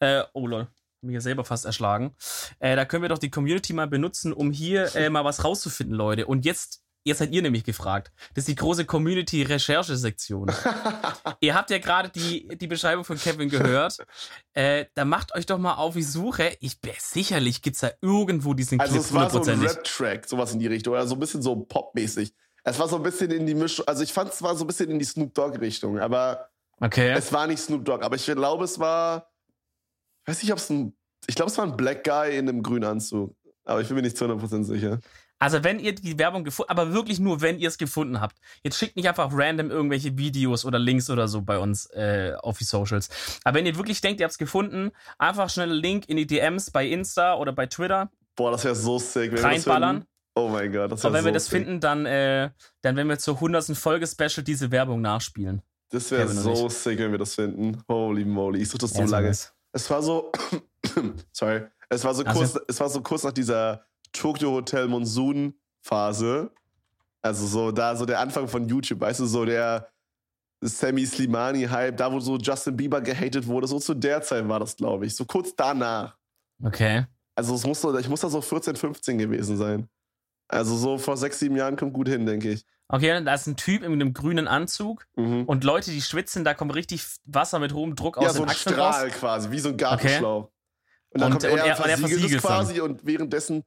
Äh, 0.00 0.24
oh 0.32 0.46
lol, 0.46 0.68
mich 1.02 1.14
ja 1.14 1.20
selber 1.20 1.44
fast 1.44 1.64
erschlagen. 1.64 2.14
Äh, 2.58 2.76
da 2.76 2.84
können 2.84 3.02
wir 3.02 3.08
doch 3.08 3.18
die 3.18 3.30
Community 3.30 3.72
mal 3.72 3.86
benutzen, 3.86 4.32
um 4.32 4.50
hier 4.50 4.94
äh, 4.96 5.08
mal 5.10 5.24
was 5.24 5.44
rauszufinden, 5.44 5.96
Leute. 5.96 6.26
Und 6.26 6.44
jetzt 6.44 6.82
Jetzt 7.02 7.18
seid 7.18 7.32
ihr 7.32 7.40
nämlich 7.40 7.64
gefragt. 7.64 8.12
Das 8.34 8.42
ist 8.42 8.48
die 8.48 8.54
große 8.56 8.84
Community-Recherche-Sektion. 8.84 10.52
ihr 11.40 11.54
habt 11.54 11.70
ja 11.70 11.78
gerade 11.78 12.10
die, 12.10 12.46
die 12.48 12.66
Beschreibung 12.66 13.04
von 13.04 13.18
Kevin 13.18 13.48
gehört. 13.48 13.96
Äh, 14.52 14.84
da 14.94 15.06
macht 15.06 15.34
euch 15.34 15.46
doch 15.46 15.56
mal 15.56 15.74
auf 15.74 15.94
die 15.94 16.02
Suche. 16.02 16.54
Ich 16.60 16.78
sicherlich 16.98 17.62
gibt 17.62 17.76
es 17.76 17.80
da 17.80 17.90
irgendwo 18.02 18.52
diesen 18.52 18.78
Clip. 18.78 18.90
Also 18.90 19.00
es 19.00 19.14
war 19.14 19.30
so 19.30 19.42
ein 19.42 19.60
Rap-Track, 19.60 20.28
sowas 20.28 20.52
in 20.52 20.58
die 20.58 20.66
Richtung. 20.66 20.92
Oder 20.92 21.06
so 21.06 21.14
ein 21.14 21.20
bisschen 21.20 21.40
so 21.40 21.56
popmäßig. 21.56 22.34
Es 22.64 22.78
war 22.78 22.86
so 22.86 22.96
ein 22.96 23.02
bisschen 23.02 23.30
in 23.30 23.46
die 23.46 23.54
Mischung. 23.54 23.88
Also 23.88 24.02
ich 24.02 24.12
fand 24.12 24.30
es 24.30 24.42
war 24.42 24.54
so 24.54 24.64
ein 24.64 24.66
bisschen 24.66 24.90
in 24.90 24.98
die 24.98 25.06
Snoop 25.06 25.32
Dogg-Richtung. 25.32 25.98
Aber 25.98 26.50
okay. 26.80 27.12
es 27.12 27.32
war 27.32 27.46
nicht 27.46 27.60
Snoop 27.60 27.82
Dogg. 27.86 28.04
Aber 28.04 28.16
ich 28.16 28.26
glaube, 28.26 28.64
es 28.64 28.78
war. 28.78 29.29
Ich 30.30 30.36
weiß 30.36 30.42
nicht, 30.44 30.52
ob 30.52 30.58
es 30.58 30.70
ein. 30.70 30.96
Ich 31.26 31.34
glaube, 31.34 31.50
es 31.50 31.58
war 31.58 31.66
ein 31.66 31.76
Black 31.76 32.04
Guy 32.04 32.38
in 32.38 32.48
einem 32.48 32.62
grünen 32.62 32.84
Anzug. 32.84 33.34
Aber 33.64 33.80
ich 33.80 33.88
bin 33.88 33.96
mir 33.96 34.02
nicht 34.02 34.16
zu 34.16 34.24
100% 34.24 34.62
sicher. 34.62 35.00
Also 35.40 35.64
wenn 35.64 35.80
ihr 35.80 35.92
die 35.92 36.18
Werbung 36.20 36.44
gefunden, 36.44 36.70
aber 36.70 36.92
wirklich 36.92 37.18
nur, 37.18 37.40
wenn 37.40 37.58
ihr 37.58 37.66
es 37.66 37.78
gefunden 37.78 38.20
habt. 38.20 38.36
Jetzt 38.62 38.78
schickt 38.78 38.94
nicht 38.94 39.08
einfach 39.08 39.30
random 39.32 39.72
irgendwelche 39.72 40.16
Videos 40.16 40.64
oder 40.64 40.78
Links 40.78 41.10
oder 41.10 41.26
so 41.26 41.42
bei 41.42 41.58
uns 41.58 41.86
äh, 41.86 42.34
auf 42.42 42.58
die 42.58 42.64
Socials. 42.64 43.08
Aber 43.42 43.58
wenn 43.58 43.66
ihr 43.66 43.74
wirklich 43.76 44.02
denkt, 44.02 44.20
ihr 44.20 44.24
habt 44.24 44.32
es 44.32 44.38
gefunden, 44.38 44.92
einfach 45.18 45.50
schnell 45.50 45.70
einen 45.70 45.80
Link 45.80 46.08
in 46.08 46.16
die 46.16 46.28
DMs 46.28 46.70
bei 46.70 46.86
Insta 46.86 47.34
oder 47.34 47.52
bei 47.52 47.66
Twitter. 47.66 48.08
Boah, 48.36 48.52
das 48.52 48.64
wäre 48.64 48.76
so 48.76 49.00
sick. 49.00 49.32
Wenn 49.32 49.40
reinballern. 49.40 50.04
Oh 50.36 50.48
mein 50.48 50.70
Gott, 50.72 50.92
das 50.92 51.02
wäre 51.02 51.08
Und 51.08 51.14
wenn 51.14 51.22
so 51.22 51.26
wir 51.26 51.32
das 51.32 51.46
sick. 51.46 51.58
finden, 51.58 51.80
dann, 51.80 52.06
äh, 52.06 52.50
dann 52.82 52.94
werden 52.94 53.08
wir 53.08 53.18
zur 53.18 53.34
100. 53.34 53.76
Folge 53.76 54.06
Special 54.06 54.44
diese 54.44 54.70
Werbung 54.70 55.00
nachspielen. 55.00 55.62
Das 55.90 56.08
wäre 56.12 56.28
so 56.28 56.68
sick, 56.68 57.00
wenn 57.00 57.10
wir 57.10 57.18
das 57.18 57.34
finden. 57.34 57.82
Holy 57.88 58.24
moly, 58.24 58.60
ich 58.60 58.68
suche 58.68 58.78
das 58.78 58.92
so 58.92 59.00
ja, 59.00 59.06
lange. 59.06 59.34
Es 59.72 59.88
war 59.90 60.02
so, 60.02 60.32
sorry, 61.32 61.62
es 61.88 62.04
war 62.04 62.14
so 62.14 62.24
also, 62.24 62.38
kurz, 62.38 62.58
es 62.68 62.80
war 62.80 62.88
so 62.88 63.00
kurz 63.00 63.24
nach 63.24 63.32
dieser 63.32 63.84
Tokyo 64.12 64.52
Hotel 64.52 64.88
Monsoon 64.88 65.54
Phase. 65.80 66.50
Also 67.22 67.46
so 67.46 67.70
da 67.70 67.94
so 67.96 68.06
der 68.06 68.20
Anfang 68.20 68.48
von 68.48 68.66
YouTube, 68.68 69.00
weißt 69.00 69.20
du, 69.20 69.26
so 69.26 69.44
der 69.44 69.90
Sammy 70.62 71.06
Slimani 71.06 71.64
Hype, 71.64 71.96
da 71.96 72.12
wo 72.12 72.20
so 72.20 72.36
Justin 72.36 72.76
Bieber 72.76 73.00
gehatet 73.00 73.46
wurde, 73.46 73.66
so 73.66 73.78
zu 73.78 73.94
der 73.94 74.22
Zeit 74.22 74.46
war 74.48 74.60
das, 74.60 74.76
glaube 74.76 75.06
ich, 75.06 75.14
so 75.14 75.24
kurz 75.24 75.54
danach. 75.54 76.16
Okay. 76.62 77.06
Also 77.34 77.54
es 77.54 77.66
muss 77.66 77.82
ich 77.82 78.08
muss 78.08 78.20
da 78.20 78.28
so 78.28 78.40
14, 78.40 78.76
15 78.76 79.18
gewesen 79.18 79.56
sein. 79.56 79.88
Also 80.48 80.76
so 80.76 80.98
vor 80.98 81.16
sechs, 81.16 81.38
sieben 81.38 81.56
Jahren 81.56 81.76
kommt 81.76 81.94
gut 81.94 82.08
hin, 82.08 82.26
denke 82.26 82.50
ich. 82.50 82.66
Okay, 82.92 83.22
da 83.22 83.34
ist 83.34 83.46
ein 83.46 83.56
Typ 83.56 83.84
in 83.84 83.92
einem 83.92 84.12
grünen 84.12 84.48
Anzug 84.48 85.06
mhm. 85.14 85.44
und 85.44 85.62
Leute, 85.62 85.92
die 85.92 86.02
schwitzen, 86.02 86.44
da 86.44 86.54
kommt 86.54 86.74
richtig 86.74 87.06
Wasser 87.24 87.60
mit 87.60 87.72
hohem 87.72 87.94
Druck 87.94 88.16
ja, 88.20 88.28
aus 88.28 88.34
so 88.34 88.44
den 88.44 88.50
Achseln 88.50 88.74
Strahl 88.74 89.04
raus. 89.08 89.18
quasi, 89.18 89.50
wie 89.52 89.60
so 89.60 89.68
ein 89.68 89.76
Gartenschlauch. 89.76 90.44
Okay. 90.44 90.52
Und 91.12 91.20
dann 91.20 91.32
und, 91.32 91.38
kommt 91.38 91.44
er, 91.44 91.52
und 91.52 91.58
er, 91.58 91.76
versiegelt, 91.76 91.98
und 91.98 92.04
er 92.04 92.08
versiegelt 92.08 92.42
quasi 92.42 92.74
dann. 92.74 92.90
und 92.90 93.06
währenddessen. 93.06 93.64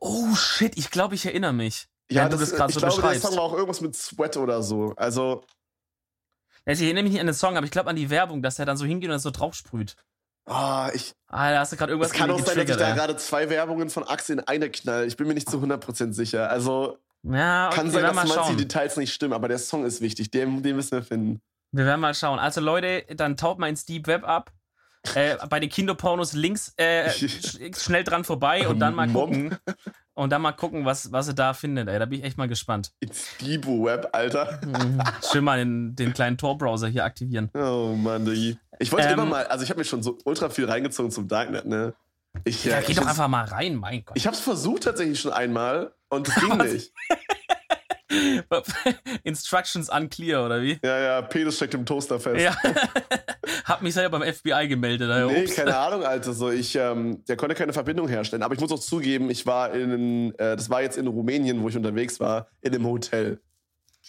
Oh 0.00 0.34
shit, 0.34 0.76
ich 0.76 0.90
glaube, 0.90 1.14
ich 1.14 1.24
erinnere 1.24 1.52
mich. 1.52 1.88
Ja, 2.10 2.28
das, 2.28 2.40
das 2.40 2.54
gerade 2.54 2.72
so 2.72 2.80
glaube, 2.80 2.96
beschreibst. 2.96 3.22
der 3.22 3.30
Song 3.30 3.38
war 3.38 3.44
auch 3.44 3.52
irgendwas 3.52 3.80
mit 3.80 3.94
Sweat 3.94 4.36
oder 4.36 4.62
so. 4.62 4.92
Also. 4.96 5.44
Ich 6.66 6.82
erinnere 6.82 7.04
mich 7.04 7.12
nicht 7.12 7.20
an 7.20 7.26
den 7.26 7.34
Song, 7.34 7.56
aber 7.56 7.64
ich 7.64 7.72
glaube 7.72 7.90
an 7.90 7.96
die 7.96 8.10
Werbung, 8.10 8.42
dass 8.42 8.58
er 8.58 8.66
dann 8.66 8.76
so 8.76 8.84
hingeht 8.84 9.08
und 9.08 9.14
das 9.14 9.22
so 9.22 9.30
draufsprüht. 9.30 9.96
Ah, 10.46 10.88
oh, 10.88 10.90
ich. 10.94 11.14
Ah, 11.28 11.50
da 11.50 11.60
hast 11.60 11.72
du 11.72 11.76
gerade 11.76 11.92
irgendwas 11.92 12.12
Es 12.12 12.16
kann 12.16 12.30
auch 12.30 12.38
sein, 12.38 12.56
dass 12.56 12.70
ich 12.70 12.76
da 12.76 12.94
gerade 12.94 13.16
zwei 13.16 13.50
Werbungen 13.50 13.90
von 13.90 14.04
Axel 14.04 14.38
in 14.38 14.44
eine 14.44 14.70
knall. 14.70 15.06
Ich 15.06 15.16
bin 15.16 15.28
mir 15.28 15.34
nicht 15.34 15.48
zu 15.48 15.58
100% 15.58 16.12
sicher. 16.12 16.50
Also. 16.50 16.98
Ja, 17.22 17.66
okay, 17.68 17.76
kann 17.76 17.90
sein, 17.90 18.02
dass 18.02 18.14
manche 18.14 18.56
Details 18.56 18.96
nicht 18.96 19.12
stimmen, 19.12 19.34
aber 19.34 19.48
der 19.48 19.58
Song 19.58 19.84
ist 19.84 20.00
wichtig. 20.00 20.30
Den, 20.30 20.62
den 20.62 20.76
müssen 20.76 20.92
wir 20.92 21.02
finden. 21.02 21.40
Wir 21.72 21.84
werden 21.84 22.00
mal 22.00 22.14
schauen. 22.14 22.38
Also, 22.38 22.60
Leute, 22.60 23.04
dann 23.14 23.36
taucht 23.36 23.58
mal 23.58 23.68
ins 23.68 23.84
Deep 23.84 24.06
Web 24.06 24.26
ab 24.26 24.52
äh, 25.14 25.36
bei 25.48 25.60
den 25.60 25.70
Kinderpornos 25.70 26.32
links 26.32 26.72
äh, 26.76 27.10
schnell 27.76 28.04
dran 28.04 28.24
vorbei 28.24 28.68
und 28.68 28.78
dann 28.80 28.94
mal 28.94 29.08
gucken. 29.08 29.56
Und 30.14 30.30
dann 30.30 30.42
mal 30.42 30.52
gucken, 30.52 30.84
was, 30.84 31.12
was 31.12 31.28
er 31.28 31.34
da 31.34 31.54
findet, 31.54 31.88
ey. 31.88 31.98
Da 31.98 32.04
bin 32.04 32.18
ich 32.18 32.24
echt 32.24 32.36
mal 32.36 32.48
gespannt. 32.48 32.92
It's 32.98 33.36
Deep 33.40 33.66
Web, 33.66 34.08
Alter. 34.12 34.58
Mhm. 34.66 35.00
Schön 35.30 35.44
mal 35.44 35.58
den, 35.58 35.94
den 35.94 36.12
kleinen 36.12 36.36
Tor-Browser 36.36 36.88
hier 36.88 37.04
aktivieren. 37.04 37.50
Oh 37.54 37.94
Mann, 37.96 38.24
Diggi. 38.24 38.58
Ich 38.80 38.90
wollte 38.90 39.06
ähm, 39.06 39.12
immer 39.14 39.26
mal, 39.26 39.46
also 39.46 39.62
ich 39.62 39.70
habe 39.70 39.78
mir 39.78 39.84
schon 39.84 40.02
so 40.02 40.18
ultra 40.24 40.48
viel 40.50 40.64
reingezogen 40.64 41.12
zum 41.12 41.28
Darknet, 41.28 41.66
ne? 41.66 41.94
Ich, 42.44 42.64
ja, 42.64 42.80
geh 42.80 42.94
doch 42.94 43.06
einfach 43.06 43.28
mal 43.28 43.44
rein, 43.44 43.76
mein 43.76 44.04
Gott. 44.04 44.16
Ich 44.16 44.26
hab's 44.26 44.40
versucht 44.40 44.84
tatsächlich 44.84 45.20
schon 45.20 45.32
einmal 45.32 45.92
und 46.08 46.28
es 46.28 46.34
ging 46.40 46.56
nicht. 46.56 46.92
Instructions 49.22 49.90
unclear, 49.90 50.46
oder 50.46 50.62
wie? 50.62 50.78
Ja, 50.82 50.98
ja, 50.98 51.22
Penis 51.22 51.56
steckt 51.56 51.74
im 51.74 51.84
Toaster 51.84 52.18
fest. 52.18 52.40
Ja. 52.40 52.56
Hab 53.64 53.82
mich 53.82 53.94
selber 53.94 54.18
beim 54.18 54.32
FBI 54.32 54.66
gemeldet. 54.68 55.10
Alter. 55.10 55.32
Nee, 55.32 55.44
keine 55.46 55.76
Ahnung, 55.76 56.04
Alter. 56.04 56.32
So, 56.32 56.50
ich, 56.50 56.74
ähm, 56.74 57.22
der 57.26 57.36
konnte 57.36 57.54
keine 57.54 57.72
Verbindung 57.72 58.08
herstellen. 58.08 58.42
Aber 58.42 58.54
ich 58.54 58.60
muss 58.60 58.72
auch 58.72 58.78
zugeben, 58.78 59.30
ich 59.30 59.46
war 59.46 59.72
in, 59.74 60.34
äh, 60.38 60.56
das 60.56 60.70
war 60.70 60.82
jetzt 60.82 60.96
in 60.96 61.06
Rumänien, 61.06 61.62
wo 61.62 61.68
ich 61.68 61.76
unterwegs 61.76 62.18
war, 62.18 62.48
in 62.62 62.74
einem 62.74 62.86
Hotel. 62.86 63.40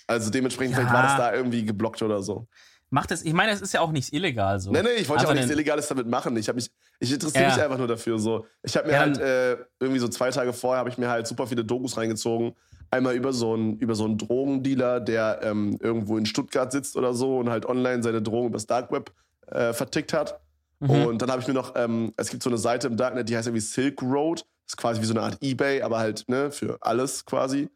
Also 0.08 0.30
dementsprechend, 0.30 0.76
ja. 0.76 0.80
vielleicht 0.80 0.94
war 0.94 1.04
das 1.04 1.18
da 1.18 1.34
irgendwie 1.34 1.66
geblockt 1.66 2.02
oder 2.02 2.22
so. 2.22 2.48
Macht 2.90 3.12
es, 3.12 3.24
ich 3.24 3.34
meine, 3.34 3.52
es 3.52 3.62
ist 3.62 3.74
ja 3.74 3.82
auch 3.82 3.92
nichts 3.92 4.12
illegal 4.12 4.60
so. 4.60 4.72
Nee, 4.72 4.82
nee, 4.82 4.90
ich 4.98 5.10
wollte 5.10 5.24
ja 5.24 5.30
auch 5.30 5.34
nichts 5.36 5.52
Illegales 5.52 5.88
damit 5.88 6.08
machen. 6.08 6.36
Ich, 6.38 6.52
mich, 6.54 6.72
ich 7.00 7.14
interessiere 7.14 7.46
ja. 7.46 7.50
mich 7.50 7.62
einfach 7.62 7.78
nur 7.78 7.88
dafür. 7.88 8.20
So. 8.20 8.46
Ich 8.64 8.76
habe 8.76 8.88
mir 8.88 8.94
ja, 8.94 9.00
halt 9.00 9.18
äh, 9.20 9.58
irgendwie 9.80 10.00
so 10.00 10.08
zwei 10.08 10.32
Tage 10.32 10.54
vorher 10.54 10.80
habe 10.80 10.90
ich 10.90 10.98
mir 10.98 11.10
halt 11.10 11.28
super 11.28 11.48
viele 11.48 11.64
Dokus 11.64 11.98
reingezogen 11.98 12.56
Einmal 12.92 13.16
über 13.16 13.34
so 13.34 13.54
einen, 13.54 13.78
über 13.78 13.94
so 13.94 14.06
einen 14.06 14.18
Drogendealer, 14.18 15.00
der 15.00 15.42
ähm, 15.44 15.78
irgendwo 15.80 16.18
in 16.18 16.26
Stuttgart 16.26 16.72
sitzt 16.72 16.96
oder 16.98 17.14
so 17.14 17.38
und 17.38 17.50
halt 17.50 17.68
online 17.68 18.02
seine 18.02 18.22
Drogen 18.22 18.48
übers 18.48 18.66
Dark 18.66 18.92
Web 18.92 19.12
äh, 19.48 19.74
vertickt 19.74 20.12
hat. 20.12 20.40
Mhm. 20.80 21.06
Und 21.06 21.22
dann 21.22 21.30
habe 21.30 21.40
ich 21.40 21.48
mir 21.48 21.54
noch, 21.54 21.74
ähm, 21.76 22.14
es 22.18 22.30
gibt 22.30 22.42
so 22.42 22.50
eine 22.50 22.58
Seite 22.58 22.88
im 22.88 22.98
Darknet, 22.98 23.30
die 23.30 23.38
heißt 23.38 23.48
irgendwie 23.48 23.62
Silk 23.62 24.02
Road. 24.02 24.40
Das 24.40 24.74
ist 24.74 24.78
quasi 24.78 25.02
wie 25.02 25.06
so 25.06 25.14
eine 25.14 25.22
Art 25.22 25.38
Ebay, 25.42 25.84
aber 25.84 26.00
halt 26.00 26.28
ne, 26.28 26.50
für 26.50 26.78
alles 26.82 27.26
quasi. 27.26 27.70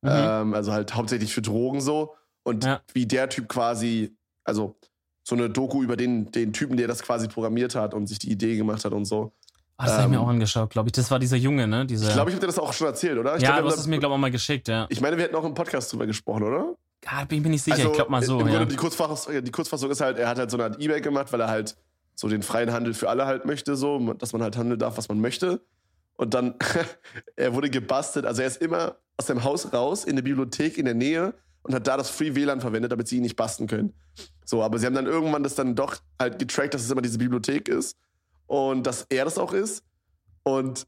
Mhm. 0.00 0.10
Ähm, 0.10 0.54
also 0.54 0.72
halt 0.72 0.94
hauptsächlich 0.94 1.34
für 1.34 1.42
Drogen 1.42 1.82
so. 1.82 2.14
Und 2.42 2.64
ja. 2.64 2.80
wie 2.94 3.04
der 3.04 3.28
Typ 3.28 3.48
quasi, 3.48 4.16
also 4.44 4.76
so 5.28 5.36
eine 5.36 5.50
Doku 5.50 5.82
über 5.82 5.96
den, 5.96 6.30
den 6.32 6.54
Typen, 6.54 6.78
der 6.78 6.88
das 6.88 7.02
quasi 7.02 7.28
programmiert 7.28 7.74
hat 7.74 7.92
und 7.92 8.06
sich 8.06 8.18
die 8.18 8.30
Idee 8.30 8.56
gemacht 8.56 8.82
hat 8.86 8.92
und 8.92 9.04
so. 9.04 9.32
Ah, 9.76 9.84
das 9.84 9.92
ähm, 9.92 9.98
habe 9.98 10.02
ich 10.02 10.08
mir 10.08 10.16
ähm, 10.16 10.22
auch 10.22 10.28
angeschaut, 10.28 10.70
glaube 10.70 10.88
ich. 10.88 10.92
Das 10.92 11.10
war 11.10 11.18
dieser 11.18 11.36
Junge, 11.36 11.68
ne? 11.68 11.84
Dieser, 11.84 12.08
ich 12.08 12.14
glaube, 12.14 12.30
ich 12.30 12.36
habe 12.36 12.40
dir 12.40 12.46
das 12.46 12.58
auch 12.58 12.72
schon 12.72 12.86
erzählt, 12.86 13.18
oder? 13.18 13.36
Ich 13.36 13.42
ja, 13.42 13.52
glaub, 13.52 13.64
du 13.64 13.70
hast 13.72 13.80
es 13.80 13.86
mir, 13.86 13.98
glaube 13.98 14.14
ich, 14.14 14.16
auch 14.16 14.20
mal 14.20 14.30
geschickt, 14.30 14.68
ja. 14.68 14.86
Ich 14.88 15.02
meine, 15.02 15.18
wir 15.18 15.24
hätten 15.24 15.36
auch 15.36 15.44
im 15.44 15.52
Podcast 15.52 15.92
drüber 15.92 16.06
gesprochen, 16.06 16.44
oder? 16.44 16.74
Ja, 17.04 17.26
bin 17.26 17.38
ich 17.38 17.44
mir 17.44 17.50
nicht 17.50 17.62
sicher. 17.62 17.76
Also, 17.76 17.90
ich 17.90 17.94
glaube 17.94 18.10
mal 18.10 18.22
so. 18.22 18.40
Im 18.40 18.48
ja. 18.48 18.64
die, 18.64 18.74
Kurzfassung, 18.74 19.44
die 19.44 19.50
Kurzfassung 19.50 19.90
ist 19.90 20.00
halt, 20.00 20.18
er 20.18 20.30
hat 20.30 20.38
halt 20.38 20.50
so 20.50 20.56
eine 20.56 20.64
Art 20.64 20.80
Ebay 20.80 21.02
gemacht, 21.02 21.30
weil 21.30 21.42
er 21.42 21.48
halt 21.48 21.76
so 22.14 22.26
den 22.28 22.42
freien 22.42 22.72
Handel 22.72 22.94
für 22.94 23.10
alle 23.10 23.26
halt 23.26 23.44
möchte, 23.44 23.76
so, 23.76 24.14
dass 24.14 24.32
man 24.32 24.42
halt 24.42 24.56
handeln 24.56 24.78
darf, 24.78 24.96
was 24.96 25.10
man 25.10 25.20
möchte. 25.20 25.60
Und 26.16 26.32
dann, 26.32 26.54
er 27.36 27.52
wurde 27.52 27.68
gebastelt. 27.68 28.24
Also 28.24 28.40
er 28.40 28.48
ist 28.48 28.62
immer 28.62 28.96
aus 29.18 29.26
dem 29.26 29.44
Haus 29.44 29.74
raus 29.74 30.04
in 30.04 30.16
der 30.16 30.22
Bibliothek 30.22 30.78
in 30.78 30.86
der 30.86 30.94
Nähe 30.94 31.34
und 31.68 31.74
hat 31.74 31.86
da 31.86 31.96
das 31.96 32.10
Free 32.10 32.34
WLAN 32.34 32.60
verwendet, 32.60 32.90
damit 32.90 33.08
sie 33.08 33.16
ihn 33.16 33.22
nicht 33.22 33.36
basten 33.36 33.66
können. 33.66 33.92
So, 34.44 34.62
aber 34.62 34.78
sie 34.78 34.86
haben 34.86 34.94
dann 34.94 35.06
irgendwann 35.06 35.42
das 35.42 35.54
dann 35.54 35.74
doch 35.74 35.96
halt 36.18 36.38
getrackt, 36.38 36.72
dass 36.72 36.82
es 36.82 36.90
immer 36.90 37.02
diese 37.02 37.18
Bibliothek 37.18 37.68
ist 37.68 37.96
und 38.46 38.86
dass 38.86 39.06
er 39.10 39.26
das 39.26 39.36
auch 39.36 39.52
ist. 39.52 39.84
Und 40.42 40.86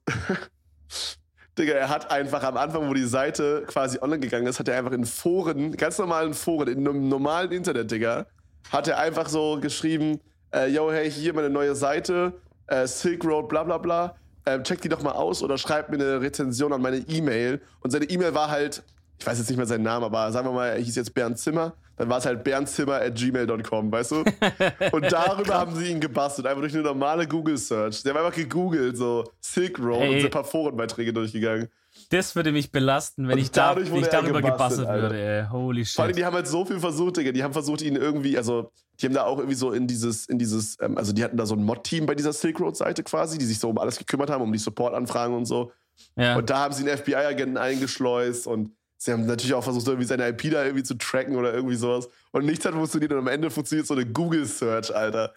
Digga, 1.59 1.75
er 1.75 1.90
hat 1.90 2.11
einfach 2.11 2.43
am 2.43 2.57
Anfang, 2.57 2.88
wo 2.88 2.95
die 2.95 3.05
Seite 3.05 3.64
quasi 3.66 3.99
online 4.01 4.21
gegangen 4.21 4.47
ist, 4.47 4.59
hat 4.59 4.69
er 4.69 4.79
einfach 4.79 4.93
in 4.93 5.05
Foren, 5.05 5.77
ganz 5.77 5.99
normalen 5.99 6.33
Foren, 6.33 6.69
in 6.69 6.88
einem 6.88 7.09
normalen 7.09 7.53
Internet, 7.53 7.90
Digga, 7.90 8.27
hat 8.71 8.88
er 8.88 8.99
einfach 8.99 9.29
so 9.29 9.61
geschrieben, 9.61 10.21
äh, 10.55 10.69
yo, 10.69 10.90
hey, 10.90 11.11
hier 11.11 11.35
meine 11.35 11.51
neue 11.51 11.75
Seite, 11.75 12.33
äh, 12.69 12.87
Silk 12.87 13.23
Road, 13.25 13.51
bla 13.51 13.64
bla 13.64 13.77
bla, 13.77 14.16
äh, 14.47 14.62
check 14.62 14.81
die 14.81 14.88
doch 14.88 15.03
mal 15.03 15.12
aus 15.12 15.43
oder 15.43 15.59
schreib 15.59 15.90
mir 15.90 15.97
eine 15.97 16.23
Rezension 16.23 16.73
an 16.73 16.81
meine 16.81 16.99
E-Mail. 16.99 17.61
Und 17.81 17.90
seine 17.90 18.07
E-Mail 18.07 18.35
war 18.35 18.51
halt, 18.51 18.83
ich 19.20 19.26
weiß 19.26 19.38
jetzt 19.38 19.48
nicht 19.48 19.59
mehr 19.59 19.66
seinen 19.66 19.85
Namen, 19.85 20.04
aber 20.04 20.33
sagen 20.33 20.48
wir 20.48 20.52
mal, 20.52 20.68
er 20.68 20.78
hieß 20.78 20.96
jetzt 20.96 21.14
Bernd 21.14 21.38
Zimmer 21.38 21.74
dann 22.00 22.09
war 22.09 22.16
es 22.16 22.24
halt 22.24 22.42
bernzimmer.gmail.com, 22.44 23.92
weißt 23.92 24.12
du? 24.12 24.24
Und 24.92 25.12
darüber 25.12 25.52
haben 25.52 25.76
sie 25.76 25.90
ihn 25.90 26.00
gebastelt, 26.00 26.46
einfach 26.46 26.62
durch 26.62 26.72
eine 26.72 26.83
normale 26.83 27.28
Google-Search. 27.28 27.96
Sie 27.96 28.09
haben 28.09 28.16
einfach 28.16 28.35
gegoogelt, 28.35 28.96
so 28.96 29.30
Silk 29.42 29.78
Road 29.78 30.00
hey. 30.00 30.16
und 30.16 30.24
ein 30.24 30.30
paar 30.30 30.44
Forenbeiträge 30.44 31.12
durchgegangen. 31.12 31.68
Das 32.09 32.35
würde 32.35 32.52
mich 32.52 32.72
belasten, 32.72 33.28
wenn 33.28 33.37
ich, 33.37 33.50
da, 33.50 33.76
ich 33.76 33.90
darüber 34.06 34.40
gebastelt, 34.40 34.88
gebastelt 34.88 34.88
würde, 34.88 35.20
ey. 35.20 35.46
Holy 35.50 35.85
shit. 35.85 35.96
Vor 35.96 36.06
allem, 36.06 36.16
die 36.16 36.24
haben 36.24 36.35
halt 36.35 36.48
so 36.48 36.64
viel 36.64 36.80
versucht, 36.80 37.18
Digga. 37.18 37.33
Die 37.33 37.42
haben 37.42 37.52
versucht, 37.52 37.83
ihn 37.83 37.96
irgendwie, 37.96 38.38
also, 38.38 38.72
die 38.98 39.04
haben 39.04 39.12
da 39.12 39.24
auch 39.24 39.37
irgendwie 39.37 39.56
so 39.56 39.72
in 39.72 39.87
dieses, 39.87 40.24
in 40.24 40.38
dieses, 40.38 40.78
ähm, 40.80 40.96
also, 40.96 41.12
die 41.12 41.22
hatten 41.22 41.37
da 41.37 41.44
so 41.44 41.54
ein 41.54 41.62
Mod-Team 41.62 42.06
bei 42.06 42.14
dieser 42.14 42.33
Silk 42.33 42.61
Road-Seite 42.61 43.02
quasi, 43.02 43.37
die 43.37 43.44
sich 43.44 43.59
so 43.59 43.68
um 43.68 43.76
alles 43.76 43.98
gekümmert 43.98 44.30
haben, 44.30 44.40
um 44.42 44.52
die 44.52 44.59
Support-Anfragen 44.59 45.35
und 45.35 45.44
so. 45.44 45.70
Ja. 46.16 46.38
Und 46.38 46.48
da 46.48 46.61
haben 46.61 46.72
sie 46.72 46.88
einen 46.88 46.96
FBI-Agenten 46.96 47.59
eingeschleust 47.59 48.46
und 48.46 48.72
Sie 49.03 49.13
haben 49.13 49.25
natürlich 49.25 49.55
auch 49.55 49.65
versucht, 49.65 49.87
irgendwie 49.87 50.07
seine 50.07 50.29
IP 50.29 50.51
da 50.51 50.63
irgendwie 50.63 50.83
zu 50.83 50.93
tracken 50.93 51.35
oder 51.35 51.55
irgendwie 51.55 51.75
sowas. 51.75 52.07
Und 52.33 52.45
nichts 52.45 52.67
hat 52.67 52.75
funktioniert 52.75 53.11
und 53.13 53.19
am 53.21 53.29
Ende 53.29 53.51
funktioniert 53.51 53.87
so 53.87 53.95
eine 53.95 54.05
Google-Search, 54.05 54.95
Alter. 54.95 55.33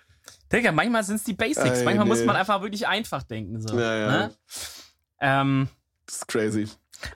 Digga, 0.51 0.73
manchmal 0.73 1.01
sind 1.05 1.15
es 1.15 1.23
die 1.23 1.31
Basics. 1.31 1.79
Ey, 1.79 1.85
manchmal 1.85 2.05
nee. 2.05 2.09
muss 2.09 2.25
man 2.25 2.35
einfach 2.35 2.61
wirklich 2.61 2.85
einfach 2.85 3.23
denken. 3.23 3.61
So, 3.61 3.79
ja, 3.79 3.95
ja. 3.95 4.09
Ne? 4.09 4.35
Ähm, 5.21 5.69
das 6.05 6.17
ist 6.17 6.27
crazy. 6.27 6.67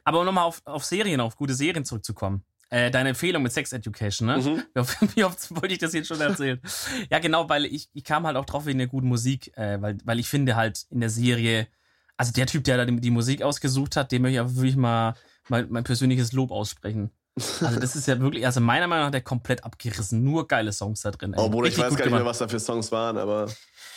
Aber 0.05 0.21
um 0.21 0.25
nochmal 0.25 0.45
auf, 0.45 0.61
auf 0.63 0.85
Serien, 0.85 1.19
auf 1.19 1.35
gute 1.35 1.53
Serien 1.53 1.83
zurückzukommen. 1.83 2.45
Äh, 2.69 2.91
deine 2.91 3.09
Empfehlung 3.09 3.43
mit 3.43 3.51
Sex 3.51 3.73
Education, 3.73 4.27
ne? 4.27 4.37
Mhm. 4.37 4.63
Wie, 4.73 4.79
oft, 4.79 5.17
wie, 5.17 5.23
oft, 5.25 5.51
wollte 5.61 5.73
ich 5.73 5.79
das 5.79 5.91
jetzt 5.91 6.07
schon 6.07 6.21
erzählen? 6.21 6.61
ja, 7.09 7.19
genau, 7.19 7.49
weil 7.49 7.65
ich, 7.65 7.89
ich 7.93 8.05
kam 8.05 8.25
halt 8.25 8.37
auch 8.37 8.45
drauf 8.45 8.65
wegen 8.65 8.77
der 8.77 8.87
guten 8.87 9.09
Musik, 9.09 9.51
äh, 9.57 9.81
weil, 9.81 9.97
weil 10.05 10.17
ich 10.17 10.29
finde 10.29 10.55
halt 10.55 10.85
in 10.91 11.01
der 11.01 11.09
Serie, 11.09 11.67
also 12.15 12.31
der 12.31 12.47
Typ, 12.47 12.63
der 12.63 12.77
da 12.77 12.85
die, 12.85 13.01
die 13.01 13.11
Musik 13.11 13.41
ausgesucht 13.41 13.97
hat, 13.97 14.13
dem 14.13 14.21
möchte 14.21 14.35
ich 14.35 14.39
aber 14.39 14.55
wirklich 14.55 14.77
mal 14.77 15.13
mein, 15.49 15.67
mein 15.69 15.83
persönliches 15.83 16.31
Lob 16.31 16.51
aussprechen. 16.51 17.11
Also 17.61 17.79
das 17.79 17.95
ist 17.95 18.07
ja 18.07 18.19
wirklich, 18.19 18.45
also 18.45 18.59
meiner 18.59 18.87
Meinung 18.87 19.05
nach 19.05 19.11
der 19.11 19.21
komplett 19.21 19.63
abgerissen. 19.63 20.23
Nur 20.23 20.47
geile 20.47 20.73
Songs 20.73 21.01
da 21.01 21.11
drin. 21.11 21.35
Oh, 21.37 21.49
Bruder, 21.49 21.67
ich 21.67 21.77
weiß 21.77 21.95
gar 21.95 22.05
nicht 22.05 22.13
mehr, 22.13 22.25
was 22.25 22.39
da 22.39 22.47
für 22.47 22.59
Songs 22.59 22.91
waren, 22.91 23.17
aber 23.17 23.47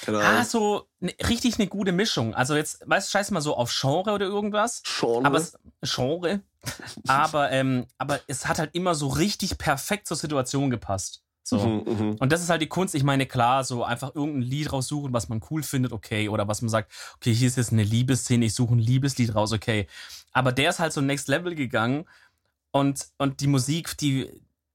keine 0.02 0.18
Ahnung. 0.18 0.40
Ah, 0.40 0.44
so 0.44 0.88
ne, 1.00 1.14
richtig 1.26 1.58
eine 1.58 1.66
gute 1.66 1.92
Mischung. 1.92 2.34
Also 2.34 2.54
jetzt, 2.54 2.82
weißt 2.86 3.08
du, 3.08 3.10
scheiß 3.12 3.30
mal 3.30 3.40
so 3.40 3.56
auf 3.56 3.74
Genre 3.74 4.12
oder 4.12 4.26
irgendwas. 4.26 4.82
Genre? 4.84 5.24
Aber 5.24 5.38
es, 5.38 5.58
Genre. 5.82 6.40
aber, 7.06 7.50
ähm, 7.50 7.86
aber 7.96 8.20
es 8.26 8.46
hat 8.46 8.58
halt 8.58 8.74
immer 8.74 8.94
so 8.94 9.08
richtig 9.08 9.56
perfekt 9.56 10.06
zur 10.06 10.18
Situation 10.18 10.68
gepasst. 10.68 11.22
So. 11.50 11.58
Mhm, 11.58 11.92
mhm, 11.92 12.16
und 12.20 12.30
das 12.30 12.42
ist 12.42 12.48
halt 12.48 12.62
die 12.62 12.68
Kunst. 12.68 12.94
Ich 12.94 13.02
meine, 13.02 13.26
klar, 13.26 13.64
so 13.64 13.82
einfach 13.82 14.14
irgendein 14.14 14.42
Lied 14.42 14.72
raussuchen, 14.72 15.12
was 15.12 15.28
man 15.28 15.40
cool 15.50 15.64
findet, 15.64 15.92
okay. 15.92 16.28
Oder 16.28 16.46
was 16.46 16.62
man 16.62 16.68
sagt, 16.68 16.92
okay, 17.16 17.34
hier 17.34 17.48
ist 17.48 17.56
jetzt 17.56 17.72
eine 17.72 17.82
Liebesszene, 17.82 18.44
ich 18.44 18.54
suche 18.54 18.74
ein 18.74 18.78
Liebeslied 18.78 19.34
raus, 19.34 19.52
okay. 19.52 19.88
Aber 20.32 20.52
der 20.52 20.70
ist 20.70 20.78
halt 20.78 20.92
so 20.92 21.00
next 21.00 21.26
level 21.26 21.56
gegangen 21.56 22.04
und, 22.70 23.08
und 23.18 23.40
die 23.40 23.48
Musik, 23.48 23.98
die, 23.98 24.30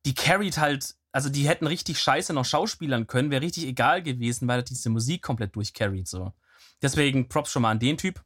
die 0.05 0.13
carried 0.13 0.57
halt, 0.57 0.95
also 1.13 1.29
die 1.29 1.47
hätten 1.47 1.65
richtig 1.65 1.97
scheiße 1.97 2.33
noch 2.33 2.43
schauspielern 2.43 3.07
können, 3.07 3.31
wäre 3.31 3.41
richtig 3.41 3.65
egal 3.65 4.03
gewesen, 4.03 4.47
weil 4.49 4.59
er 4.59 4.63
diese 4.63 4.89
Musik 4.89 5.21
komplett 5.21 5.55
durchcarried, 5.55 6.09
so. 6.09 6.33
Deswegen 6.81 7.29
Props 7.29 7.51
schon 7.51 7.61
mal 7.61 7.71
an 7.71 7.79
den 7.79 7.97
Typ. 7.97 8.21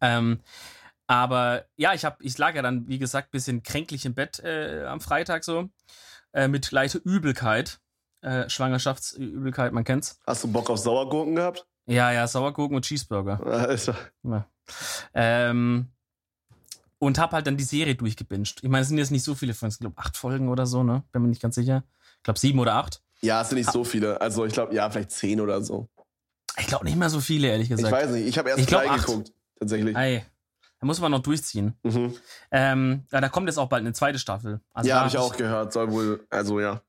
Ähm, 0.00 0.40
aber 1.06 1.66
ja, 1.76 1.94
ich, 1.94 2.04
hab, 2.04 2.20
ich 2.20 2.36
lag 2.36 2.56
ja 2.56 2.62
dann, 2.62 2.88
wie 2.88 2.98
gesagt, 2.98 3.30
bisschen 3.30 3.62
kränklich 3.62 4.04
im 4.04 4.14
Bett 4.14 4.40
äh, 4.40 4.84
am 4.86 5.00
Freitag 5.00 5.44
so. 5.44 5.70
Äh, 6.32 6.48
mit 6.48 6.70
leichter 6.70 7.00
Übelkeit. 7.04 7.80
Äh, 8.20 8.48
Schwangerschaftsübelkeit, 8.50 9.72
man 9.72 9.84
kennt's. 9.84 10.18
Hast 10.26 10.44
du 10.44 10.48
Bock 10.48 10.70
auf 10.70 10.78
Sauergurken 10.78 11.36
gehabt? 11.36 11.66
Ja, 11.86 12.12
ja, 12.12 12.26
Sauergurken 12.26 12.76
und 12.76 12.84
Cheeseburger. 12.84 13.40
Also. 13.68 13.94
Ja. 14.24 14.46
Ähm, 15.14 15.88
und 16.98 17.18
hab 17.18 17.32
halt 17.32 17.46
dann 17.46 17.56
die 17.56 17.64
Serie 17.64 17.94
durchgebinged. 17.94 18.62
Ich 18.62 18.68
meine, 18.68 18.82
es 18.82 18.88
sind 18.88 18.98
jetzt 18.98 19.12
nicht 19.12 19.22
so 19.22 19.34
viele 19.34 19.54
Folgen, 19.54 19.72
ich 19.72 19.78
glaube 19.78 19.98
acht 19.98 20.16
Folgen 20.16 20.48
oder 20.48 20.66
so, 20.66 20.82
ne? 20.82 21.04
Bin 21.12 21.22
mir 21.22 21.28
nicht 21.28 21.40
ganz 21.40 21.54
sicher. 21.54 21.84
Ich 22.16 22.22
glaube 22.24 22.38
sieben 22.40 22.58
oder 22.58 22.74
acht. 22.74 23.02
Ja, 23.20 23.40
es 23.40 23.48
sind 23.48 23.58
nicht 23.58 23.70
so 23.70 23.84
viele. 23.84 24.20
Also 24.20 24.44
ich 24.44 24.52
glaube, 24.52 24.74
ja, 24.74 24.90
vielleicht 24.90 25.12
zehn 25.12 25.40
oder 25.40 25.62
so. 25.62 25.88
Ich 26.58 26.66
glaube 26.66 26.84
nicht 26.84 26.96
mehr 26.96 27.10
so 27.10 27.20
viele, 27.20 27.48
ehrlich 27.48 27.68
gesagt. 27.68 27.86
Ich 27.86 27.92
weiß 27.92 28.10
nicht, 28.10 28.26
ich 28.26 28.36
habe 28.38 28.50
erst 28.50 28.60
ich 28.60 28.66
drei 28.66 28.90
acht. 28.90 29.06
geguckt, 29.06 29.32
tatsächlich. 29.58 29.96
Ey, 29.96 30.24
da 30.80 30.86
muss 30.86 31.00
man 31.00 31.10
noch 31.10 31.22
durchziehen. 31.22 31.74
Mhm. 31.82 32.14
Ähm, 32.50 33.04
ja, 33.10 33.20
da 33.20 33.28
kommt 33.28 33.48
jetzt 33.48 33.58
auch 33.58 33.68
bald 33.68 33.80
eine 33.80 33.92
zweite 33.92 34.18
Staffel. 34.18 34.60
Also 34.72 34.88
ja, 34.88 35.00
habe 35.00 35.08
ich 35.08 35.18
auch 35.18 35.36
gehört. 35.36 35.72
Soll 35.72 35.90
wohl, 35.90 36.26
also 36.30 36.60
ja. 36.60 36.82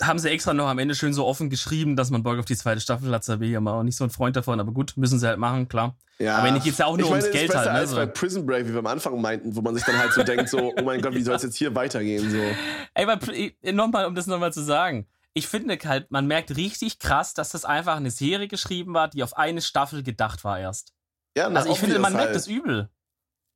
Haben 0.00 0.18
sie 0.18 0.30
extra 0.30 0.54
noch 0.54 0.68
am 0.68 0.78
Ende 0.78 0.94
schön 0.94 1.12
so 1.12 1.26
offen 1.26 1.50
geschrieben, 1.50 1.96
dass 1.96 2.10
man 2.10 2.22
Bock 2.22 2.38
auf 2.38 2.44
die 2.44 2.56
zweite 2.56 2.80
Staffel 2.80 3.12
hat. 3.12 3.28
Da 3.28 3.36
bin 3.36 3.50
ich 3.50 3.56
aber 3.56 3.74
auch 3.74 3.82
nicht 3.82 3.96
so 3.96 4.04
ein 4.04 4.10
Freund 4.10 4.36
davon. 4.36 4.58
Aber 4.58 4.72
gut, 4.72 4.94
müssen 4.96 5.18
sie 5.18 5.26
halt 5.26 5.38
machen, 5.38 5.68
klar. 5.68 5.96
Ja. 6.18 6.38
Aber 6.38 6.50
geht 6.52 6.72
es 6.72 6.78
ja 6.78 6.86
auch 6.86 6.96
nur 6.96 7.06
ich 7.06 7.10
meine, 7.10 7.22
ums 7.22 7.36
Geld 7.36 7.54
halt. 7.54 7.66
Ne? 7.66 7.72
Als 7.72 7.94
bei 7.94 8.06
Prison 8.06 8.46
Break, 8.46 8.66
wie 8.66 8.72
wir 8.72 8.78
am 8.78 8.86
Anfang 8.86 9.20
meinten, 9.20 9.54
wo 9.54 9.60
man 9.60 9.74
sich 9.74 9.84
dann 9.84 9.98
halt 9.98 10.12
so 10.12 10.22
denkt, 10.22 10.48
so, 10.48 10.72
oh 10.76 10.82
mein 10.82 11.02
Gott, 11.02 11.14
wie 11.14 11.22
soll 11.22 11.34
es 11.34 11.42
jetzt 11.42 11.56
hier 11.56 11.74
weitergehen? 11.74 12.30
So. 12.30 12.38
Ey, 12.94 13.72
nochmal, 13.72 14.06
um 14.06 14.14
das 14.14 14.26
nochmal 14.26 14.52
zu 14.52 14.62
sagen. 14.62 15.06
Ich 15.34 15.48
finde 15.48 15.78
halt, 15.84 16.10
man 16.10 16.26
merkt 16.26 16.56
richtig 16.56 16.98
krass, 16.98 17.34
dass 17.34 17.50
das 17.50 17.64
einfach 17.64 17.96
eine 17.96 18.10
Serie 18.10 18.48
geschrieben 18.48 18.94
war, 18.94 19.08
die 19.08 19.22
auf 19.22 19.36
eine 19.36 19.62
Staffel 19.62 20.02
gedacht 20.02 20.44
war 20.44 20.60
erst. 20.60 20.92
Ja, 21.36 21.48
also 21.48 21.72
ich 21.72 21.78
finde, 21.78 21.98
man 21.98 22.14
halt. 22.14 22.24
merkt 22.24 22.36
das 22.36 22.46
übel. 22.46 22.90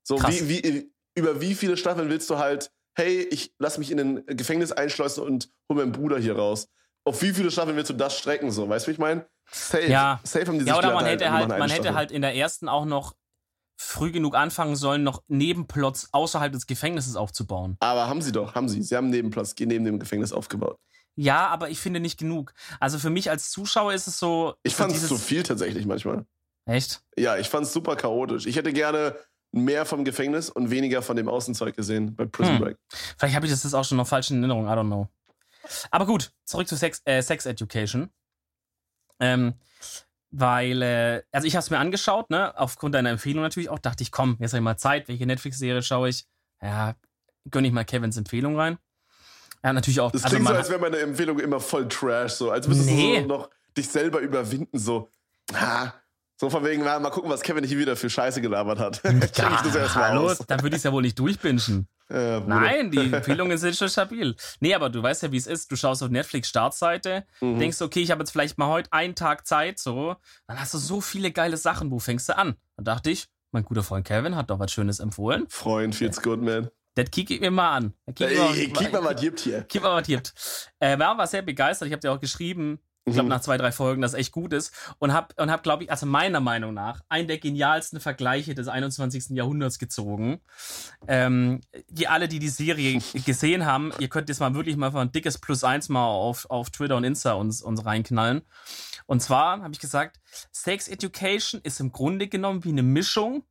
So, 0.06 0.22
wie, 0.22 0.48
wie, 0.48 0.92
über 1.16 1.40
wie 1.40 1.56
viele 1.56 1.76
Staffeln 1.76 2.08
willst 2.08 2.30
du 2.30 2.38
halt, 2.38 2.70
hey, 2.94 3.22
ich 3.22 3.52
lass 3.58 3.76
mich 3.76 3.90
in 3.90 3.98
ein 3.98 4.26
Gefängnis 4.26 4.70
einschleusen 4.70 5.24
und 5.24 5.50
hol 5.68 5.78
meinen 5.78 5.90
Bruder 5.90 6.16
hier 6.18 6.36
raus? 6.36 6.68
Auf 7.04 7.20
wie 7.22 7.32
viele 7.32 7.50
Staffeln 7.50 7.76
willst 7.76 7.90
du 7.90 7.94
das 7.94 8.16
strecken, 8.16 8.52
so? 8.52 8.68
Weißt 8.68 8.86
du, 8.86 8.90
wie 8.90 8.92
ich 8.92 8.98
meine? 8.98 9.26
Safe. 9.50 9.86
Ja. 9.86 10.20
Safe 10.22 10.46
haben 10.46 10.60
die 10.60 10.64
ja, 10.64 10.78
oder 10.78 10.94
man 10.94 11.06
hätte 11.06 11.32
halt, 11.32 11.48
man 11.48 11.70
hätte 11.70 11.94
halt 11.94 12.12
in 12.12 12.22
der 12.22 12.36
ersten 12.36 12.68
auch 12.68 12.84
noch 12.84 13.16
früh 13.76 14.12
genug 14.12 14.36
anfangen 14.36 14.76
sollen, 14.76 15.02
noch 15.02 15.24
Nebenplots 15.26 16.10
außerhalb 16.12 16.52
des 16.52 16.68
Gefängnisses 16.68 17.16
aufzubauen. 17.16 17.76
Aber 17.80 18.08
haben 18.08 18.22
sie 18.22 18.30
doch, 18.30 18.54
haben 18.54 18.68
sie. 18.68 18.82
Sie 18.82 18.96
haben 18.96 19.10
Nebenplots 19.10 19.56
neben 19.58 19.84
dem 19.84 19.98
Gefängnis 19.98 20.32
aufgebaut. 20.32 20.78
Ja, 21.16 21.48
aber 21.48 21.68
ich 21.68 21.80
finde 21.80 21.98
nicht 21.98 22.18
genug. 22.18 22.54
Also 22.78 22.98
für 22.98 23.10
mich 23.10 23.28
als 23.28 23.50
Zuschauer 23.50 23.92
ist 23.92 24.06
es 24.06 24.20
so. 24.20 24.54
Ich 24.62 24.76
fand 24.76 24.92
es 24.92 25.08
zu 25.08 25.18
viel 25.18 25.42
tatsächlich 25.42 25.84
manchmal. 25.84 26.26
Echt? 26.64 27.02
Ja, 27.16 27.36
ich 27.38 27.48
fand 27.48 27.66
es 27.66 27.72
super 27.72 27.96
chaotisch. 27.96 28.46
Ich 28.46 28.56
hätte 28.56 28.72
gerne 28.72 29.16
mehr 29.56 29.84
vom 29.86 30.04
Gefängnis 30.04 30.50
und 30.50 30.70
weniger 30.70 31.02
von 31.02 31.16
dem 31.16 31.28
Außenzeug 31.28 31.74
gesehen 31.76 32.14
bei 32.14 32.26
Prison 32.26 32.54
hm. 32.54 32.62
Break. 32.62 32.76
Vielleicht 33.18 33.34
habe 33.34 33.46
ich 33.46 33.52
das 33.52 33.64
jetzt 33.64 33.74
auch 33.74 33.84
schon 33.84 33.96
noch 33.96 34.06
falsch 34.06 34.30
in 34.30 34.38
Erinnerung, 34.38 34.66
I 34.66 34.70
don't 34.70 34.86
know. 34.86 35.08
Aber 35.90 36.06
gut, 36.06 36.32
zurück 36.44 36.68
zu 36.68 36.76
Sex, 36.76 37.02
äh, 37.04 37.22
Sex 37.22 37.46
Education. 37.46 38.10
Ähm, 39.18 39.54
weil, 40.30 40.82
äh, 40.82 41.22
also 41.32 41.46
ich 41.46 41.54
habe 41.54 41.62
es 41.62 41.70
mir 41.70 41.78
angeschaut, 41.78 42.30
ne, 42.30 42.56
aufgrund 42.58 42.94
deiner 42.94 43.10
Empfehlung 43.10 43.42
natürlich 43.42 43.70
auch, 43.70 43.78
dachte 43.78 44.02
ich, 44.02 44.12
komm, 44.12 44.36
jetzt 44.40 44.52
habe 44.52 44.58
ich 44.58 44.64
mal 44.64 44.76
Zeit, 44.76 45.08
welche 45.08 45.26
Netflix-Serie 45.26 45.82
schaue 45.82 46.10
ich? 46.10 46.26
Ja, 46.60 46.94
gönne 47.50 47.68
ich 47.68 47.72
mal 47.72 47.84
Kevins 47.84 48.16
Empfehlung 48.16 48.58
rein. 48.58 48.78
Ja, 49.64 49.72
natürlich 49.72 50.00
auch. 50.00 50.12
Das 50.12 50.24
also 50.24 50.36
klingt 50.36 50.48
so, 50.48 50.54
als 50.54 50.68
wäre 50.68 50.80
meine 50.80 50.98
Empfehlung 50.98 51.38
immer 51.38 51.60
voll 51.60 51.88
Trash, 51.88 52.34
so, 52.34 52.50
als 52.50 52.68
müsstest 52.68 52.90
nee. 52.90 53.16
du 53.16 53.22
so 53.22 53.26
noch 53.26 53.50
dich 53.76 53.88
selber 53.88 54.20
überwinden, 54.20 54.78
so. 54.78 55.08
Ha, 55.54 55.94
so 56.38 56.50
von 56.50 56.64
wegen, 56.64 56.84
mal 56.84 57.10
gucken, 57.10 57.30
was 57.30 57.40
Kevin 57.40 57.64
hier 57.64 57.78
wieder 57.78 57.96
für 57.96 58.10
Scheiße 58.10 58.40
gelabert 58.40 58.78
hat. 58.78 59.02
Ja, 59.36 59.54
ich 59.54 59.60
das 59.62 59.74
erstmal 59.74 60.10
hallo, 60.10 60.26
aus. 60.26 60.38
dann 60.46 60.62
würde 60.62 60.76
ich 60.76 60.80
es 60.80 60.84
ja 60.84 60.92
wohl 60.92 61.02
nicht 61.02 61.18
durchbingen. 61.18 61.88
Ja, 62.08 62.38
Nein, 62.38 62.92
die 62.92 62.98
Empfehlungen 63.12 63.58
sind 63.58 63.74
schon 63.74 63.88
stabil. 63.88 64.36
Nee, 64.60 64.74
aber 64.74 64.90
du 64.90 65.02
weißt 65.02 65.24
ja, 65.24 65.32
wie 65.32 65.38
es 65.38 65.48
ist. 65.48 65.72
Du 65.72 65.74
schaust 65.74 66.04
auf 66.04 66.08
Netflix 66.08 66.48
Startseite, 66.48 67.24
mhm. 67.40 67.58
denkst, 67.58 67.82
okay, 67.82 68.00
ich 68.00 68.12
habe 68.12 68.20
jetzt 68.20 68.30
vielleicht 68.30 68.58
mal 68.58 68.68
heute 68.68 68.92
einen 68.92 69.16
Tag 69.16 69.44
Zeit, 69.44 69.80
so. 69.80 70.14
Dann 70.46 70.60
hast 70.60 70.72
du 70.72 70.78
so 70.78 71.00
viele 71.00 71.32
geile 71.32 71.56
Sachen. 71.56 71.90
Wo 71.90 71.98
fängst 71.98 72.28
du 72.28 72.38
an? 72.38 72.54
Dann 72.76 72.84
dachte 72.84 73.10
ich, 73.10 73.26
mein 73.50 73.64
guter 73.64 73.82
Freund 73.82 74.06
Kevin 74.06 74.36
hat 74.36 74.50
doch 74.50 74.60
was 74.60 74.70
Schönes 74.70 75.00
empfohlen. 75.00 75.46
Freund, 75.48 75.96
feels 75.96 76.22
good, 76.22 76.40
man. 76.40 76.70
Das 76.94 77.10
kick 77.10 77.30
ich 77.30 77.40
mir 77.40 77.50
mal 77.50 77.76
an. 77.76 77.92
Kick, 78.14 78.38
mal, 78.38 79.04
was 79.04 79.20
gibt 79.20 79.40
hier. 79.40 79.62
Kick 79.62 79.82
mal, 79.82 80.00
was 80.00 80.06
gibt. 80.06 80.32
Äh, 80.78 80.98
war 80.98 81.26
sehr 81.26 81.42
begeistert. 81.42 81.88
Ich 81.88 81.92
habe 81.92 82.00
dir 82.00 82.12
auch 82.12 82.20
geschrieben, 82.20 82.78
ich 83.08 83.12
glaube, 83.12 83.26
mhm. 83.26 83.30
nach 83.30 83.40
zwei, 83.40 83.56
drei 83.56 83.70
Folgen, 83.70 84.02
das 84.02 84.14
echt 84.14 84.32
gut 84.32 84.52
ist. 84.52 84.72
Und 84.98 85.12
hab, 85.12 85.40
und 85.40 85.48
hab 85.48 85.62
glaube 85.62 85.84
ich, 85.84 85.90
also 85.92 86.06
meiner 86.06 86.40
Meinung 86.40 86.74
nach, 86.74 87.02
einen 87.08 87.28
der 87.28 87.38
genialsten 87.38 88.00
Vergleiche 88.00 88.56
des 88.56 88.66
21. 88.66 89.30
Jahrhunderts 89.30 89.78
gezogen. 89.78 90.40
Ähm, 91.06 91.60
die 91.88 92.08
alle, 92.08 92.26
die 92.26 92.40
die 92.40 92.48
Serie 92.48 93.00
gesehen 93.24 93.64
haben, 93.64 93.92
ihr 94.00 94.08
könnt 94.08 94.28
jetzt 94.28 94.40
mal 94.40 94.54
wirklich 94.54 94.76
mal 94.76 94.94
ein 94.96 95.12
dickes 95.12 95.38
Plus 95.38 95.62
eins 95.62 95.88
mal 95.88 96.04
auf, 96.04 96.50
auf 96.50 96.70
Twitter 96.70 96.96
und 96.96 97.04
Insta 97.04 97.34
uns, 97.34 97.62
uns 97.62 97.84
reinknallen. 97.84 98.42
Und 99.06 99.22
zwar 99.22 99.62
habe 99.62 99.72
ich 99.72 99.78
gesagt, 99.78 100.18
Sex 100.50 100.88
Education 100.88 101.60
ist 101.62 101.78
im 101.78 101.92
Grunde 101.92 102.26
genommen 102.26 102.64
wie 102.64 102.70
eine 102.70 102.82
Mischung 102.82 103.44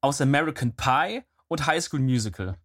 aus 0.00 0.20
American 0.20 0.74
Pie 0.74 1.22
und 1.46 1.66
High 1.66 1.84
School 1.84 2.00
Musical. 2.00 2.56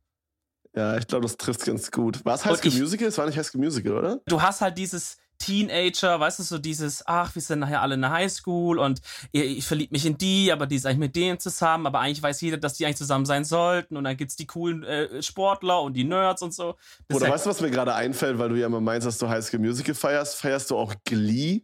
Ja, 0.75 0.97
ich 0.97 1.05
glaube, 1.05 1.23
das 1.23 1.37
trifft 1.37 1.63
ganz 1.65 1.91
gut. 1.91 2.25
War 2.25 2.33
es 2.33 2.45
High 2.45 2.57
School 2.57 2.71
ich, 2.71 2.79
Musical? 2.79 3.07
Es 3.07 3.19
war 3.19 3.27
nicht 3.27 3.37
High 3.37 3.45
School 3.45 3.61
Musical, 3.61 3.93
oder? 3.93 4.21
Du 4.25 4.41
hast 4.41 4.61
halt 4.61 4.79
dieses 4.79 5.17
Teenager, 5.43 6.19
weißt 6.19 6.39
du, 6.39 6.43
so 6.43 6.57
dieses, 6.57 7.05
ach, 7.05 7.35
wir 7.35 7.41
sind 7.41 7.59
nachher 7.59 7.81
alle 7.81 7.95
in 7.95 8.01
der 8.01 8.11
Highschool 8.11 8.79
und 8.79 9.01
ich, 9.31 9.65
verliebe 9.65 9.91
mich 9.91 10.05
in 10.05 10.17
die, 10.17 10.51
aber 10.51 10.67
die 10.67 10.75
ist 10.77 10.85
eigentlich 10.85 10.99
mit 10.99 11.15
denen 11.15 11.39
zusammen, 11.39 11.85
aber 11.85 11.99
eigentlich 11.99 12.23
weiß 12.23 12.39
jeder, 12.41 12.57
dass 12.57 12.75
die 12.75 12.85
eigentlich 12.85 12.97
zusammen 12.97 13.25
sein 13.25 13.43
sollten 13.43 13.97
und 13.97 14.05
dann 14.05 14.15
gibt's 14.15 14.37
die 14.37 14.47
coolen 14.47 14.83
äh, 14.83 15.21
Sportler 15.21 15.81
und 15.81 15.93
die 15.95 16.05
Nerds 16.05 16.41
und 16.41 16.53
so. 16.53 16.75
Das 17.07 17.17
Oder 17.17 17.29
weißt 17.29 17.45
du, 17.45 17.49
was 17.49 17.61
mir 17.61 17.71
gerade 17.71 17.93
einfällt, 17.93 18.39
weil 18.39 18.49
du 18.49 18.55
ja 18.55 18.67
immer 18.67 18.81
meinst, 18.81 19.05
dass 19.05 19.17
du 19.17 19.27
High 19.27 19.45
School 19.45 19.59
Musical 19.59 19.95
feierst? 19.95 20.37
Feierst 20.37 20.71
du 20.71 20.77
auch 20.77 20.95
Glee? 21.03 21.63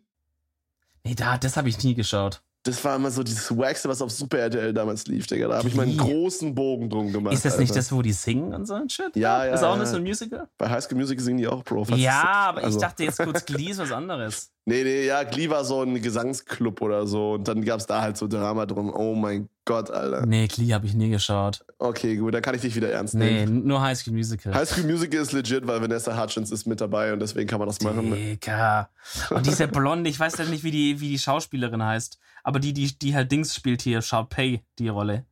Nee, 1.06 1.16
da, 1.16 1.38
das 1.38 1.56
habe 1.56 1.70
ich 1.70 1.82
nie 1.84 1.96
geschaut 1.96 2.42
das 2.64 2.84
war 2.84 2.98
immer 2.98 3.10
so 3.10 3.24
dieses 3.24 3.56
Wackste, 3.58 3.88
was 3.88 4.02
auf 4.02 4.12
Super 4.12 4.40
RTL 4.40 4.74
damals 4.74 5.08
lief, 5.08 5.28
Digga. 5.28 5.48
Da 5.48 5.58
habe 5.58 5.70
ich 5.70 5.76
meinen 5.76 5.96
großen 5.98 6.54
Bogen 6.54 6.90
drum 6.90 7.12
gemacht. 7.12 7.34
Ist 7.34 7.46
das 7.46 7.58
nicht 7.58 7.74
das, 7.74 7.92
wo 7.92 8.02
die 8.02 8.12
singen 8.12 8.54
und 8.54 8.66
so 8.66 8.74
ein 8.74 8.90
Shit? 8.90 9.16
Ja, 9.16 9.46
ja. 9.46 9.54
Ist 9.54 9.64
auch 9.64 9.78
ja. 9.78 9.86
so 9.86 9.96
ein 9.96 10.04
Musical? 10.04 10.48
Bei 10.58 10.70
High 10.70 10.84
School 10.84 10.98
Musical 10.98 11.24
singen 11.24 11.38
die 11.38 11.48
auch, 11.48 11.64
Bro. 11.64 11.86
ja, 11.96 12.22
aber 12.24 12.64
also. 12.64 12.78
ich 12.78 12.82
dachte 12.82 13.04
jetzt 13.04 13.20
kurz, 13.20 13.46
Glee 13.46 13.72
ist 13.72 13.80
was 13.80 13.94
anderes. 13.94 14.52
Nee, 14.66 14.84
nee, 14.84 15.06
ja, 15.06 15.24
Glee 15.24 15.50
war 15.50 15.66
so 15.66 15.82
ein 15.82 16.00
Gesangsclub 16.02 16.82
oder 16.82 17.08
so. 17.08 17.34
Und 17.34 17.48
dann 17.48 17.64
gab 17.66 17.80
es 17.80 17.88
da 17.88 18.02
halt 18.02 18.18
so 18.18 18.28
Drama 18.28 18.66
drum. 18.66 18.94
Oh 18.94 19.16
mein 19.16 19.50
Gott, 19.66 19.90
Alter. 19.90 20.26
Nee, 20.26 20.48
Glee 20.48 20.74
habe 20.74 20.86
ich 20.86 20.94
nie 20.94 21.10
geschaut. 21.10 21.66
Okay, 21.80 22.18
gut, 22.18 22.34
dann 22.34 22.42
kann 22.42 22.54
ich 22.54 22.62
dich 22.62 22.76
wieder 22.76 22.92
ernst 22.92 23.16
nehmen. 23.16 23.62
Nee, 23.62 23.68
nur 23.68 23.82
High 23.82 23.98
School 23.98 24.14
Musical. 24.14 24.54
High 24.54 24.70
School 24.70 24.84
Musical 24.84 25.22
ist 25.22 25.32
legit, 25.32 25.66
weil 25.66 25.82
Vanessa 25.82 26.22
Hutchins 26.22 26.52
ist 26.52 26.68
mit 26.68 26.82
dabei 26.82 27.14
und 27.14 27.20
deswegen 27.20 27.48
kann 27.48 27.60
man 27.60 27.68
das 27.68 27.82
machen. 27.82 28.12
Digga. 28.12 28.90
Und 29.32 29.46
diese 29.48 29.68
Blonde, 29.68 30.10
ich 30.10 30.20
weiß 30.20 30.38
ja 30.38 30.46
nicht, 30.46 30.64
wie 30.64 30.72
die, 30.72 31.00
wie 31.00 31.10
die 31.10 31.20
Schauspielerin 31.20 31.84
heißt, 31.84 32.20
aber 32.44 32.60
die, 32.60 32.74
die, 32.74 32.98
die 32.98 33.16
halt 33.16 33.32
Dings 33.32 33.56
spielt 33.56 33.82
hier, 33.82 34.02
Sharpay, 34.02 34.64
die 34.78 34.90
Rolle. 34.90 35.26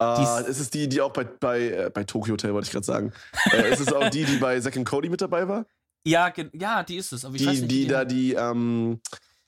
Ah, 0.00 0.40
uh, 0.40 0.44
ist 0.44 0.60
es 0.60 0.70
die, 0.70 0.88
die 0.88 1.00
auch 1.00 1.12
bei, 1.12 1.24
bei, 1.24 1.60
äh, 1.70 1.90
bei 1.92 2.04
Tokyo 2.04 2.34
Hotel, 2.34 2.54
wollte 2.54 2.66
ich 2.66 2.72
gerade 2.72 2.86
sagen. 2.86 3.12
äh, 3.52 3.72
ist 3.72 3.80
es 3.80 3.92
auch 3.92 4.08
die, 4.10 4.24
die 4.24 4.36
bei 4.36 4.60
Zack 4.60 4.84
Cody 4.84 5.08
mit 5.08 5.20
dabei 5.20 5.48
war? 5.48 5.66
Ja, 6.04 6.32
ja, 6.52 6.82
die 6.82 6.96
ist 6.96 7.12
es. 7.12 7.22
Die, 7.22 7.28
nicht, 7.46 7.62
die, 7.62 7.66
die 7.68 7.86
da 7.86 8.04
die, 8.04 8.34
ähm, 8.34 9.00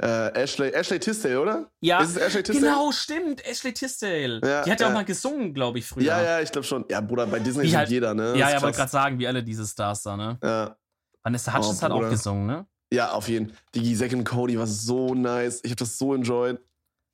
Äh, 0.03 0.33
Ashley, 0.33 0.71
Ashley 0.71 0.99
Tisdale, 0.99 1.39
oder? 1.39 1.71
Ja, 1.81 2.01
ist 2.01 2.11
es 2.11 2.17
Ashley 2.17 2.43
Tisdale? 2.43 2.73
genau, 2.73 2.91
stimmt. 2.91 3.45
Ashley 3.47 3.75
Tisdale. 3.75 4.41
Ja, 4.43 4.63
die 4.63 4.71
hat 4.71 4.81
ja 4.81 4.89
auch 4.89 4.95
mal 4.95 5.05
gesungen, 5.05 5.53
glaube 5.53 5.79
ich, 5.79 5.85
früher. 5.85 6.05
Ja, 6.05 6.23
ja, 6.23 6.41
ich 6.41 6.51
glaube 6.51 6.67
schon. 6.67 6.87
Ja, 6.89 7.03
Bruder, 7.03 7.27
bei 7.27 7.39
Disney 7.39 7.67
ist 7.67 7.77
halt, 7.77 7.91
jeder, 7.91 8.15
ne? 8.15 8.31
Das 8.31 8.39
ja, 8.39 8.51
ja, 8.51 8.63
wollte 8.63 8.79
gerade 8.79 8.91
sagen, 8.91 9.19
wie 9.19 9.29
alle 9.29 9.43
diese 9.43 9.67
Stars 9.67 10.03
da, 10.03 10.17
ne? 10.17 10.39
Ja. 10.43 10.75
Vanessa 11.23 11.53
Hutchins 11.53 11.81
oh, 11.81 11.83
hat 11.83 11.93
auch 11.93 12.09
gesungen, 12.09 12.47
ne? 12.47 12.67
Ja, 12.91 13.13
auf 13.13 13.29
jeden 13.29 13.51
Fall. 13.51 13.59
Die 13.75 13.95
Zack 13.95 14.13
und 14.15 14.25
Cody 14.25 14.59
war 14.59 14.67
so 14.67 15.15
nice. 15.15 15.61
Ich 15.65 15.71
habe 15.71 15.79
das 15.81 15.99
so 15.99 16.15
enjoyed. 16.15 16.59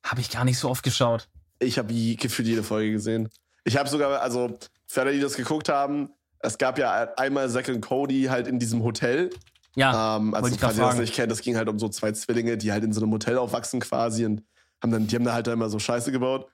Habe 0.05 0.21
ich 0.21 0.31
gar 0.31 0.45
nicht 0.45 0.57
so 0.57 0.69
oft 0.69 0.81
geschaut. 0.81 1.27
Ich 1.59 1.77
habe 1.77 1.93
gefühlt 2.15 2.47
jede 2.47 2.63
Folge 2.63 2.93
gesehen. 2.93 3.27
Ich 3.65 3.75
habe 3.75 3.89
sogar, 3.89 4.21
also 4.21 4.57
für 4.85 5.01
alle, 5.01 5.11
die 5.11 5.19
das 5.19 5.35
geguckt 5.35 5.67
haben, 5.67 6.09
es 6.39 6.57
gab 6.57 6.77
ja 6.77 7.13
einmal 7.17 7.49
Zack 7.49 7.67
und 7.69 7.81
Cody 7.81 8.25
halt 8.25 8.47
in 8.47 8.59
diesem 8.59 8.83
Hotel. 8.83 9.29
Ja. 9.75 10.17
Ähm, 10.17 10.33
also, 10.33 10.49
ihr 10.49 10.57
das 10.57 10.97
nicht 10.97 11.13
kennt, 11.13 11.31
das 11.31 11.41
ging 11.41 11.55
halt 11.55 11.69
um 11.69 11.77
so 11.77 11.87
zwei 11.89 12.11
Zwillinge, 12.11 12.57
die 12.57 12.71
halt 12.71 12.83
in 12.83 12.93
so 12.93 13.01
einem 13.01 13.11
Hotel 13.11 13.37
aufwachsen 13.37 13.79
quasi 13.79 14.25
und 14.25 14.43
haben 14.81 14.91
dann, 14.91 15.07
die 15.07 15.15
haben 15.15 15.23
da 15.23 15.33
halt 15.33 15.47
immer 15.47 15.69
so 15.69 15.79
Scheiße 15.79 16.11
gebaut. 16.11 16.47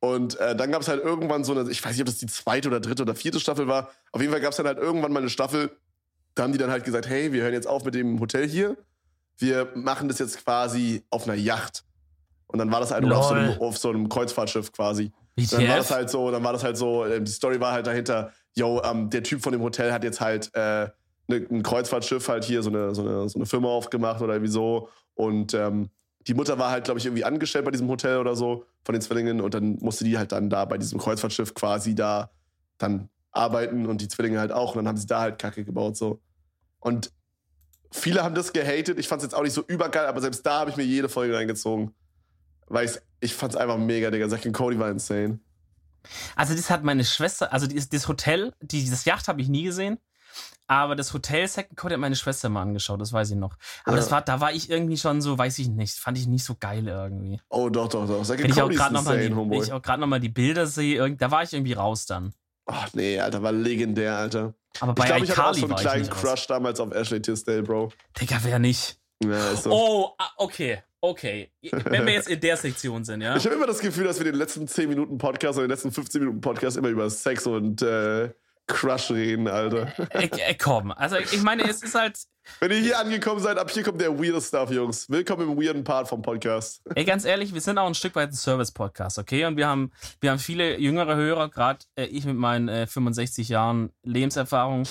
Und 0.00 0.40
äh, 0.40 0.56
dann 0.56 0.72
gab 0.72 0.80
es 0.80 0.88
halt 0.88 1.02
irgendwann 1.04 1.44
so 1.44 1.52
eine, 1.52 1.70
ich 1.70 1.84
weiß 1.84 1.92
nicht, 1.92 2.00
ob 2.00 2.06
das 2.06 2.16
die 2.16 2.26
zweite 2.26 2.68
oder 2.68 2.80
dritte 2.80 3.02
oder 3.02 3.14
vierte 3.14 3.38
Staffel 3.38 3.68
war. 3.68 3.90
Auf 4.12 4.20
jeden 4.20 4.32
Fall 4.32 4.40
gab 4.40 4.52
es 4.52 4.56
dann 4.56 4.66
halt 4.66 4.78
irgendwann 4.78 5.12
mal 5.12 5.20
eine 5.20 5.28
Staffel, 5.28 5.70
da 6.34 6.44
haben 6.44 6.52
die 6.52 6.58
dann 6.58 6.70
halt 6.70 6.84
gesagt, 6.84 7.06
hey, 7.08 7.32
wir 7.32 7.42
hören 7.42 7.52
jetzt 7.52 7.66
auf 7.66 7.84
mit 7.84 7.94
dem 7.94 8.18
Hotel 8.18 8.48
hier. 8.48 8.76
Wir 9.36 9.70
machen 9.74 10.08
das 10.08 10.18
jetzt 10.18 10.42
quasi 10.42 11.02
auf 11.10 11.24
einer 11.24 11.34
Yacht. 11.34 11.84
Und 12.46 12.58
dann 12.58 12.72
war 12.72 12.80
das 12.80 12.90
halt 12.90 13.04
auf 13.04 13.28
so, 13.28 13.34
einem, 13.34 13.60
auf 13.60 13.78
so 13.78 13.90
einem 13.90 14.08
Kreuzfahrtschiff 14.08 14.72
quasi. 14.72 15.12
Wie 15.36 15.46
dann 15.46 15.68
war 15.68 15.76
das 15.76 15.90
halt 15.90 16.10
so, 16.10 16.30
dann 16.30 16.42
war 16.42 16.52
das 16.52 16.64
halt 16.64 16.76
so, 16.76 17.04
äh, 17.04 17.20
die 17.20 17.30
Story 17.30 17.60
war 17.60 17.72
halt 17.72 17.86
dahinter, 17.86 18.32
yo, 18.54 18.82
ähm, 18.84 19.10
der 19.10 19.22
Typ 19.22 19.42
von 19.42 19.52
dem 19.52 19.62
Hotel 19.62 19.92
hat 19.92 20.04
jetzt 20.04 20.20
halt 20.20 20.50
äh, 20.54 20.88
ne, 21.28 21.46
ein 21.50 21.62
Kreuzfahrtschiff 21.62 22.28
halt 22.28 22.44
hier, 22.44 22.62
so 22.62 22.70
eine, 22.70 22.94
so 22.94 23.02
eine, 23.02 23.28
so 23.28 23.38
eine 23.38 23.46
Firma 23.46 23.68
aufgemacht 23.68 24.20
oder 24.22 24.34
irgendwie 24.34 24.52
so. 24.52 24.88
Und 25.14 25.54
ähm, 25.54 25.90
die 26.26 26.34
Mutter 26.34 26.58
war 26.58 26.70
halt, 26.70 26.84
glaube 26.84 26.98
ich, 26.98 27.06
irgendwie 27.06 27.24
angestellt 27.24 27.64
bei 27.64 27.70
diesem 27.70 27.88
Hotel 27.88 28.18
oder 28.18 28.36
so 28.36 28.64
von 28.84 28.92
den 28.92 29.02
Zwillingen 29.02 29.40
und 29.40 29.54
dann 29.54 29.78
musste 29.80 30.04
die 30.04 30.18
halt 30.18 30.32
dann 30.32 30.50
da 30.50 30.64
bei 30.64 30.78
diesem 30.78 30.98
Kreuzfahrtschiff 30.98 31.54
quasi 31.54 31.94
da 31.94 32.30
dann 32.78 33.08
arbeiten 33.32 33.86
und 33.86 34.00
die 34.00 34.08
Zwillinge 34.08 34.40
halt 34.40 34.52
auch 34.52 34.72
und 34.72 34.78
dann 34.78 34.88
haben 34.88 34.96
sie 34.96 35.06
da 35.06 35.20
halt 35.20 35.38
Kacke 35.38 35.64
gebaut 35.64 35.96
so. 35.96 36.20
Und 36.80 37.12
viele 37.90 38.22
haben 38.22 38.34
das 38.34 38.52
gehatet. 38.52 38.98
Ich 38.98 39.08
fand 39.08 39.22
es 39.22 39.26
jetzt 39.26 39.34
auch 39.34 39.42
nicht 39.42 39.52
so 39.52 39.62
übergeil, 39.66 40.06
aber 40.06 40.20
selbst 40.20 40.44
da 40.44 40.60
habe 40.60 40.70
ich 40.70 40.76
mir 40.76 40.84
jede 40.84 41.08
Folge 41.08 41.34
reingezogen. 41.34 41.94
Weil 42.66 42.86
ich, 42.86 42.92
ich 43.20 43.34
fand 43.34 43.54
es 43.54 43.60
einfach 43.60 43.76
mega, 43.76 44.10
Digga. 44.10 44.28
Zack 44.28 44.50
Cody 44.52 44.78
war 44.78 44.90
insane. 44.90 45.40
Also 46.36 46.54
das 46.54 46.70
hat 46.70 46.84
meine 46.84 47.04
Schwester, 47.04 47.52
also 47.52 47.66
das 47.66 48.08
Hotel, 48.08 48.52
dieses 48.60 49.04
Yacht 49.04 49.28
habe 49.28 49.40
ich 49.40 49.48
nie 49.48 49.64
gesehen. 49.64 49.98
Aber 50.66 50.94
das 50.94 51.12
Hotel 51.12 51.48
Second 51.48 51.76
Code 51.76 51.94
hat 51.94 52.00
meine 52.00 52.14
Schwester 52.14 52.48
mal 52.48 52.62
angeschaut, 52.62 53.00
das 53.00 53.12
weiß 53.12 53.30
ich 53.30 53.36
noch. 53.36 53.56
Aber 53.84 53.96
ja. 53.96 54.02
das 54.02 54.12
war, 54.12 54.22
da 54.22 54.40
war 54.40 54.52
ich 54.52 54.70
irgendwie 54.70 54.96
schon 54.96 55.20
so, 55.20 55.36
weiß 55.36 55.58
ich 55.58 55.68
nicht, 55.68 55.94
fand 55.94 56.16
ich 56.16 56.28
nicht 56.28 56.44
so 56.44 56.54
geil 56.54 56.86
irgendwie. 56.86 57.40
Oh, 57.48 57.68
doch, 57.68 57.88
doch, 57.88 58.06
doch. 58.06 58.24
Second 58.24 58.44
wenn 58.44 58.50
ich 58.52 58.62
auch 58.62 58.68
gerade 58.68 58.94
nochmal 58.94 59.18
die, 59.18 59.34
wenn 59.34 59.62
ich 59.62 59.72
auch 59.72 59.82
gerade 59.82 60.00
nochmal 60.00 60.20
die 60.20 60.28
Bilder 60.28 60.66
sehe, 60.66 61.16
da 61.16 61.30
war 61.32 61.42
ich 61.42 61.52
irgendwie 61.52 61.72
raus 61.72 62.06
dann. 62.06 62.34
Ach 62.66 62.88
nee, 62.92 63.18
Alter, 63.18 63.42
war 63.42 63.50
legendär, 63.50 64.16
Alter. 64.16 64.54
Aber 64.78 64.94
bei 64.94 65.02
ich 65.02 65.08
glaube, 65.08 65.24
ich 65.24 65.30
hatte 65.32 65.44
auch 65.44 65.54
so 65.54 65.66
einen 65.66 65.74
kleinen 65.74 66.08
Crush 66.08 66.30
raus. 66.30 66.46
damals 66.46 66.78
auf 66.78 66.92
Ashley 66.92 67.20
Tisdale, 67.20 67.64
Bro. 67.64 67.90
Digga, 68.20 68.38
wer 68.42 68.60
nicht? 68.60 68.96
Ja, 69.24 69.50
ist 69.50 69.64
so. 69.64 69.72
Oh, 69.72 70.14
ah, 70.18 70.30
okay. 70.36 70.84
Okay, 71.02 71.50
wenn 71.62 72.04
wir 72.04 72.12
jetzt 72.12 72.28
in 72.28 72.40
der 72.40 72.56
Sektion 72.58 73.04
sind, 73.04 73.22
ja. 73.22 73.34
Ich 73.34 73.44
habe 73.46 73.54
immer 73.54 73.66
das 73.66 73.80
Gefühl, 73.80 74.04
dass 74.04 74.18
wir 74.18 74.24
den 74.24 74.34
letzten 74.34 74.68
10 74.68 74.88
Minuten 74.88 75.16
Podcast 75.16 75.56
oder 75.56 75.66
den 75.66 75.70
letzten 75.70 75.92
15 75.92 76.20
Minuten 76.20 76.40
Podcast 76.42 76.76
immer 76.76 76.88
über 76.88 77.08
Sex 77.08 77.46
und 77.46 77.80
äh, 77.80 78.30
Crush 78.66 79.10
reden, 79.10 79.48
Alter. 79.48 79.92
Äh, 80.10 80.26
äh, 80.26 80.54
komm, 80.54 80.92
also 80.92 81.16
ich 81.16 81.42
meine, 81.42 81.68
es 81.68 81.82
ist 81.82 81.94
halt. 81.94 82.18
Wenn 82.60 82.70
ihr 82.70 82.78
hier 82.78 82.98
angekommen 82.98 83.40
seid, 83.40 83.58
ab 83.58 83.70
hier 83.70 83.82
kommt 83.82 84.00
der 84.00 84.18
weirde 84.18 84.40
Stuff, 84.40 84.70
Jungs. 84.70 85.08
Willkommen 85.08 85.50
im 85.50 85.56
weirden 85.56 85.84
Part 85.84 86.08
vom 86.08 86.20
Podcast. 86.20 86.82
Ey, 86.94 87.04
ganz 87.04 87.24
ehrlich, 87.24 87.54
wir 87.54 87.60
sind 87.60 87.78
auch 87.78 87.86
ein 87.86 87.94
Stück 87.94 88.14
weit 88.14 88.30
ein 88.30 88.34
Service-Podcast, 88.34 89.18
okay? 89.18 89.46
Und 89.46 89.56
wir 89.56 89.68
haben, 89.68 89.92
wir 90.20 90.30
haben 90.30 90.38
viele 90.38 90.78
jüngere 90.78 91.16
Hörer, 91.16 91.48
gerade 91.48 91.80
äh, 91.96 92.04
ich 92.04 92.24
mit 92.26 92.36
meinen 92.36 92.68
äh, 92.68 92.86
65 92.86 93.48
Jahren 93.48 93.90
Lebenserfahrung. 94.02 94.82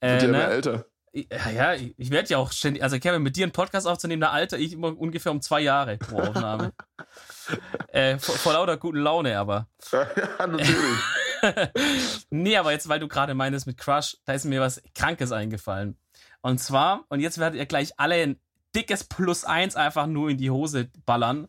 Äh, 0.00 0.12
Wird 0.12 0.22
ne? 0.22 0.28
immer 0.28 0.48
älter. 0.48 0.86
Ja, 1.16 1.50
ja, 1.50 1.74
ich 1.74 2.10
werde 2.10 2.28
ja 2.28 2.36
auch 2.36 2.52
ständig, 2.52 2.82
also 2.82 2.98
Kevin, 2.98 3.22
mit 3.22 3.36
dir 3.36 3.44
einen 3.44 3.52
Podcast 3.52 3.86
aufzunehmen, 3.86 4.20
da 4.20 4.32
alter 4.32 4.58
ich 4.58 4.74
immer 4.74 4.88
ungefähr 4.98 5.32
um 5.32 5.40
zwei 5.40 5.60
Jahre 5.60 5.96
pro 5.96 6.18
Aufnahme. 6.18 6.74
äh, 7.88 8.18
vor, 8.18 8.34
vor, 8.34 8.52
lauter 8.52 8.76
guten 8.76 8.98
Laune, 8.98 9.38
aber. 9.38 9.66
ja, 9.92 10.46
natürlich. 10.46 11.00
nee, 12.30 12.56
aber 12.58 12.72
jetzt, 12.72 12.90
weil 12.90 13.00
du 13.00 13.08
gerade 13.08 13.32
meinst 13.32 13.66
mit 13.66 13.78
Crush, 13.78 14.18
da 14.26 14.34
ist 14.34 14.44
mir 14.44 14.60
was 14.60 14.82
Krankes 14.94 15.32
eingefallen. 15.32 15.96
Und 16.42 16.58
zwar, 16.58 17.06
und 17.08 17.20
jetzt 17.20 17.38
werdet 17.38 17.58
ihr 17.58 17.66
gleich 17.66 17.98
alle 17.98 18.16
ein 18.16 18.38
dickes 18.74 19.04
Plus 19.04 19.44
eins 19.44 19.74
einfach 19.74 20.06
nur 20.06 20.28
in 20.28 20.36
die 20.36 20.50
Hose 20.50 20.90
ballern. 21.06 21.48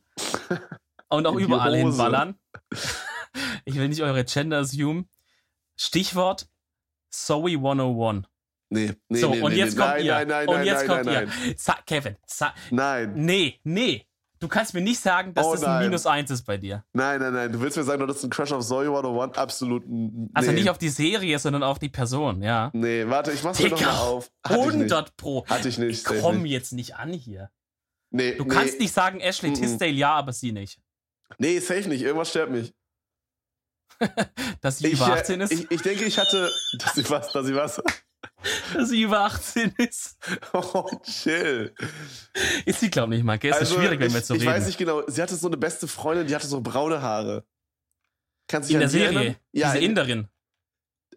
Und 1.09 1.27
auch 1.27 1.35
überall 1.35 1.75
hinballern. 1.75 2.35
Ich 3.65 3.75
will 3.75 3.87
nicht 3.87 4.01
eure 4.01 4.23
Gender 4.23 4.59
assume. 4.59 5.05
Stichwort 5.75 6.47
Zoe 7.09 7.51
101. 7.51 8.25
Nee, 8.69 8.91
nee, 9.07 9.19
so, 9.19 9.29
nee, 9.33 9.41
und 9.41 9.51
nee, 9.53 9.57
jetzt 9.59 9.77
nee. 9.77 9.81
kommt 9.83 9.93
nein, 9.95 10.05
ihr. 10.05 10.13
Nein, 10.13 10.27
nein, 10.27 10.47
und 10.47 10.63
jetzt 10.65 10.77
nein, 10.79 10.87
kommt 10.87 11.05
nein, 11.05 11.31
ihr. 11.45 11.55
Sa 11.57 11.77
Kevin, 11.85 12.17
sa 12.25 12.53
nein. 12.71 13.13
Nee, 13.15 13.59
nee. 13.63 14.03
Du 14.39 14.47
kannst 14.47 14.75
mir 14.75 14.81
nicht 14.81 14.99
sagen, 14.99 15.33
dass 15.33 15.45
Oh, 15.45 15.53
das 15.53 15.63
ein. 15.63 15.83
Minus 15.85 16.05
eins 16.05 16.29
ist 16.29 16.43
bei 16.43 16.57
dir. 16.57 16.83
Nein, 16.93 17.19
nein, 17.19 17.33
nein. 17.33 17.51
Du 17.51 17.59
willst 17.59 17.75
mir 17.75 17.83
sagen, 17.83 18.05
du 18.05 18.13
hast 18.13 18.21
einen 18.23 18.29
Crush 18.29 18.51
auf 18.51 18.63
Zoe 18.63 18.83
101? 18.85 19.35
Absolut. 19.35 19.83
Also 20.33 20.51
nee. 20.51 20.59
nicht 20.59 20.69
auf 20.69 20.77
die 20.77 20.89
Serie, 20.89 21.39
sondern 21.39 21.63
auf 21.63 21.79
die 21.79 21.89
Person, 21.89 22.43
ja. 22.43 22.69
Nee, 22.73 23.07
warte, 23.07 23.31
ich 23.31 23.41
mach's 23.43 23.57
mir 23.57 23.69
Digga, 23.69 23.77
nochmal 23.81 23.95
auf. 23.97 24.31
Hatte 24.43 24.59
ich 24.59 24.65
nicht. 24.65 24.91
100 24.93 25.17
Pro. 25.17 25.45
Hatte 25.47 25.69
ich 25.69 25.77
nicht. 25.79 25.97
Ich 25.97 26.21
komm 26.21 26.43
nicht. 26.43 26.51
jetzt 26.51 26.71
nicht 26.73 26.95
an 26.97 27.13
hier. 27.13 27.49
Nee, 28.11 28.35
Du 28.35 28.43
nee, 28.43 28.49
kannst 28.49 28.79
nicht 28.79 28.93
sagen, 28.93 29.19
Ashley 29.21 29.49
Mhm. 29.49 29.55
Tisdale 29.55 29.91
ja, 29.91 30.13
aber 30.13 30.33
sie 30.33 30.51
nicht. 30.51 30.79
Nee, 31.39 31.57
safe 31.59 31.89
nicht. 31.89 32.03
Irgendwas 32.03 32.29
stört 32.29 32.51
mich. 32.51 32.75
Dass 34.61 34.77
sie 34.77 34.87
Ich, 34.87 34.93
über 34.93 35.07
äh, 35.07 35.19
18 35.19 35.41
ist? 35.41 35.51
Ich, 35.51 35.71
ich 35.71 35.81
denke, 35.81 36.05
ich 36.05 36.19
hatte. 36.19 36.51
Dass 36.77 36.93
sie 36.93 37.09
was, 37.09 37.31
dass 37.31 37.45
sie 37.45 37.55
was. 37.55 37.81
Dass 38.73 38.89
sie 38.89 39.01
über 39.01 39.21
18 39.21 39.73
ist. 39.77 40.17
Oh, 40.53 40.89
chill. 41.03 41.73
Ist 42.65 42.79
sie, 42.79 42.89
glaube 42.89 43.13
ich, 43.13 43.19
nicht 43.19 43.25
mal. 43.25 43.37
Gell? 43.39 43.51
Ist 43.51 43.61
das 43.61 43.73
schwierig, 43.73 43.99
wenn 43.99 44.07
ich, 44.07 44.13
wir 44.13 44.19
jetzt 44.19 44.27
so 44.27 44.33
ich 44.35 44.41
reden. 44.41 44.51
weiß 44.51 44.65
nicht 44.67 44.77
genau. 44.77 45.03
Sie 45.07 45.21
hatte 45.21 45.35
so 45.35 45.47
eine 45.47 45.57
beste 45.57 45.87
Freundin, 45.87 46.27
die 46.27 46.35
hatte 46.35 46.47
so 46.47 46.61
braune 46.61 47.01
Haare. 47.01 47.45
Kannst 48.47 48.69
du 48.69 48.73
in 48.75 48.79
dich 48.81 48.91
der 48.91 49.01
an 49.09 49.09
die 49.09 49.13
Serie. 49.15 49.17
erinnern? 49.29 49.41
Ja, 49.51 49.67
Diese 49.71 49.77
in- 49.83 49.89
Inderin. 49.91 50.27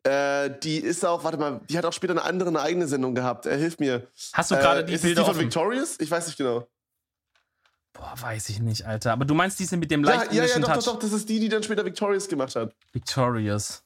Äh, 0.03 0.59
die 0.61 0.79
ist 0.79 1.05
auch, 1.05 1.25
warte 1.25 1.37
mal, 1.37 1.61
die 1.69 1.77
hat 1.77 1.85
auch 1.85 1.93
später 1.93 2.13
eine 2.15 2.23
andere, 2.23 2.49
eine 2.49 2.61
eigene 2.63 2.89
Sendung 2.89 3.15
gehabt. 3.15 3.45
Er 3.47 3.57
hilft 3.59 3.81
mir. 3.81 4.07
Hast 4.33 4.51
du 4.51 4.55
gerade 4.57 4.81
äh, 4.81 4.85
die 4.85 4.95
ist 4.95 5.03
Bilder 5.03 5.21
die 5.23 5.27
von 5.27 5.35
offen? 5.37 5.45
Victorious? 5.45 5.97
Ich 6.01 6.11
weiß 6.11 6.27
nicht 6.27 6.39
genau. 6.39 6.67
Boah, 7.93 8.15
weiß 8.19 8.49
ich 8.49 8.61
nicht, 8.61 8.87
Alter. 8.87 9.13
Aber 9.13 9.25
du 9.27 9.35
meinst 9.35 9.59
diese 9.59 9.77
mit 9.77 9.91
dem 9.91 10.03
Ja, 10.05 10.15
leicht 10.15 10.27
ja, 10.33 10.33
ja, 10.33 10.43
indischen 10.43 10.63
doch, 10.63 10.69
Touch? 10.75 10.85
doch, 10.85 10.93
doch, 10.95 10.99
das 11.01 11.13
ist 11.13 11.29
die, 11.29 11.39
die 11.41 11.49
dann 11.51 11.63
später 11.63 11.85
Victorious 11.85 12.29
gemacht 12.29 12.57
hat. 12.57 12.75
Victorious. 12.93 13.83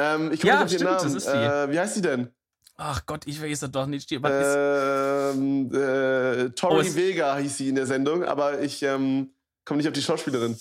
Ähm, 0.00 0.32
ich 0.32 0.40
komme 0.40 0.52
Ja, 0.54 0.64
nicht 0.64 0.64
auf 0.64 0.68
stimmt, 0.68 0.80
den 0.80 0.86
Namen. 0.86 1.04
das 1.04 1.14
ist 1.14 1.26
die. 1.26 1.36
Äh, 1.36 1.70
wie 1.72 1.78
heißt 1.80 1.96
die 1.96 2.00
denn? 2.02 2.28
Ach 2.76 3.04
Gott, 3.04 3.26
ich 3.26 3.42
weiß 3.42 3.62
es 3.62 3.70
doch 3.70 3.86
nicht. 3.86 4.10
Was 4.22 5.34
Ähm, 5.36 5.66
äh, 5.74 6.48
Tori 6.50 6.88
Oh, 6.88 6.94
Vega 6.94 7.36
hieß 7.36 7.56
sie 7.58 7.68
in 7.68 7.74
der 7.74 7.86
Sendung, 7.86 8.24
aber 8.24 8.60
ich 8.62 8.82
ähm, 8.82 9.30
komme 9.66 9.78
nicht 9.78 9.86
auf 9.88 9.92
die 9.92 10.00
Schauspielerin. 10.02 10.56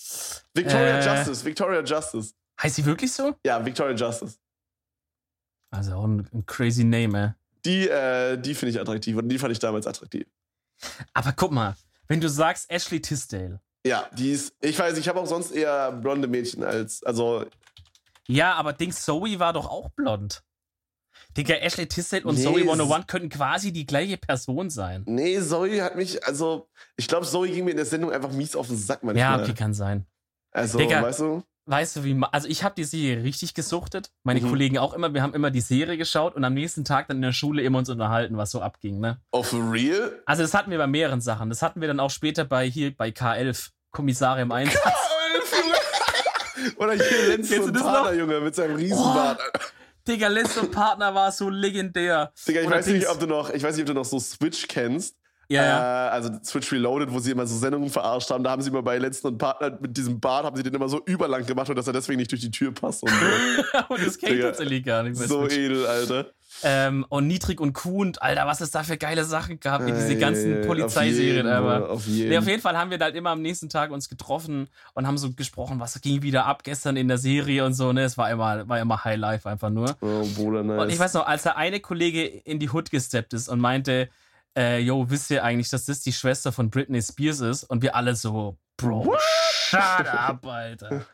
Victoria 0.54 0.99
Äh. 0.99 1.06
Justice, 1.06 1.45
Victoria 1.45 1.82
Justice. 1.82 2.34
heißt 2.62 2.75
sie 2.75 2.86
wirklich 2.86 3.12
so? 3.13 3.36
Ja, 3.45 3.63
Victoria 3.65 3.95
Justice. 3.95 4.36
Also 5.71 5.93
auch 5.93 6.04
ein, 6.06 6.28
ein 6.34 6.45
crazy 6.45 6.84
Name, 6.84 7.19
ey. 7.19 7.32
Die, 7.65 7.88
äh, 7.89 8.38
die 8.38 8.56
finde 8.56 8.71
ich 8.71 8.80
attraktiv 8.82 9.15
und 9.17 9.30
die 9.30 9.38
fand 9.38 9.52
ich 9.52 9.60
damals 9.60 9.86
attraktiv. 9.88 10.25
Aber 11.13 11.32
guck 11.34 11.52
mal, 11.52 11.75
wenn 12.08 12.19
du 12.21 12.30
sagst 12.30 12.69
Ashley 12.71 13.02
Tisdale. 13.02 13.60
Ja, 13.86 14.10
die 14.17 14.32
ist, 14.32 14.54
ich 14.62 14.78
weiß, 14.78 14.97
ich 14.97 15.08
habe 15.08 15.19
auch 15.19 15.25
sonst 15.28 15.52
eher 15.52 15.91
blonde 15.93 16.28
Mädchen 16.28 16.63
als, 16.63 17.02
also, 17.04 17.45
Ja, 18.30 18.54
aber 18.54 18.74
Dings 18.74 19.04
Zoe 19.04 19.39
war 19.39 19.54
doch 19.54 19.68
auch 19.70 19.89
blond. 19.89 20.44
Digga, 21.36 21.56
Ashley 21.56 21.88
Tisdale 21.88 22.24
und 22.24 22.36
Nee, 22.36 22.44
Zoe 22.44 22.60
es- 22.62 22.68
101 22.68 23.08
könnten 23.08 23.30
quasi 23.30 23.72
die 23.72 23.86
gleiche 23.86 24.18
Person 24.18 24.70
sein. 24.70 25.04
nee, 25.08 25.39
Zoe 25.42 25.82
hat 25.82 25.96
mich, 25.96 26.24
also, 26.26 26.70
ich 26.96 27.08
glaube, 27.08 27.26
Zoe 27.26 27.50
ging 27.50 27.65
mir 27.65 27.72
in 27.72 27.78
der 27.78 27.86
Sendung 27.86 28.12
einfach 28.12 28.32
mies 28.32 28.56
auf 28.56 28.68
den 28.68 28.78
Sack 28.78 29.04
manchmal. 29.04 29.39
Ja, 29.39 29.42
okay, 29.44 29.54
kann 29.54 29.74
sein. 29.74 30.06
Also, 30.52 30.78
Digga. 30.78 31.02
weißt 31.02 31.20
du? 31.20 31.44
Weißt 31.65 31.96
du, 31.98 32.04
wie. 32.04 32.20
Also, 32.32 32.48
ich 32.48 32.63
habe 32.63 32.74
die 32.76 32.84
Serie 32.84 33.24
richtig 33.24 33.54
gesuchtet. 33.54 34.12
Meine 34.24 34.42
Mhm. 34.42 34.50
Kollegen 34.50 34.78
auch 34.80 34.94
immer. 34.94 35.13
Wir 35.13 35.22
haben 35.22 35.36
immer 35.36 35.52
die 35.52 35.62
Serie 35.62 35.98
geschaut 35.98 36.36
und 36.36 36.44
am 36.44 36.56
nächsten 36.56 36.84
Tag 36.84 37.08
dann 37.10 37.18
in 37.18 37.22
der 37.22 37.32
Schule 37.34 37.62
immer 37.62 37.78
uns 37.78 37.89
unterhalten, 37.89 38.38
was 38.38 38.50
so 38.50 38.62
abging, 38.62 39.00
ne? 39.00 39.22
Oh, 39.32 39.44
for 39.44 39.72
real? 39.72 40.20
Also, 40.26 40.42
das 40.42 40.56
hatten 40.56 40.71
wir 40.71 40.80
bei 40.80 40.88
mehreren 40.88 41.21
Sachen. 41.21 41.50
Das 41.50 41.62
hatten 41.62 41.80
wir 41.82 41.88
dann 41.88 42.00
auch 42.00 42.10
später 42.10 42.44
bei 42.46 42.67
hier 42.67 42.96
bei 42.96 43.10
K11, 43.10 43.69
Kommissare 43.92 44.42
im 44.42 44.52
Einsatz. 44.52 44.82
Oder 46.78 46.94
hier 46.94 47.28
Lenz 47.28 47.52
und 47.52 47.74
Partner, 47.74 48.04
noch? 48.04 48.12
Oh. 48.12 48.14
Junge, 48.14 48.40
mit 48.42 48.56
seinem 48.56 48.76
Riesenbart. 48.76 49.40
Digga, 50.08 50.28
Lenz 50.28 50.58
und 50.58 50.72
Partner 50.72 51.14
war 51.14 51.32
so 51.32 51.50
legendär. 51.50 52.32
Digga, 52.48 52.62
ich 52.62 52.68
Oder 52.68 52.78
weiß 52.78 52.88
nicht, 52.88 53.08
ob 53.10 53.20
du 53.20 53.28
noch, 53.28 53.52
ich 53.52 53.62
weiß 53.62 53.76
nicht, 53.76 53.84
ob 53.84 53.88
du 53.88 53.94
noch 53.94 54.06
so 54.06 54.20
Switch 54.20 54.68
kennst, 54.68 55.16
Ja, 55.52 55.63
ja. 55.63 56.08
Äh, 56.08 56.10
also 56.12 56.29
Switch 56.43 56.71
Reloaded, 56.71 57.12
wo 57.12 57.17
sie 57.19 57.31
immer 57.31 57.47
so 57.47 57.58
Sendungen 57.58 57.89
verarscht 57.89 58.29
haben. 58.29 58.43
Da 58.43 58.52
haben 58.52 58.62
sie 58.62 58.69
immer 58.69 58.83
bei 58.83 59.00
letzten 59.00 59.27
und 59.27 59.37
Partner 59.39 59.75
mit 59.81 59.97
diesem 59.97 60.19
Bart, 60.19 60.45
haben 60.45 60.56
sie 60.56 60.62
den 60.62 60.75
immer 60.75 60.87
so 60.87 61.02
überlang 61.06 61.43
gemacht 61.43 61.69
und 61.69 61.75
dass 61.75 61.87
er 61.87 61.93
deswegen 61.93 62.19
nicht 62.19 62.31
durch 62.31 62.41
die 62.41 62.52
Tür 62.52 62.71
passt. 62.71 63.02
Und, 63.02 63.10
so. 63.10 63.79
und 63.89 64.06
das 64.06 64.19
kennt 64.19 64.41
tatsächlich 64.41 64.85
gar 64.85 65.02
nicht. 65.02 65.17
So 65.17 65.47
edel, 65.47 65.87
Alter. 65.87 66.27
Ähm, 66.63 67.06
und 67.10 67.27
Niedrig 67.27 67.62
und 67.62 67.73
Kuhn, 67.73 68.13
Alter, 68.19 68.45
was 68.45 68.62
es 68.62 68.69
da 68.69 68.83
für 68.83 68.97
geile 68.97 69.23
Sachen 69.23 69.60
gab 69.60 69.81
in 69.81 69.95
diese 69.95 70.17
ganzen 70.17 70.62
Polizeiserien. 70.62 71.47
Aber 71.47 71.89
auf 71.89 72.06
jeden. 72.06 72.29
Nee, 72.29 72.37
auf 72.37 72.47
jeden 72.47 72.62
Fall 72.62 72.77
haben 72.77 72.91
wir 72.91 73.00
da 73.00 73.06
halt 73.06 73.15
immer 73.15 73.31
am 73.31 73.41
nächsten 73.41 73.69
Tag 73.69 73.91
uns 73.91 74.08
getroffen 74.08 74.67
und 74.93 75.08
haben 75.08 75.17
so 75.17 75.31
gesprochen, 75.31 75.79
was 75.79 76.00
ging 76.02 76.21
wieder 76.21 76.45
ab 76.45 76.63
gestern 76.63 76.95
in 76.95 77.08
der 77.08 77.17
Serie 77.17 77.65
und 77.65 77.73
so. 77.73 77.91
Ne, 77.91 78.04
es 78.04 78.17
war 78.17 78.29
immer, 78.29 78.67
war 78.67 78.79
immer 78.79 79.04
High 79.04 79.17
Life 79.17 79.50
einfach 79.50 79.69
nur. 79.69 79.95
Oh, 80.02 80.27
Bruder, 80.35 80.63
nice. 80.63 80.81
Und 80.81 80.89
ich 80.89 81.00
weiß 81.00 81.13
noch, 81.15 81.25
als 81.25 81.43
der 81.43 81.58
eine 81.58 81.79
Kollege 81.79 82.23
in 82.23 82.60
die 82.60 82.69
Hood 82.69 82.91
gesteppt 82.91 83.33
ist 83.33 83.47
und 83.47 83.60
meinte, 83.60 84.10
äh, 84.60 84.80
yo, 84.80 85.10
wisst 85.10 85.32
ihr 85.32 85.44
eigentlich, 85.44 85.70
dass 85.70 85.86
das 85.86 86.02
die 86.02 86.12
Schwester 86.12 86.52
von 86.52 86.70
Britney 86.70 87.02
Spears 87.02 87.40
ist? 87.40 87.64
Und 87.64 87.82
wir 87.82 87.96
alle 87.96 88.16
so, 88.16 88.58
Bro, 88.78 89.06
What? 89.06 89.22
shut 89.22 90.08
up, 90.08 90.46
Alter. 90.46 91.06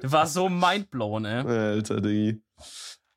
Das 0.00 0.12
war 0.12 0.26
so 0.26 0.48
mindblown, 0.48 1.24
ey. 1.24 1.46
Alter, 1.46 2.00
Diggi. 2.00 2.42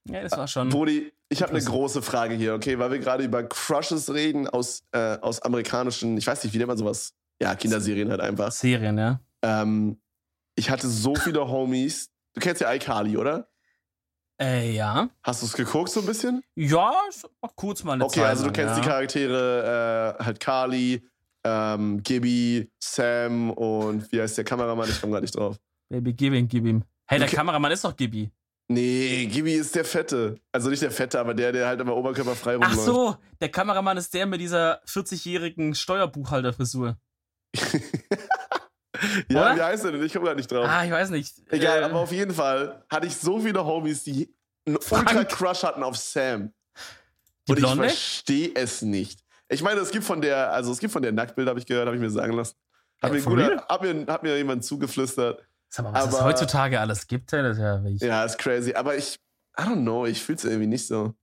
Ja, 0.10 0.22
das 0.24 0.32
war 0.38 0.48
schon. 0.48 0.70
Brody, 0.70 1.12
ich 1.30 1.42
habe 1.42 1.52
eine 1.52 1.64
große 1.64 2.02
Frage 2.02 2.36
hier, 2.36 2.54
okay, 2.54 2.80
weil 2.80 2.92
wir 2.92 3.00
gerade 3.00 3.24
über 3.24 3.44
Crushes 3.44 4.14
reden 4.14 4.48
aus, 4.48 4.84
äh, 4.92 5.18
aus 5.20 5.42
amerikanischen, 5.42 6.18
ich 6.18 6.26
weiß 6.26 6.44
nicht, 6.44 6.54
wie 6.54 6.58
nennt 6.58 6.70
man 6.70 6.78
sowas? 6.78 7.14
Ja, 7.42 7.56
Kinderserien 7.56 8.10
halt 8.10 8.22
einfach. 8.22 8.52
Serien, 8.52 8.98
ja. 8.98 9.20
Ähm, 9.42 10.02
ich 10.56 10.70
hatte 10.70 10.88
so 10.88 11.16
viele 11.16 11.48
Homies. 11.48 12.10
Du 12.34 12.42
kennst 12.42 12.62
ja 12.62 12.74
iCarly, 12.74 13.18
oder? 13.18 13.50
Äh, 14.40 14.72
ja. 14.72 15.10
Hast 15.24 15.42
du 15.42 15.48
es 15.48 15.54
geguckt 15.54 15.90
so 15.90 16.02
ein 16.02 16.06
bisschen? 16.06 16.44
Ja, 16.56 16.92
kurz 17.56 17.84
mal 17.84 17.94
eine 17.94 18.06
Okay, 18.06 18.20
Zeit 18.20 18.30
also 18.30 18.46
du 18.46 18.52
kennst 18.52 18.76
ja. 18.76 18.82
die 18.82 18.88
Charaktere, 18.88 20.16
äh, 20.20 20.24
halt 20.24 20.40
Carly, 20.40 21.02
ähm, 21.44 22.04
Gibby, 22.04 22.70
Sam 22.80 23.50
und 23.52 24.12
wie 24.12 24.22
heißt 24.22 24.38
der 24.38 24.46
Kameramann? 24.46 24.90
Ich 24.90 25.02
komme 25.02 25.14
gar 25.14 25.22
nicht 25.22 25.36
drauf. 25.36 25.58
Baby, 25.90 26.14
gib 26.14 26.34
ihm, 26.34 26.48
gib 26.48 26.66
ihm. 26.66 26.84
Hey, 27.08 27.18
der 27.20 27.28
Okay. 27.28 27.38
Kameramann 27.38 27.72
ist 27.72 27.84
doch 27.84 27.96
Gibby. 27.96 28.30
Nee, 28.70 29.28
Gibby 29.28 29.54
ist 29.54 29.74
der 29.76 29.86
Fette. 29.86 30.36
Also 30.52 30.70
nicht 30.70 30.82
der 30.82 30.92
Fette, 30.92 31.20
aber 31.20 31.34
der, 31.34 31.54
der 31.54 31.68
halt 31.68 31.80
immer 31.80 31.96
oberkörperfrei 31.96 32.58
Ach 32.60 32.68
rumläuft. 32.70 32.86
so, 32.86 33.16
der 33.40 33.50
Kameramann 33.50 33.96
ist 33.98 34.14
der 34.14 34.26
mit 34.26 34.42
dieser 34.42 34.84
40-jährigen 34.86 35.74
Steuerbuchhalterfrisur. 35.74 36.98
ja, 39.30 39.42
Oder? 39.42 39.56
wie 39.56 39.62
heißt 39.62 39.84
der 39.86 39.92
denn? 39.94 40.04
Ich 40.04 40.14
komme 40.14 40.26
gar 40.26 40.36
nicht 40.36 40.52
drauf. 40.52 40.66
Ah, 40.70 40.84
ich 40.86 40.92
weiß 40.92 41.10
nicht. 41.10 41.36
Egal, 41.50 41.82
Äh, 41.82 41.86
aber 41.86 42.00
auf 42.00 42.12
jeden 42.12 42.34
Fall 42.34 42.84
hatte 42.90 43.08
ich 43.08 43.16
so 43.16 43.40
viele 43.40 43.64
Homies, 43.66 44.04
die 44.04 44.34
einen. 44.66 44.78
Ultra-Crush 44.78 45.64
hatten 45.64 45.84
auf 45.84 45.96
Sam. 45.98 46.54
Die 47.48 47.52
Und 47.52 47.58
ich 47.60 47.64
Blonde? 47.64 47.84
verstehe 47.86 48.52
es 48.56 48.82
nicht. 48.82 49.22
Ich 49.50 49.62
meine, 49.62 49.80
es 49.80 49.92
gibt 49.92 50.04
von 50.04 50.22
der, 50.22 50.52
also 50.52 50.72
es 50.72 50.80
gibt 50.80 50.92
von 50.92 51.02
der 51.02 51.12
Nacktbild, 51.14 51.48
habe 51.48 51.60
ich 51.60 51.66
gehört, 51.66 51.86
habe 51.86 51.96
ich 51.96 52.02
mir 52.02 52.10
sagen 52.10 52.34
lassen. 52.34 52.56
Hat, 53.02 53.12
Ja, 53.14 53.18
mir, 53.18 53.22
guter, 53.24 53.66
hat, 53.70 53.82
mir, 53.82 54.06
hat 54.08 54.24
mir 54.24 54.36
jemand 54.38 54.66
zugeflüstert. 54.66 55.42
Sag 55.70 55.84
mal, 55.86 55.94
was 55.94 56.08
es 56.10 56.16
aber- 56.16 56.26
heutzutage 56.26 56.80
alles 56.80 57.08
gibt, 57.08 57.32
das 57.32 57.58
ist 57.58 57.62
ja. 57.62 57.82
Ja, 58.08 58.26
ist 58.26 58.38
crazy. 58.38 58.74
Aber 58.74 58.96
ich, 58.98 59.16
I 59.58 59.64
don't 59.64 59.82
know, 59.84 60.06
ich 60.06 60.22
fühle 60.24 60.38
es 60.38 60.44
irgendwie 60.46 60.68
nicht 60.68 60.88
so. 60.88 61.14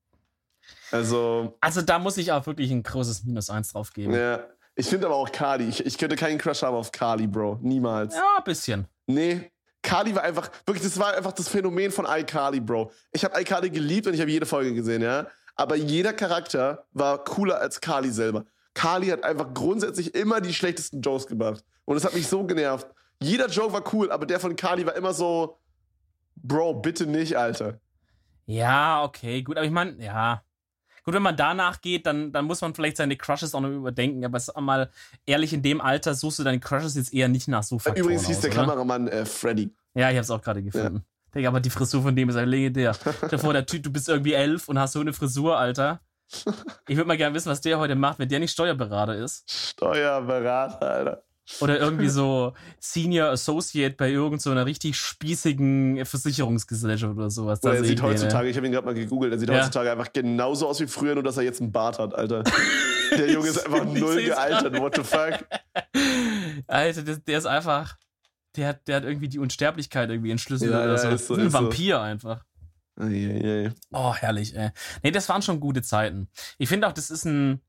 Also, 0.90 1.56
Also 1.60 1.82
da 1.82 1.98
muss 1.98 2.16
ich 2.16 2.32
auch 2.32 2.46
wirklich 2.46 2.70
ein 2.70 2.82
großes 2.82 3.24
Minus 3.24 3.50
eins 3.50 3.72
drauf 3.72 3.92
geben. 3.92 4.14
ja. 4.14 4.40
Ich 4.76 4.86
finde 4.86 5.06
aber 5.06 5.16
auch 5.16 5.30
Carly. 5.30 5.68
Ich, 5.68 5.84
ich 5.84 5.98
könnte 5.98 6.16
keinen 6.16 6.38
Crush 6.38 6.62
haben 6.62 6.76
auf 6.76 6.90
Carly, 6.90 7.26
Bro. 7.26 7.58
Niemals. 7.62 8.14
Ja, 8.14 8.36
ein 8.38 8.44
bisschen. 8.44 8.86
Nee. 9.06 9.50
Carly 9.82 10.14
war 10.14 10.22
einfach, 10.22 10.50
wirklich, 10.66 10.82
das 10.84 10.98
war 10.98 11.14
einfach 11.14 11.32
das 11.32 11.48
Phänomen 11.48 11.92
von 11.92 12.06
iCarly, 12.08 12.60
Bro. 12.60 12.90
Ich 13.12 13.24
habe 13.24 13.40
iCarly 13.40 13.70
geliebt 13.70 14.06
und 14.06 14.14
ich 14.14 14.20
habe 14.20 14.30
jede 14.30 14.46
Folge 14.46 14.74
gesehen, 14.74 15.02
ja. 15.02 15.26
Aber 15.56 15.76
jeder 15.76 16.12
Charakter 16.12 16.86
war 16.92 17.22
cooler 17.22 17.60
als 17.60 17.80
Carly 17.80 18.10
selber. 18.10 18.44
Carly 18.72 19.08
hat 19.08 19.22
einfach 19.22 19.54
grundsätzlich 19.54 20.14
immer 20.14 20.40
die 20.40 20.54
schlechtesten 20.54 21.00
Jokes 21.00 21.26
gemacht. 21.26 21.62
Und 21.84 21.96
es 21.96 22.04
hat 22.04 22.14
mich 22.14 22.26
so 22.26 22.44
genervt. 22.44 22.88
Jeder 23.20 23.46
Joke 23.48 23.72
war 23.72 23.84
cool, 23.92 24.10
aber 24.10 24.26
der 24.26 24.40
von 24.40 24.56
Carly 24.56 24.84
war 24.84 24.96
immer 24.96 25.14
so, 25.14 25.58
Bro, 26.36 26.74
bitte 26.74 27.06
nicht, 27.06 27.36
Alter. 27.36 27.78
Ja, 28.46 29.04
okay, 29.04 29.42
gut, 29.42 29.56
aber 29.56 29.64
ich 29.66 29.72
meine, 29.72 30.02
ja. 30.02 30.42
Gut, 31.04 31.14
wenn 31.14 31.22
man 31.22 31.36
danach 31.36 31.82
geht, 31.82 32.06
dann, 32.06 32.32
dann 32.32 32.46
muss 32.46 32.62
man 32.62 32.74
vielleicht 32.74 32.96
seine 32.96 33.16
Crushes 33.16 33.54
auch 33.54 33.60
noch 33.60 33.68
überdenken. 33.68 34.24
Aber 34.24 34.40
sag 34.40 34.58
mal 34.60 34.90
ehrlich, 35.26 35.52
in 35.52 35.62
dem 35.62 35.80
Alter 35.80 36.14
suchst 36.14 36.38
du 36.38 36.44
deine 36.44 36.60
Crushes 36.60 36.94
jetzt 36.94 37.12
eher 37.12 37.28
nicht 37.28 37.46
nach 37.46 37.62
so 37.62 37.78
Faktoren 37.78 38.04
Übrigens 38.04 38.26
hieß 38.26 38.36
aus, 38.36 38.42
der 38.42 38.52
oder? 38.52 38.60
Kameramann 38.62 39.08
äh, 39.08 39.26
Freddy. 39.26 39.70
Ja, 39.94 40.10
ich 40.10 40.16
hab's 40.16 40.30
auch 40.30 40.40
gerade 40.40 40.62
gefunden. 40.62 41.04
Digga, 41.34 41.48
aber 41.48 41.60
die 41.60 41.70
Frisur 41.70 42.02
von 42.02 42.16
dem 42.16 42.28
ist 42.30 42.36
ja 42.36 42.44
legendär. 42.44 42.94
Stell 43.16 43.28
dir 43.28 43.38
vor, 43.38 43.52
der 43.52 43.66
Typ, 43.66 43.82
du 43.82 43.92
bist 43.92 44.08
irgendwie 44.08 44.32
elf 44.32 44.68
und 44.68 44.78
hast 44.78 44.92
so 44.92 45.00
eine 45.00 45.12
Frisur, 45.12 45.58
Alter. 45.58 46.00
Ich 46.88 46.96
würde 46.96 47.08
mal 47.08 47.16
gerne 47.16 47.34
wissen, 47.34 47.50
was 47.50 47.60
der 47.60 47.78
heute 47.78 47.94
macht, 47.94 48.18
wenn 48.18 48.28
der 48.28 48.40
nicht 48.40 48.52
Steuerberater 48.52 49.14
ist. 49.16 49.50
Steuerberater, 49.50 50.90
Alter. 50.90 51.22
Oder 51.60 51.78
irgendwie 51.78 52.08
so 52.10 52.54
Senior 52.80 53.28
Associate 53.30 53.94
bei 53.96 54.10
irgendeiner 54.10 54.40
so 54.40 54.50
einer 54.50 54.66
richtig 54.66 54.96
spießigen 54.96 56.04
Versicherungsgesellschaft 56.06 57.16
oder 57.16 57.30
sowas. 57.30 57.62
Oder 57.62 57.76
er 57.76 57.84
sieht 57.84 57.98
den, 57.98 58.04
heutzutage, 58.04 58.48
ich 58.48 58.56
habe 58.56 58.66
ihn 58.66 58.72
gerade 58.72 58.86
mal 58.86 58.94
gegoogelt, 58.94 59.32
er 59.32 59.38
sieht 59.38 59.48
Ja. 59.50 59.56
heutzutage 59.58 59.90
einfach 59.92 60.12
genauso 60.12 60.66
aus 60.68 60.80
wie 60.80 60.86
früher, 60.86 61.14
nur 61.14 61.22
dass 61.22 61.36
er 61.36 61.42
jetzt 61.42 61.60
einen 61.60 61.72
Bart 61.72 61.98
hat, 61.98 62.14
Alter. 62.14 62.44
Der 63.12 63.30
Junge 63.30 63.48
ist 63.48 63.58
einfach 63.66 63.84
null 63.84 64.22
gealtert, 64.24 64.78
what 64.78 64.96
the 64.96 65.02
fuck? 65.04 65.44
Alter, 66.66 67.02
der, 67.02 67.16
der 67.16 67.38
ist 67.38 67.46
einfach. 67.46 67.96
Der 68.56 68.68
hat, 68.68 68.86
der 68.86 68.96
hat 68.96 69.04
irgendwie 69.04 69.28
die 69.28 69.38
Unsterblichkeit 69.40 70.10
irgendwie 70.10 70.30
entschlüsselt 70.30 70.70
Ja, 70.70 70.84
oder 70.84 70.92
ja, 70.92 70.98
so. 70.98 71.08
ist 71.08 71.26
so, 71.26 71.34
ein 71.34 71.46
ist 71.46 71.52
so. 71.52 71.58
Vampir 71.58 72.00
einfach. 72.00 72.44
Eieiei. 72.96 73.72
Oh, 73.92 74.14
herrlich, 74.14 74.54
ey. 74.56 74.70
Nee, 75.02 75.10
das 75.10 75.28
waren 75.28 75.42
schon 75.42 75.58
gute 75.58 75.82
Zeiten. 75.82 76.28
Ich 76.58 76.68
finde 76.68 76.86
auch, 76.86 76.92
das 76.92 77.10
ist 77.10 77.24
ein, 77.24 77.60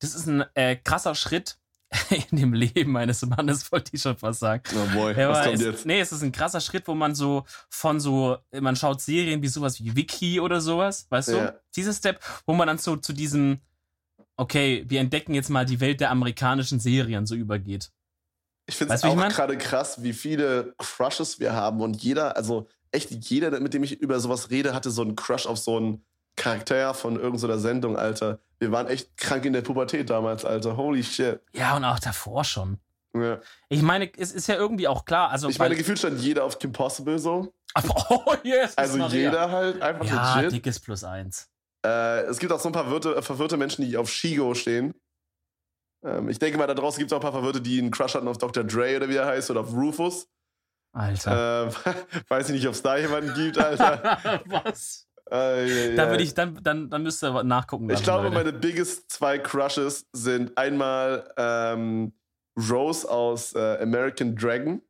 das 0.00 0.14
ist 0.16 0.26
ein 0.26 0.44
äh, 0.54 0.74
krasser 0.76 1.14
Schritt 1.14 1.58
in 2.30 2.38
dem 2.38 2.52
Leben 2.52 2.96
eines 2.96 3.24
Mannes, 3.24 3.70
wollte 3.70 3.92
ich 3.94 4.02
schon 4.02 4.16
fast 4.16 4.40
sagen. 4.40 4.62
Oh 4.74 4.94
boy, 4.94 5.14
Ja, 5.16 5.28
was 5.28 5.44
kommt 5.44 5.56
es, 5.56 5.62
jetzt? 5.62 5.86
Nee, 5.86 6.00
es 6.00 6.12
ist 6.12 6.22
ein 6.22 6.32
krasser 6.32 6.60
Schritt, 6.60 6.88
wo 6.88 6.94
man 6.94 7.14
so 7.14 7.44
von 7.68 8.00
so, 8.00 8.38
man 8.52 8.76
schaut 8.76 9.00
Serien 9.00 9.42
wie 9.42 9.48
sowas 9.48 9.78
wie 9.80 9.94
Wiki 9.94 10.40
oder 10.40 10.60
sowas, 10.60 11.06
weißt 11.10 11.28
du? 11.28 11.36
Ja. 11.36 11.54
Dieser 11.76 11.92
Step, 11.92 12.20
wo 12.46 12.54
man 12.54 12.66
dann 12.66 12.78
so 12.78 12.96
zu 12.96 13.12
diesem, 13.12 13.60
okay, 14.36 14.84
wir 14.88 15.00
entdecken 15.00 15.34
jetzt 15.34 15.50
mal 15.50 15.64
die 15.64 15.80
Welt 15.80 16.00
der 16.00 16.10
amerikanischen 16.10 16.80
Serien 16.80 17.26
so 17.26 17.34
übergeht. 17.34 17.92
Ich 18.68 18.74
finde 18.74 18.94
es 18.94 19.02
du, 19.02 19.06
wie 19.06 19.10
ich 19.10 19.16
auch 19.16 19.20
mein? 19.20 19.30
gerade 19.30 19.56
krass, 19.56 20.02
wie 20.02 20.12
viele 20.12 20.74
Crushes 20.78 21.38
wir 21.38 21.52
haben 21.52 21.80
und 21.80 22.02
jeder, 22.02 22.36
also 22.36 22.68
echt 22.90 23.10
jeder, 23.10 23.58
mit 23.60 23.74
dem 23.74 23.84
ich 23.84 24.00
über 24.00 24.18
sowas 24.18 24.50
rede, 24.50 24.74
hatte 24.74 24.90
so 24.90 25.02
einen 25.02 25.14
Crush 25.14 25.46
auf 25.46 25.58
so 25.58 25.76
einen 25.76 26.04
Charakter 26.34 26.94
von 26.94 27.18
irgendeiner 27.18 27.58
Sendung, 27.58 27.96
Alter. 27.96 28.40
Wir 28.58 28.72
waren 28.72 28.86
echt 28.88 29.16
krank 29.16 29.44
in 29.44 29.52
der 29.52 29.62
Pubertät 29.62 30.08
damals, 30.10 30.44
Alter. 30.44 30.76
Holy 30.76 31.02
shit. 31.04 31.40
Ja, 31.52 31.76
und 31.76 31.84
auch 31.84 31.98
davor 31.98 32.44
schon. 32.44 32.78
Ja. 33.14 33.40
Ich 33.68 33.82
meine, 33.82 34.10
es 34.16 34.32
ist 34.32 34.46
ja 34.46 34.56
irgendwie 34.56 34.88
auch 34.88 35.04
klar, 35.04 35.30
also. 35.30 35.48
Ich 35.48 35.58
meine, 35.58 35.74
gefühlt 35.76 35.98
stand 35.98 36.20
jeder 36.20 36.44
auf 36.44 36.58
Kim 36.58 36.72
Possible 36.72 37.18
so. 37.18 37.52
Aber, 37.74 37.94
oh, 38.10 38.34
yes, 38.42 38.76
Also 38.76 38.96
Maria. 38.98 39.20
jeder 39.30 39.50
halt, 39.50 39.82
einfach 39.82 40.06
Ja, 40.06 40.36
legit. 40.40 40.52
dickes 40.52 40.80
Plus 40.80 41.04
eins. 41.04 41.48
Äh, 41.84 42.22
es 42.22 42.38
gibt 42.38 42.52
auch 42.52 42.60
so 42.60 42.68
ein 42.68 42.72
paar 42.72 42.90
Wirte, 42.90 43.14
äh, 43.16 43.22
verwirrte 43.22 43.56
Menschen, 43.56 43.84
die 43.84 43.96
auf 43.96 44.10
Shigo 44.10 44.54
stehen. 44.54 44.94
Ähm, 46.04 46.28
ich 46.28 46.38
denke 46.38 46.58
mal, 46.58 46.66
da 46.66 46.74
draußen 46.74 46.98
gibt 46.98 47.10
es 47.10 47.14
auch 47.14 47.20
ein 47.20 47.22
paar 47.22 47.32
Verwirrte, 47.32 47.60
die 47.60 47.78
einen 47.78 47.90
Crush 47.90 48.14
hatten 48.14 48.28
auf 48.28 48.38
Dr. 48.38 48.64
Dre 48.64 48.96
oder 48.96 49.08
wie 49.08 49.16
er 49.16 49.26
heißt 49.26 49.50
oder 49.50 49.60
auf 49.60 49.72
Rufus. 49.72 50.28
Alter. 50.92 51.68
Ähm, 51.86 51.94
weiß 52.28 52.48
ich 52.48 52.54
nicht, 52.54 52.66
ob 52.66 52.72
es 52.74 52.82
da 52.82 52.96
jemanden 52.96 53.34
gibt, 53.34 53.58
Alter. 53.58 54.42
Was? 54.46 55.05
Äh, 55.30 55.94
Da 55.96 56.08
würde 56.10 56.22
ich, 56.22 56.34
dann, 56.34 56.58
dann, 56.62 56.88
dann 56.90 57.02
müsst 57.02 57.22
ihr 57.24 57.42
nachgucken. 57.42 57.90
Ich 57.90 58.02
glaube, 58.02 58.24
Leute. 58.24 58.34
meine 58.34 58.52
biggest 58.52 59.10
zwei 59.10 59.38
Crushes 59.38 60.06
sind 60.12 60.56
einmal 60.56 61.32
ähm, 61.36 62.12
Rose 62.70 63.10
aus 63.10 63.52
äh, 63.54 63.78
American 63.82 64.36
Dragon 64.36 64.80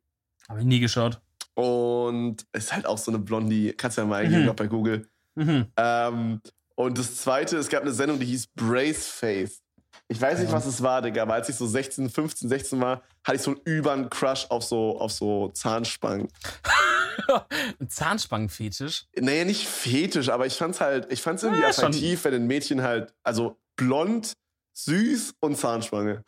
Habe 0.47 0.59
ich 0.59 0.65
nie 0.65 0.79
geschaut. 0.79 1.19
und 1.55 2.45
ist 2.53 2.71
halt 2.71 2.85
auch 2.85 2.97
so 2.97 3.11
eine 3.11 3.19
Blondie. 3.19 3.73
Kannst 3.75 3.97
du 3.97 4.01
ja 4.01 4.07
mal 4.07 4.23
eingeben, 4.23 4.45
Mhm. 4.45 4.55
bei 4.55 4.67
Google. 4.67 5.09
Mhm. 5.35 5.65
Ähm, 5.75 6.41
und 6.75 6.97
das 6.97 7.15
zweite, 7.17 7.57
es 7.57 7.69
gab 7.69 7.81
eine 7.81 7.91
Sendung, 7.91 8.19
die 8.19 8.27
hieß 8.27 8.47
Brace 8.55 9.07
Face. 9.07 9.61
Ich 10.07 10.19
weiß 10.21 10.39
nicht, 10.39 10.49
Ja. 10.49 10.55
was 10.55 10.65
es 10.65 10.81
war, 10.81 11.01
Digga, 11.01 11.23
aber 11.23 11.33
als 11.35 11.49
ich 11.49 11.55
so 11.55 11.65
16, 11.67 12.09
15, 12.09 12.49
16 12.49 12.79
war, 12.81 13.01
hatte 13.23 13.35
ich 13.35 13.41
so 13.41 13.51
einen 13.51 13.59
übern 13.65 14.09
Crush 14.09 14.45
auf 14.49 14.63
so, 14.63 14.99
auf 14.99 15.11
so 15.11 15.49
Zahnspangen. 15.49 16.27
Ein 17.79 17.89
Zahnspangenfetisch. 17.89 19.05
Naja, 19.19 19.43
nicht 19.45 19.67
fetisch, 19.67 20.29
aber 20.29 20.45
ich 20.45 20.53
fand's 20.53 20.79
halt, 20.79 21.11
ich 21.11 21.21
fand's 21.21 21.43
irgendwie 21.43 21.61
Ja, 21.61 21.73
schon. 21.73 21.85
attraktiv, 21.85 22.23
wenn 22.23 22.33
ein 22.35 22.47
Mädchen 22.47 22.81
halt, 22.83 23.13
also 23.23 23.57
blond, 23.75 24.33
süß 24.73 25.35
und 25.39 25.57
Zahnspange. 25.57 26.23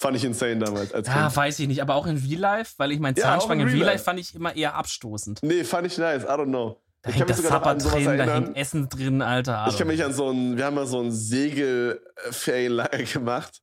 Fand 0.00 0.16
ich 0.16 0.24
insane 0.24 0.58
damals 0.58 0.94
als 0.94 1.08
Ja, 1.08 1.24
Kind. 1.24 1.36
weiß 1.36 1.58
ich 1.58 1.66
nicht, 1.66 1.82
aber 1.82 1.96
auch 1.96 2.06
in 2.06 2.16
Real 2.18 2.38
Life, 2.40 2.74
weil 2.78 2.92
ich 2.92 3.00
mein 3.00 3.14
Ja, 3.16 3.24
auch 3.24 3.26
in 3.26 3.30
Zahnspangen 3.40 3.66
in 3.68 3.74
Real 3.74 3.86
Life. 3.86 4.04
fand 4.04 4.20
ich 4.20 4.34
immer 4.34 4.54
eher 4.54 4.74
abstoßend. 4.74 5.40
Nee, 5.42 5.64
fand 5.64 5.86
ich 5.88 5.98
nice, 5.98 6.22
I 6.22 6.26
don't 6.28 6.44
know. 6.46 6.80
Da 7.02 7.10
Ich 7.10 7.16
hängt 7.16 7.30
das 7.30 7.38
sowas 7.38 7.84
drin, 7.84 8.18
da 8.18 8.34
hängt 8.34 8.56
Essen 8.56 8.88
drin, 8.88 9.22
Alter. 9.22 9.66
Ich 9.68 9.78
kann 9.78 9.86
mich 9.86 10.02
an 10.04 10.12
so 10.12 10.30
ein, 10.30 10.56
wir 10.56 10.64
haben 10.64 10.74
mal 10.74 10.86
so 10.86 11.00
ein 11.00 11.12
Segelferienlager 11.12 13.02
gemacht 13.12 13.60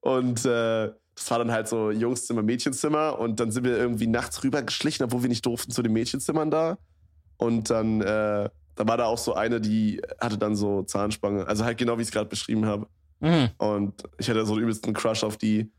und 0.00 0.44
äh, 0.44 0.90
das 1.14 1.30
war 1.30 1.38
dann 1.38 1.52
halt 1.52 1.68
so 1.68 1.90
Jungszimmer, 1.90 2.42
Mädchenzimmer 2.42 3.18
und 3.18 3.40
dann 3.40 3.52
sind 3.52 3.64
wir 3.64 3.76
irgendwie 3.76 4.06
nachts 4.06 4.42
rübergeschlichen, 4.42 5.04
obwohl 5.04 5.22
wir 5.22 5.28
nicht 5.28 5.46
durften 5.46 5.70
zu 5.70 5.82
den 5.82 5.92
Mädchenzimmern 5.92 6.50
da 6.50 6.76
und 7.36 7.70
dann, 7.70 8.00
äh, 8.00 8.48
da 8.76 8.88
war 8.88 8.96
da 8.96 9.04
auch 9.04 9.18
so 9.18 9.34
eine, 9.34 9.60
die 9.60 10.02
hatte 10.20 10.38
dann 10.38 10.56
so 10.56 10.82
Zahnspange, 10.82 11.46
also 11.46 11.64
halt 11.64 11.78
genau 11.78 11.96
wie 11.98 12.02
ich 12.02 12.08
es 12.08 12.12
gerade 12.12 12.28
beschrieben 12.28 12.66
habe. 12.66 12.86
Mhm. 13.20 13.50
Und 13.58 13.94
ich 14.18 14.28
hatte 14.28 14.44
so 14.44 14.54
einen 14.54 14.62
übelsten 14.62 14.92
Crush 14.92 15.24
auf 15.24 15.36
die. 15.36 15.72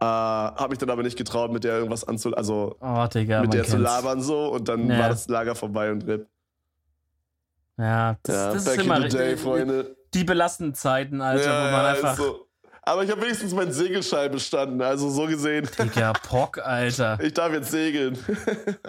Äh, 0.00 0.04
habe 0.04 0.70
mich 0.70 0.78
dann 0.78 0.90
aber 0.90 1.02
nicht 1.02 1.16
getraut, 1.16 1.52
mit 1.52 1.64
der 1.64 1.76
irgendwas 1.76 2.04
anzu, 2.04 2.34
also 2.34 2.76
oh, 2.80 3.06
Digga, 3.06 3.42
mit 3.42 3.52
der 3.52 3.60
kennt's. 3.60 3.70
zu 3.70 3.76
labern 3.76 4.22
so 4.22 4.50
und 4.52 4.68
dann 4.68 4.88
ja. 4.88 4.98
war 4.98 5.08
das 5.10 5.28
Lager 5.28 5.54
vorbei 5.54 5.92
und 5.92 6.06
RIP. 6.06 6.26
Ja, 7.80 8.16
das, 8.22 8.34
ja, 8.34 8.52
das 8.52 8.66
ist 8.66 8.78
immer 8.78 9.00
day, 9.00 9.36
Freunde. 9.36 9.96
die 10.12 10.24
belastenden 10.24 10.74
Zeiten, 10.74 11.20
Alter, 11.20 11.44
ja, 11.44 11.66
wo 11.66 11.72
man 11.76 11.86
einfach. 11.86 12.16
So. 12.16 12.46
Aber 12.82 13.04
ich 13.04 13.10
habe 13.10 13.22
wenigstens 13.22 13.54
meinen 13.54 13.72
Segelschein 13.72 14.30
bestanden, 14.32 14.80
also 14.82 15.10
so 15.10 15.26
gesehen. 15.26 15.68
Digga, 15.78 16.12
Pock, 16.12 16.58
Alter. 16.58 17.18
Ich 17.22 17.34
darf 17.34 17.52
jetzt 17.52 17.70
segeln. 17.70 18.18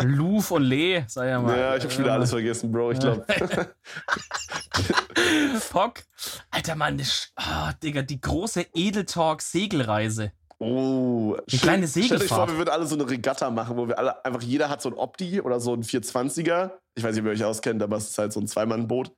Luf 0.02 0.52
und 0.52 0.64
Lee, 0.64 1.04
sag 1.08 1.28
ja 1.28 1.40
mal. 1.40 1.58
Ja, 1.58 1.76
ich 1.76 1.84
habe 1.84 1.94
schon 1.94 2.04
wieder 2.04 2.14
alles 2.14 2.32
vergessen, 2.32 2.72
Bro, 2.72 2.92
ich 2.92 3.00
glaube. 3.00 3.26
Pock. 5.72 6.00
Alter, 6.50 6.76
Mann, 6.76 7.02
oh, 7.38 7.70
Digga, 7.84 8.02
die 8.02 8.20
große 8.20 8.66
Edeltalk-Segelreise. 8.74 10.32
Oh, 10.64 11.36
eine 11.36 11.60
kleine 11.60 11.88
Segelfahrt. 11.88 12.22
Stell 12.22 12.38
euch 12.38 12.46
vor, 12.46 12.48
wir 12.48 12.58
würden 12.60 12.70
alle 12.70 12.86
so 12.86 12.94
eine 12.94 13.10
Regatta 13.10 13.50
machen, 13.50 13.78
wo 13.78 13.88
wir 13.88 13.98
alle 13.98 14.24
einfach, 14.24 14.44
jeder 14.44 14.70
hat 14.70 14.80
so 14.84 14.90
ein 14.90 14.96
Opti 14.96 15.42
oder 15.42 15.60
so 15.60 15.74
ein 15.74 15.82
420er. 15.82 16.72
Ich 16.94 17.04
weiß 17.04 17.16
nicht, 17.16 17.22
ob 17.22 17.26
ihr 17.28 17.32
euch 17.32 17.44
auskennt, 17.44 17.82
aber 17.82 17.98
es 17.98 18.10
ist 18.10 18.18
halt 18.20 18.32
so 18.32 18.40
ein 18.40 18.48
Zweimann-Boot. 18.48 19.12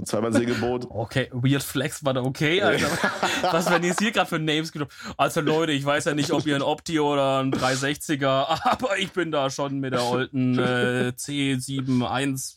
So 0.00 0.02
ein 0.02 0.06
Zweimann-Segelboot. 0.06 0.86
Okay, 0.90 1.28
Weird 1.32 1.62
Flex 1.62 2.04
war 2.04 2.14
da 2.14 2.22
okay, 2.22 2.62
Alter. 2.62 2.88
Was 3.50 3.70
werden 3.70 3.84
jetzt 3.84 4.00
hier 4.00 4.12
gerade 4.12 4.28
für 4.28 4.38
Names 4.38 4.72
genommen? 4.72 4.90
Also 5.16 5.40
Leute, 5.40 5.72
ich 5.72 5.84
weiß 5.84 6.04
ja 6.04 6.14
nicht, 6.14 6.30
ob 6.32 6.46
ihr 6.46 6.56
ein 6.56 6.62
Opti 6.62 7.00
oder 7.00 7.40
ein 7.40 7.52
360er, 7.52 8.26
aber 8.64 8.98
ich 8.98 9.12
bin 9.12 9.30
da 9.30 9.50
schon 9.50 9.80
mit 9.80 9.92
der 9.92 10.00
alten 10.00 10.58
äh, 10.58 11.12
C71. 11.16 12.56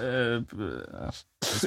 Äh, 0.00 0.36
äh, 0.36 0.42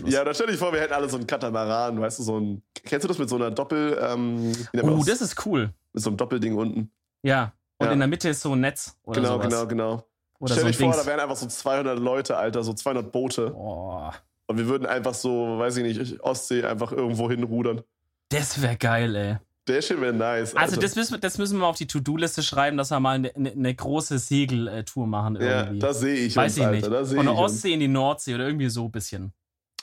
ja, 0.06 0.24
da 0.24 0.34
stell 0.34 0.48
dich 0.48 0.58
vor, 0.58 0.74
wir 0.74 0.82
hätten 0.82 0.94
alle 0.94 1.10
so 1.10 1.18
einen 1.18 1.28
Katamaran, 1.28 2.00
weißt 2.00 2.20
du, 2.20 2.24
so 2.24 2.40
ein. 2.40 2.62
Kennst 2.84 3.04
du 3.04 3.08
das 3.08 3.18
mit 3.18 3.30
so 3.30 3.36
einer 3.36 3.52
Doppel. 3.52 3.98
Ähm, 4.02 4.52
oh, 4.82 5.04
das 5.06 5.22
ist 5.22 5.46
cool. 5.46 5.74
Mit 5.94 6.04
so 6.04 6.10
einem 6.10 6.18
Doppelding 6.18 6.56
unten. 6.56 6.92
Ja. 7.24 7.54
Und 7.78 7.88
ja. 7.88 7.94
in 7.94 8.00
der 8.00 8.08
Mitte 8.08 8.30
ist 8.30 8.42
so 8.42 8.54
ein 8.54 8.62
Netz. 8.62 8.98
Oder 9.04 9.22
genau, 9.22 9.34
sowas. 9.34 9.48
genau, 9.48 9.68
genau. 9.68 10.08
Oder 10.40 10.54
Stell 10.54 10.64
so 10.64 10.68
dich 10.68 10.78
vor, 10.78 10.94
da 10.94 11.06
wären 11.06 11.20
einfach 11.20 11.36
so 11.36 11.48
200 11.48 11.98
Leute, 11.98 12.38
Alter, 12.38 12.64
so 12.64 12.74
200 12.74 13.12
Boote. 13.12 13.52
Boah. 13.52 14.14
Und 14.48 14.58
wir 14.58 14.68
würden 14.68 14.86
einfach 14.86 15.14
so, 15.14 15.58
weiß 15.58 15.78
ich 15.78 15.98
nicht, 15.98 16.22
Ostsee 16.22 16.64
einfach 16.64 16.92
irgendwo 16.92 17.30
hinrudern. 17.30 17.82
Das 18.30 18.62
wäre 18.62 18.78
geil, 18.78 19.16
ey. 19.16 19.38
Der 19.68 19.82
Shit 19.82 20.00
wäre 20.00 20.14
nice. 20.14 20.50
Also 20.50 20.58
Alter. 20.58 20.70
Also 20.70 20.82
das 20.82 20.96
müssen, 20.96 21.20
das 21.20 21.38
müssen 21.38 21.58
wir 21.58 21.66
auf 21.66 21.78
die 21.78 21.88
To-Do-Liste 21.88 22.44
schreiben, 22.44 22.78
dass 22.78 22.92
wir 22.92 23.00
mal 23.00 23.16
eine, 23.16 23.36
eine, 23.36 23.52
eine 23.52 23.74
große 23.74 24.20
Segeltour 24.20 25.08
machen 25.08 25.38
irgendwie. 25.38 25.80
Ja, 25.80 25.88
das 25.88 26.02
sehe 26.02 26.16
ich 26.16 26.36
Weiß 26.36 26.58
uns, 26.58 26.66
ich 26.66 26.72
nicht. 26.72 26.84
Alter, 26.86 27.06
Von 27.06 27.26
der 27.26 27.36
Ostsee 27.36 27.70
uns. 27.70 27.74
in 27.74 27.80
die 27.80 27.88
Nordsee 27.88 28.36
oder 28.36 28.46
irgendwie 28.46 28.70
so 28.70 28.86
ein 28.86 28.92
bisschen. 28.92 29.34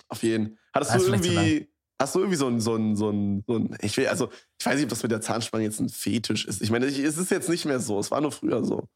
Auf 0.08 0.22
jeden. 0.22 0.58
Hattest 0.72 0.94
du 0.94 1.04
irgendwie, 1.04 1.68
hast 1.98 2.14
du 2.14 2.20
irgendwie 2.20 2.36
so 2.36 2.46
ein, 2.46 2.60
so 2.60 2.76
ein, 2.76 2.94
so 2.94 3.10
ein, 3.10 3.42
so 3.46 3.56
ein, 3.56 3.76
ich 3.80 3.96
will, 3.96 4.06
also, 4.06 4.30
ich 4.58 4.64
weiß 4.64 4.76
nicht, 4.76 4.84
ob 4.84 4.90
das 4.90 5.02
mit 5.02 5.10
der 5.10 5.20
Zahnspange 5.20 5.64
jetzt 5.64 5.80
ein 5.80 5.88
Fetisch 5.88 6.44
ist. 6.44 6.62
Ich 6.62 6.70
meine, 6.70 6.86
es 6.86 6.98
ist 6.98 7.30
jetzt 7.30 7.48
nicht 7.48 7.64
mehr 7.64 7.80
so. 7.80 7.98
Es 7.98 8.10
war 8.12 8.20
nur 8.20 8.30
früher 8.30 8.64
so. 8.64 8.88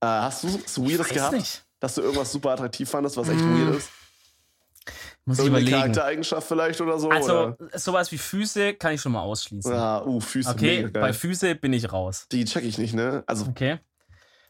Äh, 0.00 0.06
hast 0.06 0.44
du 0.44 0.48
so 0.64 0.88
Weirdes 0.88 1.08
gehabt? 1.08 1.34
Nicht. 1.34 1.64
Dass 1.80 1.96
du 1.96 2.02
irgendwas 2.02 2.30
super 2.30 2.50
attraktiv 2.50 2.88
fandest, 2.88 3.16
was 3.16 3.28
echt 3.28 3.40
mm. 3.40 3.66
weird 3.66 3.76
ist? 3.76 3.90
Muss 5.28 5.40
ich 5.40 5.46
überlegen. 5.46 5.72
Charaktereigenschaft 5.72 6.48
vielleicht 6.48 6.80
oder 6.80 6.98
so? 6.98 7.10
Also, 7.10 7.48
oder? 7.48 7.78
sowas 7.78 8.10
wie 8.10 8.16
Füße 8.16 8.72
kann 8.74 8.94
ich 8.94 9.02
schon 9.02 9.12
mal 9.12 9.20
ausschließen. 9.20 9.70
Ja, 9.70 10.02
uh, 10.02 10.20
Füße. 10.20 10.48
Okay, 10.48 10.86
bei 10.86 11.12
Füße 11.12 11.54
bin 11.54 11.74
ich 11.74 11.92
raus. 11.92 12.26
Die 12.32 12.46
check 12.46 12.64
ich 12.64 12.78
nicht, 12.78 12.94
ne? 12.94 13.24
Also. 13.26 13.46
Okay. 13.46 13.78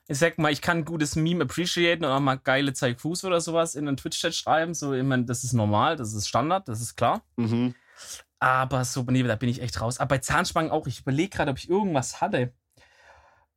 Ich 0.06 0.18
sag 0.18 0.38
mal, 0.38 0.52
ich 0.52 0.62
kann 0.62 0.78
ein 0.78 0.84
gutes 0.84 1.16
Meme 1.16 1.44
appreciaten 1.44 2.04
und 2.04 2.12
auch 2.12 2.20
mal 2.20 2.36
geile 2.36 2.74
Zeig 2.74 3.00
Fuß 3.00 3.24
oder 3.24 3.40
sowas 3.40 3.74
in 3.74 3.88
einen 3.88 3.96
Twitch-Chat 3.96 4.36
schreiben. 4.36 4.72
So, 4.72 4.94
ich 4.94 5.02
meine, 5.02 5.24
das 5.24 5.42
ist 5.42 5.52
normal, 5.52 5.96
das 5.96 6.14
ist 6.14 6.28
Standard, 6.28 6.68
das 6.68 6.80
ist 6.80 6.94
klar. 6.94 7.22
Mhm. 7.36 7.74
Aber 8.38 8.84
so, 8.84 9.02
nee, 9.02 9.24
da 9.24 9.34
bin 9.34 9.48
ich 9.48 9.60
echt 9.60 9.80
raus. 9.80 9.98
Aber 9.98 10.10
bei 10.10 10.18
Zahnspangen 10.18 10.70
auch. 10.70 10.86
Ich 10.86 11.00
überlege 11.00 11.30
gerade, 11.30 11.50
ob 11.50 11.58
ich 11.58 11.68
irgendwas 11.68 12.20
hatte. 12.20 12.52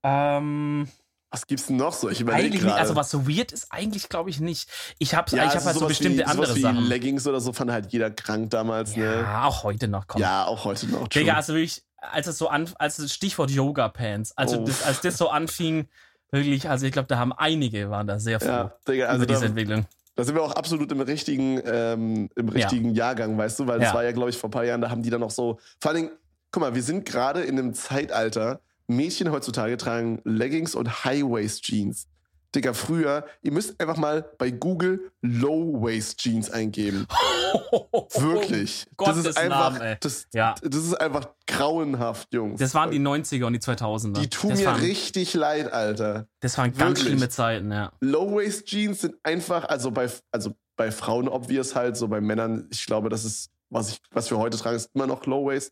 Ähm. 0.01 0.87
Was 1.31 1.47
gibt's 1.47 1.67
denn 1.67 1.77
noch 1.77 1.93
so? 1.93 2.09
Ich 2.09 2.19
überlege 2.19 2.57
gerade. 2.57 2.75
Also 2.75 2.95
was 2.97 3.09
so 3.09 3.25
weird 3.25 3.53
ist, 3.53 3.67
eigentlich 3.71 4.09
glaube 4.09 4.29
ich 4.29 4.41
nicht. 4.41 4.69
Ich 4.99 5.15
habe 5.15 5.33
ja, 5.35 5.45
ich 5.45 5.55
hab 5.55 5.63
halt 5.63 5.77
so 5.77 5.87
bestimmte 5.87 6.19
wie, 6.19 6.25
andere 6.25 6.53
wie 6.55 6.61
Sachen. 6.61 6.83
Leggings 6.83 7.25
oder 7.25 7.39
so 7.39 7.53
fand 7.53 7.71
halt 7.71 7.93
jeder 7.93 8.11
krank 8.11 8.49
damals. 8.49 8.95
Ja, 8.97 9.21
ne? 9.21 9.43
auch 9.45 9.63
heute 9.63 9.87
noch. 9.87 10.07
Komm. 10.07 10.21
Ja, 10.21 10.45
auch 10.45 10.65
heute 10.65 10.87
noch. 10.87 11.07
Digga, 11.07 11.35
also 11.35 11.53
wirklich, 11.53 11.83
als 12.01 12.27
es 12.27 12.37
so 12.37 12.49
an, 12.49 12.69
als 12.77 12.97
das 12.97 13.13
Stichwort 13.13 13.49
Yoga 13.49 13.87
Pants, 13.87 14.37
also 14.37 14.59
oh. 14.59 14.65
das, 14.65 14.83
als 14.83 14.99
das 14.99 15.17
so 15.17 15.29
anfing, 15.29 15.87
wirklich, 16.31 16.69
also 16.69 16.85
ich 16.85 16.91
glaube, 16.91 17.07
da 17.07 17.17
haben 17.17 17.31
einige 17.31 17.89
waren 17.89 18.07
da 18.07 18.19
sehr 18.19 18.41
froh 18.41 18.47
ja, 18.47 18.75
Digga, 18.85 19.05
also 19.05 19.17
über 19.17 19.25
diese 19.25 19.39
da, 19.39 19.45
Entwicklung. 19.45 19.85
Da 20.15 20.25
sind 20.25 20.35
wir 20.35 20.43
auch 20.43 20.53
absolut 20.55 20.91
im 20.91 20.99
richtigen, 20.99 21.61
ähm, 21.65 22.29
im 22.35 22.49
richtigen 22.49 22.89
ja. 22.89 23.05
Jahrgang, 23.05 23.37
weißt 23.37 23.57
du, 23.59 23.67
weil 23.67 23.79
das 23.79 23.93
war 23.93 24.03
ja, 24.03 24.11
glaube 24.11 24.31
ich, 24.31 24.37
vor 24.37 24.49
ein 24.49 24.51
paar 24.51 24.65
Jahren, 24.65 24.81
da 24.81 24.89
haben 24.89 25.01
die 25.01 25.09
dann 25.09 25.21
noch 25.21 25.31
so, 25.31 25.59
vor 25.79 25.91
allen 25.91 26.03
Dingen, 26.03 26.11
guck 26.51 26.61
mal, 26.61 26.75
wir 26.75 26.83
sind 26.83 27.05
gerade 27.05 27.41
in 27.41 27.57
einem 27.57 27.73
Zeitalter, 27.73 28.59
Mädchen 28.95 29.31
heutzutage 29.31 29.77
tragen 29.77 30.21
Leggings 30.23 30.75
und 30.75 31.03
High-Waist-Jeans. 31.05 32.07
Digga, 32.53 32.73
früher, 32.73 33.25
ihr 33.41 33.53
müsst 33.53 33.79
einfach 33.79 33.95
mal 33.95 34.29
bei 34.37 34.51
Google 34.51 35.11
Low-Waist-Jeans 35.21 36.51
eingeben. 36.51 37.07
Wirklich. 38.15 38.87
Oh, 38.97 39.05
das 39.05 39.17
ist 39.17 39.37
einfach, 39.37 39.79
Namen, 39.79 39.97
das, 40.01 40.27
ja. 40.33 40.55
das 40.61 40.83
ist 40.83 40.93
einfach 40.95 41.29
grauenhaft, 41.47 42.33
Jungs. 42.33 42.59
Das 42.59 42.73
waren 42.73 42.91
die 42.91 42.99
90er 42.99 43.45
und 43.45 43.53
die 43.53 43.59
2000er. 43.59 44.19
Die 44.19 44.29
tun 44.29 44.49
das 44.49 44.59
mir 44.59 44.65
waren, 44.65 44.81
richtig 44.81 45.33
leid, 45.33 45.71
Alter. 45.71 46.27
Das 46.41 46.57
waren 46.57 46.73
ganz 46.73 46.99
Wirklich. 46.99 47.07
schlimme 47.07 47.29
Zeiten, 47.29 47.71
ja. 47.71 47.93
Low-Waist-Jeans 48.01 48.99
sind 48.99 49.15
einfach, 49.23 49.69
also 49.69 49.91
bei, 49.91 50.09
also 50.31 50.53
bei 50.75 50.91
Frauen 50.91 51.29
obvious 51.29 51.73
halt, 51.75 51.95
so 51.95 52.09
bei 52.09 52.19
Männern, 52.19 52.67
ich 52.69 52.85
glaube, 52.85 53.07
das 53.07 53.23
ist, 53.23 53.49
was, 53.69 53.91
ich, 53.91 54.01
was 54.11 54.29
wir 54.29 54.37
heute 54.37 54.57
tragen, 54.57 54.75
ist 54.75 54.89
immer 54.93 55.07
noch 55.07 55.25
Low-Waist. 55.25 55.71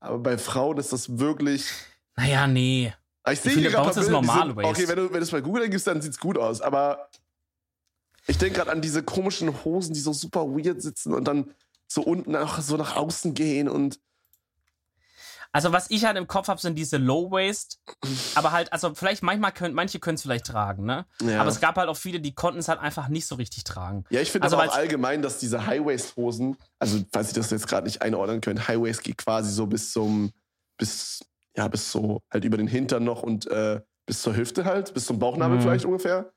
Aber 0.00 0.18
bei 0.18 0.36
Frauen 0.36 0.76
ist 0.76 0.92
das 0.92 1.18
wirklich 1.18 1.70
naja, 2.18 2.46
nee. 2.48 2.92
Ich, 3.26 3.32
ich 3.32 3.40
finde, 3.40 3.70
bei 3.70 3.80
uns 3.80 3.96
ist 3.96 4.08
normal 4.08 4.48
sind, 4.48 4.64
Okay, 4.64 4.88
wenn 4.88 4.96
du, 4.96 5.04
wenn 5.04 5.18
du 5.18 5.22
es 5.22 5.30
bei 5.30 5.40
Google 5.40 5.68
gibst, 5.68 5.86
dann 5.86 6.02
sieht 6.02 6.12
es 6.12 6.18
gut 6.18 6.36
aus. 6.36 6.60
Aber 6.60 7.08
ich 8.26 8.38
denke 8.38 8.56
gerade 8.56 8.72
an 8.72 8.80
diese 8.80 9.02
komischen 9.02 9.64
Hosen, 9.64 9.94
die 9.94 10.00
so 10.00 10.12
super 10.12 10.46
weird 10.46 10.82
sitzen 10.82 11.14
und 11.14 11.24
dann 11.24 11.54
so 11.86 12.02
unten 12.02 12.32
nach, 12.32 12.60
so 12.60 12.76
nach 12.76 12.96
außen 12.96 13.34
gehen 13.34 13.68
und. 13.68 14.00
Also 15.50 15.72
was 15.72 15.90
ich 15.90 16.04
halt 16.04 16.18
im 16.18 16.26
Kopf 16.26 16.48
habe, 16.48 16.60
sind 16.60 16.74
diese 16.74 16.98
Low 16.98 17.30
Waist, 17.30 17.80
aber 18.34 18.52
halt, 18.52 18.70
also 18.70 18.94
vielleicht 18.94 19.22
manchmal 19.22 19.52
können, 19.52 19.74
manche 19.74 19.98
können 19.98 20.16
es 20.16 20.22
vielleicht 20.22 20.44
tragen, 20.44 20.84
ne? 20.84 21.06
Ja. 21.22 21.40
Aber 21.40 21.48
es 21.48 21.60
gab 21.60 21.76
halt 21.76 21.88
auch 21.88 21.96
viele, 21.96 22.20
die 22.20 22.34
konnten 22.34 22.58
es 22.58 22.68
halt 22.68 22.80
einfach 22.80 23.08
nicht 23.08 23.26
so 23.26 23.36
richtig 23.36 23.64
tragen. 23.64 24.04
Ja, 24.10 24.20
ich 24.20 24.30
finde 24.30 24.44
also 24.44 24.58
aber 24.58 24.70
auch 24.70 24.76
allgemein, 24.76 25.22
dass 25.22 25.38
diese 25.38 25.66
High 25.66 25.86
Waist 25.86 26.16
Hosen, 26.16 26.58
also 26.78 27.02
falls 27.12 27.30
ihr 27.30 27.34
das 27.34 27.50
jetzt 27.50 27.66
gerade 27.66 27.86
nicht 27.86 28.02
einordnen 28.02 28.42
könnt, 28.42 28.68
High 28.68 28.78
Waist 28.78 29.02
geht 29.02 29.16
quasi 29.16 29.50
so 29.50 29.66
bis 29.66 29.90
zum, 29.90 30.32
bis 30.76 31.24
ja, 31.58 31.66
bis 31.66 31.90
so 31.90 32.22
halt 32.30 32.44
über 32.44 32.56
den 32.56 32.68
Hintern 32.68 33.02
noch 33.02 33.24
und 33.24 33.48
äh, 33.48 33.80
bis 34.06 34.22
zur 34.22 34.36
Hüfte 34.36 34.64
halt, 34.64 34.94
bis 34.94 35.06
zum 35.06 35.18
Bauchnabel 35.18 35.56
mhm. 35.56 35.62
vielleicht 35.62 35.84
ungefähr. 35.84 36.32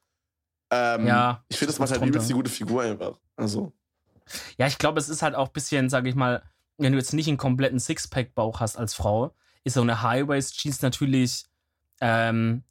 Ähm, 0.72 1.06
ja. 1.06 1.46
Ich 1.48 1.60
finde, 1.60 1.72
das 1.72 1.80
macht 1.80 1.92
halt 1.92 2.04
übelst 2.04 2.28
die 2.28 2.34
gute 2.34 2.50
Figur 2.50 2.82
einfach. 2.82 3.20
Also. 3.36 3.72
Ja, 4.58 4.66
ich 4.66 4.80
glaube, 4.80 5.00
es 5.00 5.10
ist 5.10 5.22
halt 5.22 5.36
auch 5.36 5.48
ein 5.48 5.54
bisschen, 5.54 5.90
sag 5.90 6.08
ich 6.08 6.16
mal, 6.16 6.42
wenn 6.78 6.92
du 6.92 6.98
jetzt 6.98 7.14
nicht 7.14 7.28
einen 7.28 7.38
kompletten 7.38 7.80
Sixpack-Bauch 7.80 8.62
hast 8.62 8.78
als 8.78 8.96
Frau, 8.96 9.36
ist 9.64 9.76
so 9.76 9.82
eine 9.82 10.02
High-Waist-Jeans 10.02 10.82
natürlich 10.82 11.46
ähm, 12.00 12.64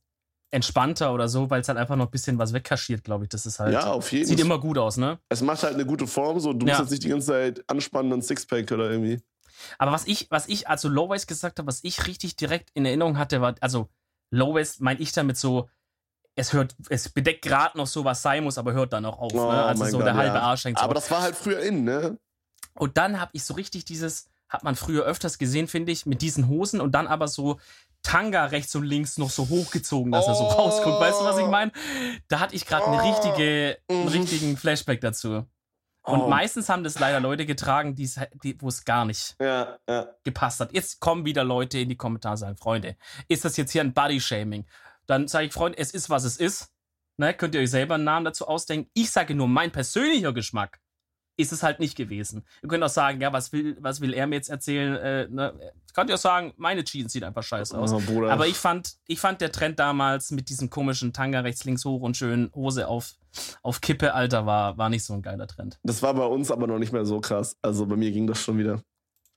entspannter 0.50 1.14
oder 1.14 1.28
so, 1.28 1.50
weil 1.50 1.60
es 1.60 1.68
halt 1.68 1.78
einfach 1.78 1.94
noch 1.94 2.06
ein 2.06 2.10
bisschen 2.10 2.36
was 2.38 2.52
wegkaschiert, 2.52 3.04
glaube 3.04 3.24
ich. 3.24 3.28
Das 3.28 3.46
ist 3.46 3.60
halt. 3.60 3.74
Ja, 3.74 3.92
auf 3.92 4.10
jeden 4.10 4.26
Fall. 4.26 4.36
Sieht 4.36 4.44
immer 4.44 4.58
gut 4.58 4.76
aus, 4.76 4.96
ne? 4.96 5.20
Es 5.28 5.40
macht 5.40 5.62
halt 5.62 5.74
eine 5.74 5.86
gute 5.86 6.08
Form, 6.08 6.40
so. 6.40 6.52
Du 6.52 6.66
ja. 6.66 6.72
musst 6.72 6.80
jetzt 6.80 6.90
nicht 6.90 7.04
die 7.04 7.10
ganze 7.10 7.28
Zeit 7.28 7.64
anspannen 7.68 8.12
und 8.12 8.24
Sixpack 8.24 8.72
oder 8.72 8.90
irgendwie. 8.90 9.22
Aber 9.78 9.92
was 9.92 10.06
ich, 10.06 10.30
was 10.30 10.48
ich, 10.48 10.68
also 10.68 10.88
Low-Waist 10.88 11.28
gesagt 11.28 11.58
habe, 11.58 11.68
was 11.68 11.80
ich 11.82 12.06
richtig 12.06 12.36
direkt 12.36 12.70
in 12.74 12.86
Erinnerung 12.86 13.18
hatte, 13.18 13.40
war, 13.40 13.54
also 13.60 13.88
Low-Waist 14.30 14.80
meine 14.80 15.00
ich 15.00 15.12
damit 15.12 15.36
so, 15.36 15.68
es 16.36 16.52
hört, 16.52 16.74
es 16.88 17.08
bedeckt 17.08 17.42
gerade 17.42 17.76
noch 17.76 17.86
so, 17.86 18.04
was 18.04 18.22
sein 18.22 18.44
muss, 18.44 18.58
aber 18.58 18.72
hört 18.72 18.92
dann 18.92 19.04
auch 19.04 19.18
auf. 19.18 19.32
Ne? 19.32 19.40
Oh, 19.40 19.50
ne? 19.50 19.64
Also 19.64 19.84
so 19.86 19.98
Gott, 19.98 20.06
der 20.06 20.14
halbe 20.14 20.36
ja. 20.36 20.42
Arsch 20.42 20.64
hängt 20.64 20.78
so 20.78 20.84
Aber 20.84 20.94
das 20.94 21.10
war 21.10 21.22
halt 21.22 21.36
früher 21.36 21.60
in, 21.60 21.84
ne? 21.84 22.18
Und 22.74 22.96
dann 22.96 23.20
habe 23.20 23.32
ich 23.34 23.44
so 23.44 23.54
richtig 23.54 23.84
dieses, 23.84 24.30
hat 24.48 24.64
man 24.64 24.76
früher 24.76 25.04
öfters 25.04 25.38
gesehen, 25.38 25.68
finde 25.68 25.92
ich, 25.92 26.06
mit 26.06 26.22
diesen 26.22 26.48
Hosen 26.48 26.80
und 26.80 26.92
dann 26.92 27.06
aber 27.06 27.28
so 27.28 27.58
Tanga 28.02 28.46
rechts 28.46 28.74
und 28.74 28.84
links 28.84 29.18
noch 29.18 29.30
so 29.30 29.48
hochgezogen, 29.48 30.12
dass 30.12 30.26
oh. 30.26 30.30
er 30.30 30.34
so 30.34 30.44
oh. 30.44 30.52
rausguckt. 30.52 31.00
Weißt 31.00 31.20
du, 31.20 31.24
was 31.24 31.38
ich 31.38 31.46
meine? 31.46 31.72
Da 32.28 32.40
hatte 32.40 32.54
ich 32.54 32.64
gerade 32.64 32.86
eine 32.86 33.02
richtige, 33.02 33.78
einen 33.88 34.02
mhm. 34.02 34.08
richtigen 34.08 34.56
Flashback 34.56 35.00
dazu. 35.00 35.44
Und 36.02 36.20
oh. 36.22 36.28
meistens 36.28 36.68
haben 36.68 36.82
das 36.82 36.98
leider 36.98 37.20
Leute 37.20 37.44
getragen, 37.44 37.94
die, 37.94 38.08
wo 38.58 38.68
es 38.68 38.84
gar 38.84 39.04
nicht 39.04 39.36
ja, 39.40 39.78
ja. 39.88 40.08
gepasst 40.24 40.60
hat. 40.60 40.72
Jetzt 40.72 41.00
kommen 41.00 41.26
wieder 41.26 41.44
Leute 41.44 41.78
in 41.78 41.88
die 41.88 41.96
Kommentare 41.96 42.32
und 42.32 42.38
sagen, 42.38 42.56
Freunde, 42.56 42.96
ist 43.28 43.44
das 43.44 43.56
jetzt 43.56 43.72
hier 43.72 43.82
ein 43.82 43.92
Body-Shaming? 43.92 44.66
Dann 45.06 45.28
sage 45.28 45.46
ich, 45.46 45.52
Freunde, 45.52 45.78
es 45.78 45.92
ist, 45.92 46.08
was 46.08 46.24
es 46.24 46.38
ist. 46.38 46.70
Ne, 47.18 47.34
könnt 47.34 47.54
ihr 47.54 47.60
euch 47.60 47.70
selber 47.70 47.96
einen 47.96 48.04
Namen 48.04 48.24
dazu 48.24 48.48
ausdenken. 48.48 48.90
Ich 48.94 49.10
sage 49.10 49.34
nur, 49.34 49.46
mein 49.46 49.72
persönlicher 49.72 50.32
Geschmack 50.32 50.80
ist 51.36 51.52
es 51.52 51.62
halt 51.62 51.80
nicht 51.80 51.96
gewesen. 51.96 52.46
Ihr 52.62 52.68
könnt 52.68 52.82
auch 52.82 52.88
sagen, 52.88 53.20
ja, 53.20 53.32
was 53.32 53.52
will, 53.52 53.76
was 53.80 54.00
will 54.00 54.14
er 54.14 54.26
mir 54.26 54.36
jetzt 54.36 54.48
erzählen? 54.48 54.96
Äh, 54.96 55.28
ne? 55.28 55.72
Könnt 55.94 56.08
ihr 56.08 56.14
auch 56.14 56.20
sagen, 56.20 56.54
meine 56.56 56.84
Jeans 56.84 57.12
sieht 57.12 57.24
einfach 57.24 57.42
scheiße 57.42 57.76
aus. 57.76 57.92
Oh, 57.92 58.26
Aber 58.26 58.46
ich 58.46 58.56
fand, 58.56 58.96
ich 59.06 59.20
fand 59.20 59.40
der 59.40 59.52
Trend 59.52 59.78
damals 59.78 60.30
mit 60.30 60.48
diesem 60.48 60.70
komischen 60.70 61.12
Tanga 61.12 61.40
rechts, 61.40 61.64
links 61.64 61.84
hoch 61.84 62.02
und 62.02 62.16
schön 62.16 62.50
Hose 62.54 62.88
auf, 62.88 63.14
auf 63.62 63.80
Kippe, 63.80 64.14
Alter, 64.14 64.46
war, 64.46 64.78
war 64.78 64.88
nicht 64.88 65.04
so 65.04 65.14
ein 65.14 65.22
geiler 65.22 65.46
Trend. 65.46 65.78
Das 65.82 66.02
war 66.02 66.14
bei 66.14 66.24
uns 66.24 66.50
aber 66.50 66.66
noch 66.66 66.78
nicht 66.78 66.92
mehr 66.92 67.04
so 67.04 67.20
krass. 67.20 67.56
Also 67.62 67.86
bei 67.86 67.96
mir 67.96 68.10
ging 68.10 68.26
das 68.26 68.40
schon 68.40 68.58
wieder. 68.58 68.82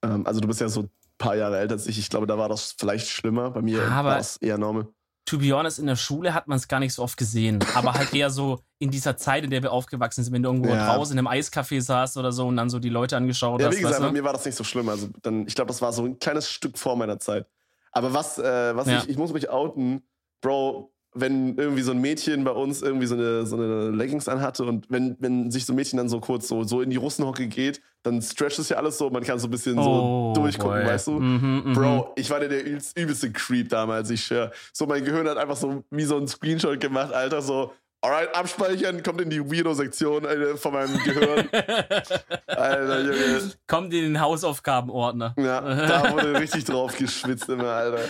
Ähm, 0.03 0.25
also 0.25 0.39
du 0.39 0.47
bist 0.47 0.61
ja 0.61 0.69
so 0.69 0.81
ein 0.83 0.89
paar 1.17 1.35
Jahre 1.35 1.59
älter 1.59 1.73
als 1.73 1.87
ich. 1.87 1.99
Ich 1.99 2.09
glaube, 2.09 2.27
da 2.27 2.37
war 2.37 2.49
das 2.49 2.75
vielleicht 2.77 3.07
schlimmer. 3.07 3.51
Bei 3.51 3.61
mir 3.61 3.79
war 3.79 4.19
es 4.19 4.37
eher 4.37 4.57
normal. 4.57 4.87
To 5.25 5.37
be 5.37 5.53
honest, 5.53 5.79
in 5.79 5.87
der 5.87 5.95
Schule 5.95 6.33
hat 6.33 6.49
man 6.49 6.57
es 6.57 6.67
gar 6.67 6.81
nicht 6.81 6.93
so 6.93 7.01
oft 7.01 7.15
gesehen. 7.15 7.63
Aber 7.75 7.93
halt 7.93 8.13
eher 8.13 8.29
so 8.29 8.59
in 8.79 8.91
dieser 8.91 9.15
Zeit, 9.15 9.45
in 9.45 9.51
der 9.51 9.63
wir 9.63 9.71
aufgewachsen 9.71 10.21
sind, 10.21 10.33
wenn 10.33 10.43
du 10.43 10.49
irgendwo 10.49 10.71
ja. 10.71 10.93
draußen 10.93 11.17
in 11.17 11.25
einem 11.25 11.39
Eiscafé 11.39 11.79
saßt 11.79 12.17
oder 12.17 12.33
so 12.33 12.47
und 12.47 12.57
dann 12.57 12.69
so 12.69 12.79
die 12.79 12.89
Leute 12.89 13.15
angeschaut 13.15 13.61
ja, 13.61 13.67
hast. 13.67 13.75
Ja, 13.75 13.79
wie 13.79 13.83
gesagt, 13.83 14.01
bei 14.01 14.11
mir 14.11 14.23
war 14.25 14.33
das 14.33 14.43
nicht 14.43 14.55
so 14.55 14.65
schlimm. 14.65 14.89
Also 14.89 15.07
dann, 15.21 15.47
ich 15.47 15.55
glaube, 15.55 15.69
das 15.69 15.81
war 15.81 15.93
so 15.93 16.03
ein 16.03 16.19
kleines 16.19 16.49
Stück 16.49 16.77
vor 16.77 16.97
meiner 16.97 17.19
Zeit. 17.19 17.47
Aber 17.93 18.13
was, 18.13 18.37
äh, 18.37 18.75
was 18.75 18.87
ja. 18.87 18.97
ich, 18.97 19.09
ich 19.09 19.17
muss 19.17 19.31
mich 19.31 19.49
outen, 19.49 20.03
Bro, 20.41 20.92
wenn 21.15 21.57
irgendwie 21.57 21.81
so 21.81 21.91
ein 21.91 21.99
Mädchen 21.99 22.43
bei 22.43 22.51
uns 22.51 22.81
irgendwie 22.81 23.05
so 23.05 23.15
eine, 23.15 23.45
so 23.45 23.55
eine 23.55 23.89
Leggings 23.89 24.27
anhatte 24.27 24.63
und 24.65 24.89
wenn, 24.89 25.15
wenn 25.19 25.51
sich 25.51 25.65
so 25.65 25.73
ein 25.73 25.75
Mädchen 25.75 25.97
dann 25.97 26.09
so 26.09 26.19
kurz 26.19 26.47
so, 26.47 26.63
so 26.63 26.81
in 26.81 26.89
die 26.89 26.95
Russenhocke 26.95 27.47
geht, 27.47 27.81
dann 28.03 28.21
stretcht 28.21 28.59
es 28.59 28.69
ja 28.69 28.77
alles 28.77 28.97
so, 28.97 29.09
man 29.09 29.23
kann 29.23 29.39
so 29.39 29.47
ein 29.47 29.51
bisschen 29.51 29.77
oh, 29.77 30.33
so 30.35 30.41
durchgucken, 30.41 30.81
boy. 30.81 30.85
weißt 30.85 31.07
du? 31.07 31.19
Mhm. 31.19 31.73
Bro, 31.73 32.13
ich 32.15 32.29
war 32.29 32.39
der, 32.39 32.49
der 32.49 32.63
übelste 32.65 33.31
Creep 33.31 33.69
damals, 33.69 34.09
ich 34.09 34.23
schwör. 34.23 34.51
So, 34.73 34.85
mein 34.85 35.05
Gehirn 35.05 35.27
hat 35.27 35.37
einfach 35.37 35.55
so 35.55 35.83
wie 35.89 36.03
so 36.03 36.17
ein 36.17 36.27
Screenshot 36.27 36.79
gemacht, 36.79 37.13
Alter, 37.13 37.41
so, 37.41 37.71
Alright, 38.03 38.35
abspeichern, 38.35 39.01
kommt 39.01 39.21
in 39.21 39.29
die 39.29 39.39
Weirdo-Sektion 39.39 40.27
von 40.57 40.73
meinem 40.73 41.01
Gehirn. 41.05 41.47
Alter, 42.47 42.99
Junge. 42.99 43.51
Kommt 43.65 43.93
in 43.93 44.01
den 44.01 44.19
Hausaufgabenordner. 44.19 45.33
Ja, 45.37 45.61
da 45.87 46.11
wurde 46.11 46.37
richtig 46.37 46.65
drauf 46.65 46.97
geschwitzt 46.97 47.47
immer, 47.47 47.69
Alter. 47.69 48.03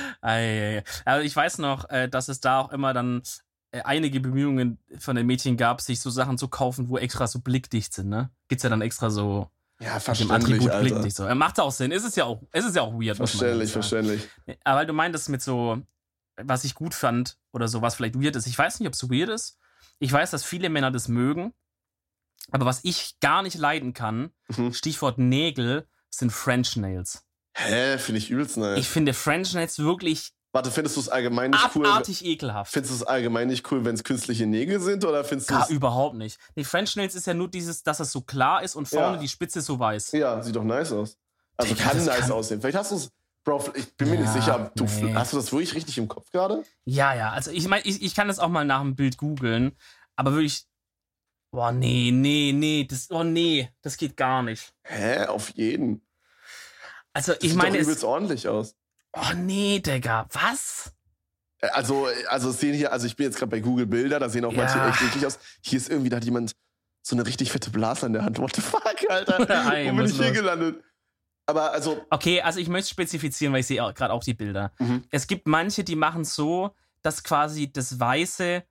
Also 1.05 1.23
ich 1.23 1.35
weiß 1.35 1.59
noch, 1.59 1.87
äh, 1.91 2.09
dass 2.09 2.27
es 2.27 2.39
da 2.39 2.61
auch 2.61 2.71
immer 2.71 2.95
dann 2.95 3.21
äh, 3.69 3.81
einige 3.83 4.19
Bemühungen 4.19 4.79
von 4.97 5.15
den 5.15 5.27
Mädchen 5.27 5.57
gab, 5.57 5.79
sich 5.79 5.99
so 5.99 6.09
Sachen 6.09 6.39
zu 6.39 6.47
kaufen, 6.47 6.89
wo 6.89 6.97
extra 6.97 7.27
so 7.27 7.39
blickdicht 7.39 7.93
sind, 7.93 8.09
ne? 8.09 8.31
Gibt's 8.47 8.63
ja 8.63 8.71
dann 8.71 8.81
extra 8.81 9.11
so 9.11 9.51
ja, 9.79 9.99
verständlich, 9.99 10.61
Alter. 10.61 10.79
blickdicht 10.79 11.15
so. 11.15 11.25
Macht 11.35 11.59
auch 11.59 11.71
Sinn. 11.71 11.91
Es 11.91 12.03
ist 12.03 12.17
ja 12.17 12.25
auch, 12.25 12.41
es 12.51 12.65
ist 12.65 12.75
ja 12.75 12.81
auch 12.81 12.93
weird. 12.93 13.17
Verständlich, 13.17 13.71
verständlich. 13.71 14.27
Aber 14.63 14.79
weil 14.79 14.87
du 14.87 14.93
meintest 14.93 15.29
mit 15.29 15.43
so, 15.43 15.83
was 16.37 16.63
ich 16.63 16.73
gut 16.73 16.95
fand 16.95 17.37
oder 17.51 17.67
so, 17.67 17.83
was 17.83 17.93
vielleicht 17.93 18.19
weird 18.19 18.35
ist. 18.35 18.47
Ich 18.47 18.57
weiß 18.57 18.79
nicht, 18.79 18.87
ob 18.87 18.95
es 18.95 19.07
weird 19.11 19.29
ist, 19.29 19.59
ich 19.99 20.11
weiß, 20.11 20.31
dass 20.31 20.43
viele 20.43 20.69
Männer 20.69 20.91
das 20.91 21.07
mögen, 21.07 21.53
aber 22.51 22.65
was 22.65 22.81
ich 22.83 23.19
gar 23.19 23.41
nicht 23.41 23.57
leiden 23.57 23.93
kann, 23.93 24.31
mhm. 24.49 24.73
Stichwort 24.73 25.17
Nägel, 25.17 25.87
sind 26.09 26.31
French 26.31 26.75
Nails. 26.75 27.25
Hä, 27.55 27.97
finde 27.97 28.19
ich 28.19 28.29
übelst 28.29 28.57
nice. 28.57 28.79
Ich 28.79 28.89
finde 28.89 29.13
French 29.13 29.53
Nails 29.53 29.79
wirklich 29.79 30.33
Warte, 30.55 30.69
findest 30.69 30.97
du 30.97 31.01
es 31.01 31.09
allgemein 31.09 31.49
nicht 31.49 31.59
abartig 31.59 31.75
cool? 31.81 31.87
Abartig 31.87 32.25
ekelhaft. 32.25 32.71
Findest 32.71 32.91
du 32.91 32.95
es 32.97 33.03
allgemein 33.03 33.47
nicht 33.47 33.71
cool, 33.71 33.83
wenn 33.85 33.95
es 33.95 34.03
künstliche 34.03 34.45
Nägel 34.45 34.79
sind 34.79 35.03
oder 35.03 35.23
findest 35.23 35.49
du 35.49 35.55
Gar 35.55 35.67
überhaupt 35.69 36.15
nicht. 36.15 36.37
Nee, 36.55 36.63
French 36.63 36.95
Nails 36.95 37.15
ist 37.15 37.25
ja 37.25 37.33
nur 37.33 37.49
dieses, 37.49 37.81
dass 37.81 37.99
es 37.99 38.11
so 38.11 38.21
klar 38.21 38.61
ist 38.61 38.75
und 38.75 38.87
vorne 38.87 39.15
ja. 39.15 39.21
die 39.21 39.27
Spitze 39.27 39.61
so 39.61 39.79
weiß. 39.79 40.11
Ja, 40.11 40.43
sieht 40.43 40.55
doch 40.55 40.63
nice 40.63 40.91
aus. 40.91 41.17
Also 41.57 41.73
Digga, 41.73 41.89
kann 41.89 42.05
nice 42.05 42.19
kann... 42.19 42.31
aussehen. 42.31 42.61
Vielleicht 42.61 42.77
hast 42.77 42.91
du 42.91 42.97
es 42.97 43.09
Bro, 43.43 43.71
ich 43.75 43.95
bin 43.97 44.09
mir 44.09 44.15
ja, 44.15 44.21
nicht 44.21 44.33
sicher. 44.33 44.71
Du, 44.75 44.85
nee. 44.85 45.13
Hast 45.13 45.33
du 45.33 45.37
das 45.37 45.51
wirklich 45.51 45.75
richtig 45.75 45.97
im 45.97 46.07
Kopf 46.07 46.31
gerade? 46.31 46.63
Ja, 46.85 47.13
ja. 47.13 47.31
Also 47.31 47.51
ich 47.51 47.67
meine, 47.67 47.85
ich, 47.85 48.01
ich 48.01 48.15
kann 48.15 48.27
das 48.27 48.39
auch 48.39 48.47
mal 48.47 48.63
nach 48.63 48.81
dem 48.81 48.95
Bild 48.95 49.17
googeln. 49.17 49.75
Aber 50.15 50.31
wirklich, 50.33 50.65
boah, 51.51 51.71
nee, 51.71 52.11
nee, 52.13 52.53
nee, 52.53 52.85
das, 52.89 53.11
oh 53.11 53.23
nee, 53.23 53.69
das 53.81 53.97
geht 53.97 54.15
gar 54.15 54.43
nicht. 54.43 54.73
Hä? 54.83 55.25
Auf 55.25 55.49
jeden. 55.51 56.01
Also, 57.11 57.33
das 57.33 57.43
ich 57.43 57.49
sieht 57.49 57.57
meine. 57.57 57.77
Doch 57.77 57.83
übelst 57.83 58.03
ordentlich 58.03 58.47
aus. 58.47 58.75
Oh 59.13 59.33
nee, 59.35 59.79
Digga, 59.79 60.27
was? 60.31 60.93
Äh, 61.59 61.67
also, 61.67 62.07
also 62.29 62.51
sehen 62.51 62.73
hier, 62.73 62.91
also 62.91 63.05
ich 63.07 63.15
bin 63.15 63.25
jetzt 63.25 63.37
gerade 63.37 63.51
bei 63.51 63.59
Google 63.59 63.85
Bilder, 63.85 64.19
da 64.19 64.29
sehen 64.29 64.45
auch 64.45 64.53
manche 64.53 64.77
ja. 64.77 64.89
echt 64.89 65.01
eklig 65.01 65.25
aus. 65.25 65.37
Hier 65.61 65.77
ist 65.77 65.89
irgendwie, 65.89 66.09
da 66.09 66.17
hat 66.17 66.25
jemand 66.25 66.55
so 67.05 67.15
eine 67.15 67.25
richtig 67.25 67.51
fette 67.51 67.69
Blase 67.69 68.05
in 68.05 68.13
der 68.13 68.23
Hand. 68.23 68.39
What 68.39 68.55
the 68.55 68.61
fuck, 68.61 68.95
Alter? 69.09 69.39
Wo 69.91 69.97
bin 69.97 70.05
ich 70.05 70.17
hier 70.17 70.31
gelandet? 70.31 70.81
Aber 71.45 71.71
also. 71.71 72.05
Okay, 72.09 72.41
also 72.41 72.59
ich 72.59 72.69
möchte 72.69 72.89
spezifizieren, 72.89 73.53
weil 73.53 73.61
ich 73.61 73.67
sehe 73.67 73.77
gerade 73.93 74.13
auch 74.13 74.23
die 74.23 74.33
Bilder. 74.33 74.71
Mhm. 74.79 75.03
Es 75.09 75.27
gibt 75.27 75.47
manche, 75.47 75.83
die 75.83 75.95
machen 75.95 76.23
so, 76.23 76.75
dass 77.01 77.23
quasi 77.23 77.71
das 77.71 77.99
Weiße 77.99 78.63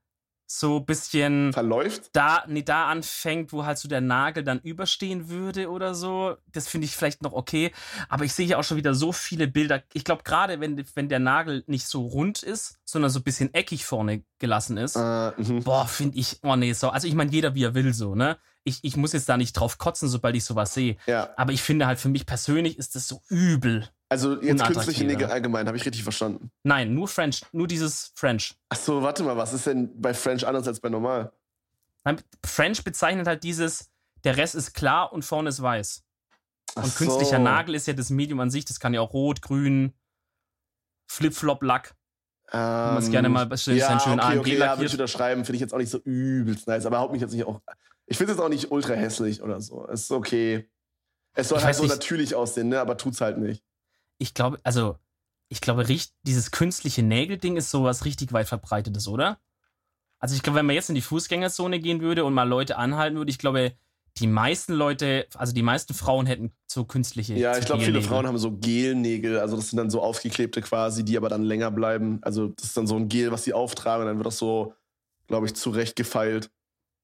so 0.46 0.78
ein 0.78 0.84
bisschen 0.84 1.52
verläuft. 1.52 2.10
Da, 2.12 2.44
nee, 2.46 2.62
da 2.62 2.88
anfängt, 2.88 3.52
wo 3.52 3.64
halt 3.64 3.78
so 3.78 3.88
der 3.88 4.02
Nagel 4.02 4.44
dann 4.44 4.60
überstehen 4.60 5.30
würde 5.30 5.70
oder 5.70 5.94
so. 5.94 6.36
Das 6.52 6.68
finde 6.68 6.84
ich 6.84 6.94
vielleicht 6.94 7.22
noch 7.22 7.32
okay. 7.32 7.72
Aber 8.08 8.24
ich 8.24 8.34
sehe 8.34 8.46
ja 8.46 8.58
auch 8.58 8.64
schon 8.64 8.76
wieder 8.76 8.94
so 8.94 9.12
viele 9.12 9.48
Bilder. 9.48 9.82
Ich 9.94 10.04
glaube, 10.04 10.24
gerade 10.24 10.60
wenn, 10.60 10.84
wenn 10.94 11.08
der 11.08 11.20
Nagel 11.20 11.64
nicht 11.66 11.86
so 11.86 12.02
rund 12.02 12.42
ist, 12.42 12.78
sondern 12.84 13.10
so 13.10 13.20
ein 13.20 13.22
bisschen 13.22 13.54
eckig 13.54 13.86
vorne 13.86 14.24
gelassen 14.38 14.76
ist, 14.76 14.96
äh, 14.96 15.32
mhm. 15.38 15.62
boah, 15.64 15.86
finde 15.86 16.18
ich, 16.18 16.38
oh 16.42 16.56
nee, 16.56 16.74
so. 16.74 16.90
Also 16.90 17.08
ich 17.08 17.14
meine, 17.14 17.30
jeder 17.30 17.54
wie 17.54 17.64
er 17.64 17.74
will 17.74 17.94
so, 17.94 18.14
ne? 18.14 18.36
Ich, 18.64 18.78
ich 18.82 18.96
muss 18.96 19.12
jetzt 19.12 19.28
da 19.28 19.36
nicht 19.36 19.52
drauf 19.54 19.78
kotzen, 19.78 20.08
sobald 20.08 20.36
ich 20.36 20.44
sowas 20.44 20.74
sehe. 20.74 20.96
Ja. 21.06 21.30
Aber 21.36 21.52
ich 21.52 21.62
finde 21.62 21.86
halt 21.86 21.98
für 21.98 22.08
mich 22.08 22.26
persönlich 22.26 22.78
ist 22.78 22.94
das 22.94 23.08
so 23.08 23.22
übel. 23.28 23.88
Also 24.08 24.40
jetzt 24.42 24.64
künstliche 24.64 25.04
Nägel 25.04 25.28
allgemein, 25.28 25.66
habe 25.66 25.76
ich 25.76 25.86
richtig 25.86 26.02
verstanden. 26.02 26.50
Nein, 26.64 26.94
nur 26.94 27.08
French, 27.08 27.42
nur 27.52 27.66
dieses 27.66 28.12
French. 28.14 28.54
Ach 28.68 28.76
so, 28.76 29.02
warte 29.02 29.22
mal, 29.22 29.36
was 29.36 29.52
ist 29.54 29.66
denn 29.66 30.00
bei 30.00 30.12
French 30.12 30.46
anders 30.46 30.68
als 30.68 30.80
bei 30.80 30.90
normal? 30.90 31.32
French 32.44 32.84
bezeichnet 32.84 33.26
halt 33.26 33.42
dieses, 33.42 33.90
der 34.24 34.36
Rest 34.36 34.54
ist 34.54 34.74
klar 34.74 35.12
und 35.12 35.24
vorne 35.24 35.48
ist 35.48 35.62
weiß. 35.62 36.04
Ach 36.74 36.84
und 36.84 36.94
künstlicher 36.94 37.38
so. 37.38 37.42
Nagel 37.42 37.74
ist 37.74 37.86
ja 37.86 37.94
das 37.94 38.10
Medium 38.10 38.40
an 38.40 38.50
sich, 38.50 38.64
das 38.64 38.80
kann 38.80 38.92
ja 38.92 39.00
auch 39.00 39.12
rot, 39.12 39.42
grün, 39.42 39.94
Flip-Flop-Lack. 41.06 41.94
Ähm, 42.52 42.60
man 42.60 42.98
es 42.98 43.10
gerne 43.10 43.28
mal 43.30 43.48
ja, 43.48 43.56
schön 43.98 44.20
okay, 44.20 44.20
AMG 44.20 44.40
okay, 44.40 44.58
ja, 44.58 44.76
würde 44.76 44.86
ich 44.86 44.92
unterschreiben, 44.92 45.44
finde 45.44 45.56
ich 45.56 45.62
jetzt 45.62 45.72
auch 45.72 45.78
nicht 45.78 45.90
so 45.90 45.98
übelst 45.98 46.66
nice, 46.66 46.84
aber 46.84 46.98
haut 46.98 47.12
mich 47.12 47.22
jetzt 47.22 47.32
nicht 47.32 47.44
auch. 47.46 47.62
Ich 48.12 48.18
finde 48.18 48.32
es 48.32 48.36
jetzt 48.36 48.44
auch 48.44 48.50
nicht 48.50 48.70
ultra 48.70 48.92
hässlich 48.92 49.40
oder 49.42 49.58
so. 49.62 49.88
Es 49.90 50.02
ist 50.02 50.10
okay. 50.10 50.68
Es 51.34 51.48
soll 51.48 51.60
Ich 51.60 51.64
halt 51.64 51.76
so 51.76 51.84
nicht. 51.84 51.92
natürlich 51.92 52.34
aussehen, 52.34 52.68
ne? 52.68 52.78
aber 52.78 52.98
tut's 52.98 53.22
halt 53.22 53.38
nicht. 53.38 53.64
Ich 54.18 54.34
glaube, 54.34 54.58
also, 54.64 54.98
ich 55.48 55.62
glaube, 55.62 55.86
dieses 56.22 56.50
künstliche 56.50 57.02
Nägelding 57.02 57.56
ist 57.56 57.70
sowas 57.70 58.04
richtig 58.04 58.34
weit 58.34 58.48
verbreitetes, 58.48 59.08
oder? 59.08 59.38
Also 60.18 60.34
ich 60.34 60.42
glaube, 60.42 60.58
wenn 60.58 60.66
man 60.66 60.74
jetzt 60.74 60.90
in 60.90 60.94
die 60.94 61.00
Fußgängerzone 61.00 61.80
gehen 61.80 62.02
würde 62.02 62.26
und 62.26 62.34
mal 62.34 62.46
Leute 62.46 62.76
anhalten 62.76 63.16
würde, 63.16 63.30
ich 63.30 63.38
glaube, 63.38 63.72
die 64.18 64.26
meisten 64.26 64.74
Leute, 64.74 65.26
also 65.34 65.54
die 65.54 65.62
meisten 65.62 65.94
Frauen 65.94 66.26
hätten 66.26 66.52
so 66.66 66.84
künstliche 66.84 67.32
Ja, 67.32 67.56
ich 67.56 67.64
glaube, 67.64 67.82
viele. 67.82 68.02
Frauen 68.02 68.26
haben 68.26 68.36
so 68.36 68.52
Gelnägel, 68.52 69.38
also 69.38 69.56
das 69.56 69.70
sind 69.70 69.78
dann 69.78 69.88
so 69.88 70.02
aufgeklebte 70.02 70.60
quasi, 70.60 71.02
die 71.02 71.16
aber 71.16 71.30
dann 71.30 71.44
länger 71.44 71.70
bleiben. 71.70 72.18
Also 72.20 72.48
das 72.48 72.66
ist 72.66 72.76
dann 72.76 72.86
so 72.86 72.94
ein 72.96 73.08
Gel, 73.08 73.32
was 73.32 73.44
sie 73.44 73.54
auftragen 73.54 74.02
und 74.02 74.08
dann 74.08 74.18
wird 74.18 74.26
das 74.26 74.36
so, 74.36 74.74
glaube 75.28 75.46
ich, 75.46 75.54
zurecht 75.54 75.96
gefeilt. 75.96 76.50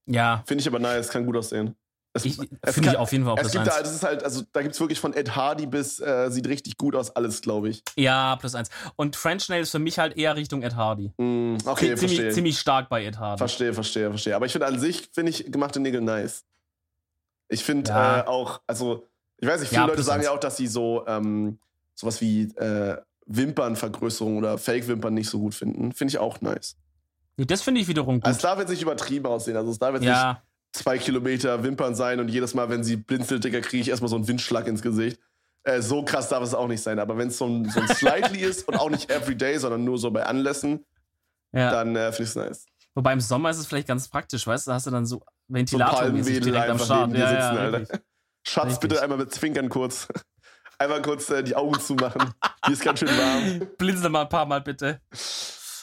Ja, 0.08 0.42
Finde 0.46 0.62
ich 0.62 0.68
aber 0.68 0.78
nice, 0.78 1.08
kann 1.08 1.24
gut 1.26 1.36
aussehen. 1.36 1.74
Finde 2.16 2.90
ich 2.90 2.96
auf 2.96 3.12
jeden 3.12 3.24
Fall 3.24 3.34
auch 3.34 3.38
es 3.38 3.52
gibt 3.52 3.66
da, 3.66 3.74
eins. 3.74 3.82
das 3.82 3.94
ist 3.94 4.02
halt, 4.02 4.24
also 4.24 4.42
da 4.52 4.62
gibt 4.62 4.74
es 4.74 4.80
wirklich 4.80 4.98
von 4.98 5.12
Ed 5.14 5.36
Hardy 5.36 5.66
bis, 5.66 6.00
äh, 6.00 6.30
sieht 6.30 6.48
richtig 6.48 6.76
gut 6.76 6.96
aus, 6.96 7.14
alles, 7.14 7.42
glaube 7.42 7.68
ich. 7.68 7.82
Ja, 7.96 8.34
plus 8.36 8.54
eins. 8.56 8.70
Und 8.96 9.14
French 9.14 9.48
Nail 9.48 9.62
ist 9.62 9.70
für 9.70 9.78
mich 9.78 9.98
halt 10.00 10.16
eher 10.16 10.34
Richtung 10.34 10.62
Ed 10.62 10.74
Hardy. 10.74 11.12
Mm, 11.18 11.58
okay, 11.66 11.94
ziemlich, 11.94 11.98
verstehe. 12.16 12.30
ziemlich 12.32 12.58
stark 12.58 12.88
bei 12.88 13.04
Ed 13.04 13.18
Hardy. 13.18 13.38
Verstehe, 13.38 13.72
verstehe, 13.72 14.08
verstehe. 14.10 14.34
Aber 14.34 14.46
ich 14.46 14.52
finde 14.52 14.66
an 14.66 14.80
sich, 14.80 15.10
finde 15.12 15.30
ich 15.30 15.52
gemachte 15.52 15.78
Nägel 15.78 16.00
nice. 16.00 16.44
Ich 17.48 17.62
finde 17.62 17.88
Ja. 17.90 18.20
äh, 18.20 18.26
auch, 18.26 18.62
also, 18.66 19.06
ich 19.36 19.46
weiß 19.46 19.60
nicht, 19.60 19.68
viele 19.68 19.82
Ja, 19.82 19.86
Leute 19.86 20.02
sagen 20.02 20.18
eins. 20.20 20.26
ja 20.26 20.32
auch, 20.32 20.40
dass 20.40 20.56
sie 20.56 20.66
so 20.66 21.04
ähm, 21.06 21.58
sowas 21.94 22.20
wie 22.20 22.44
äh, 22.56 22.96
Wimpernvergrößerung 23.26 24.38
oder 24.38 24.58
Fake-Wimpern 24.58 25.14
nicht 25.14 25.28
so 25.30 25.38
gut 25.38 25.54
finden. 25.54 25.92
Finde 25.92 26.10
ich 26.12 26.18
auch 26.18 26.40
nice. 26.40 26.76
Das 27.46 27.62
finde 27.62 27.80
ich 27.80 27.88
wiederum 27.88 28.16
gut. 28.16 28.24
Also 28.24 28.36
es 28.36 28.42
darf 28.42 28.58
jetzt 28.58 28.70
nicht 28.70 28.82
übertrieben 28.82 29.26
aussehen. 29.26 29.56
Also 29.56 29.70
es 29.70 29.78
darf 29.78 29.92
jetzt 29.92 30.00
nicht 30.00 30.10
ja, 30.10 30.42
zwei 30.72 30.98
Kilometer 30.98 31.62
Wimpern 31.62 31.94
sein 31.94 32.20
und 32.20 32.28
jedes 32.28 32.54
Mal, 32.54 32.68
wenn 32.68 32.82
sie 32.84 32.96
blinzelt, 32.96 33.44
Digga, 33.44 33.60
kriege 33.60 33.82
ich 33.82 33.88
erstmal 33.88 34.08
so 34.08 34.16
einen 34.16 34.26
Windschlag 34.26 34.66
ins 34.66 34.82
Gesicht. 34.82 35.20
Äh, 35.64 35.82
so 35.82 36.04
krass 36.04 36.28
darf 36.28 36.42
es 36.42 36.54
auch 36.54 36.68
nicht 36.68 36.82
sein. 36.82 36.98
Aber 36.98 37.16
wenn 37.16 37.28
es 37.28 37.38
so 37.38 37.46
ein, 37.46 37.68
so 37.70 37.80
ein 37.80 37.88
Slightly 37.94 38.40
ist 38.40 38.66
und 38.68 38.76
auch 38.76 38.90
nicht 38.90 39.10
everyday, 39.10 39.58
sondern 39.58 39.84
nur 39.84 39.98
so 39.98 40.10
bei 40.10 40.24
Anlässen, 40.24 40.84
ja. 41.52 41.70
dann 41.70 41.94
äh, 41.96 42.12
finde 42.12 42.22
ich 42.24 42.28
es 42.30 42.36
nice. 42.36 42.66
Wobei 42.94 43.12
im 43.12 43.20
Sommer 43.20 43.50
ist 43.50 43.58
es 43.58 43.66
vielleicht 43.66 43.86
ganz 43.86 44.08
praktisch, 44.08 44.46
weißt 44.46 44.66
du? 44.66 44.70
Da 44.70 44.74
hast 44.74 44.86
du 44.86 44.90
dann 44.90 45.06
so 45.06 45.16
So 45.18 45.24
Ventilator 45.48 46.00
Palmwedel 46.00 46.40
direkt 46.40 46.68
am 46.68 46.78
Start. 46.78 47.12
Ja, 47.12 47.28
sitzen, 47.28 47.38
ja, 47.38 47.50
Alter. 47.50 47.80
richtig. 47.80 48.00
Schatz, 48.48 48.66
Richtig. 48.66 48.80
bitte 48.80 49.02
einmal 49.02 49.18
mit 49.18 49.32
Zwinkern 49.32 49.68
kurz. 49.68 50.08
Einmal 50.80 51.02
kurz 51.02 51.28
äh, 51.30 51.42
die 51.42 51.56
Augen 51.56 51.78
zumachen. 51.80 52.32
Hier 52.64 52.72
ist 52.72 52.84
ganz 52.84 53.00
schön 53.00 53.08
warm. 53.08 53.68
Blinzel 53.78 54.10
mal 54.10 54.22
ein 54.22 54.28
paar 54.28 54.46
Mal 54.46 54.60
bitte. 54.60 55.00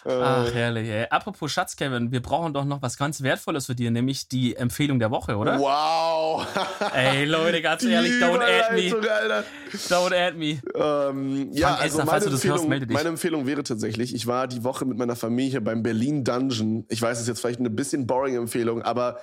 Äh, 0.06 0.12
Ach, 0.12 0.54
herrlich, 0.54 0.88
ey. 0.88 1.08
Apropos 1.10 1.52
Schatz, 1.52 1.76
Kevin, 1.76 2.12
wir 2.12 2.22
brauchen 2.22 2.54
doch 2.54 2.64
noch 2.64 2.82
was 2.84 2.96
ganz 2.96 3.24
Wertvolles 3.24 3.66
für 3.66 3.74
dir, 3.74 3.90
nämlich 3.90 4.28
die 4.28 4.56
Empfehlung 4.56 5.00
der 5.00 5.10
Woche, 5.10 5.36
oder? 5.36 5.60
Wow. 5.60 6.46
Ey, 6.94 7.26
Leute, 7.26 7.60
ganz 7.64 7.82
Die 7.82 7.90
ehrlich, 7.90 8.14
don't 8.22 8.40
add 8.40 8.76
me. 8.76 8.96
Alter. 8.96 9.44
Don't 9.90 10.14
add 10.14 10.38
me. 10.38 10.60
Ähm, 10.76 11.50
ja, 11.52 11.70
Frank 11.70 11.82
also 11.82 12.00
Elstner, 12.00 12.06
meine 12.06 12.20
das 12.20 12.32
hörst, 12.32 12.46
Empfehlung, 12.46 12.70
melde 12.70 12.88
dich. 12.88 12.96
meine 12.96 13.10
Empfehlung 13.10 13.48
wäre 13.48 13.64
tatsächlich, 13.64 14.14
ich 14.14 14.28
war 14.28 14.48
die 14.48 14.64
Woche 14.64 14.86
mit 14.86 14.98
meiner 15.00 15.16
Familie 15.16 15.60
beim 15.60 15.82
Berlin 15.82 16.24
Dungeon. 16.24 16.86
Ich 16.90 17.02
weiß, 17.02 17.18
es 17.18 17.24
ist 17.24 17.28
jetzt 17.28 17.40
vielleicht 17.40 17.60
eine 17.60 17.72
bisschen 17.72 18.06
boring 18.06 18.36
Empfehlung, 18.36 18.84
aber 18.84 19.22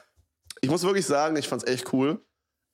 ich 0.63 0.71
muss 0.71 0.83
wirklich 0.83 1.07
sagen, 1.07 1.37
ich 1.37 1.47
fand's 1.47 1.65
echt 1.65 1.93
cool. 1.93 2.21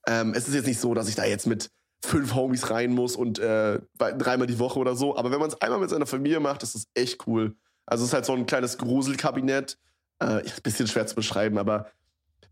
Ähm, 0.07 0.33
es 0.35 0.49
ist 0.49 0.55
jetzt 0.55 0.67
nicht 0.67 0.81
so, 0.81 0.95
dass 0.95 1.11
ich 1.11 1.15
da 1.15 1.27
jetzt 1.27 1.47
mit 1.47 1.71
fünf 2.03 2.35
Homies 2.35 2.71
rein 2.71 2.93
muss 2.93 3.17
und 3.17 3.39
äh, 3.39 3.81
dreimal 3.99 4.47
die 4.47 4.59
Woche 4.59 4.79
oder 4.79 4.97
so. 4.97 5.15
Aber 5.17 5.31
wenn 5.31 5.41
man 5.41 5.49
es 5.51 5.61
einmal 5.61 5.81
mit 5.81 5.91
seiner 5.91 6.07
Familie 6.07 6.41
macht, 6.41 6.63
ist 6.63 6.75
das 6.75 6.87
echt 6.95 7.27
cool. 7.27 7.55
Also 7.89 8.05
es 8.05 8.11
ist 8.11 8.15
halt 8.15 8.27
so 8.27 8.35
ein 8.35 8.47
kleines 8.47 8.79
Gruselkabinett. 8.79 9.79
Äh, 10.21 10.45
ist 10.45 10.59
ein 10.59 10.63
bisschen 10.63 10.89
schwer 10.89 11.07
zu 11.07 11.15
beschreiben, 11.15 11.59
aber 11.59 11.87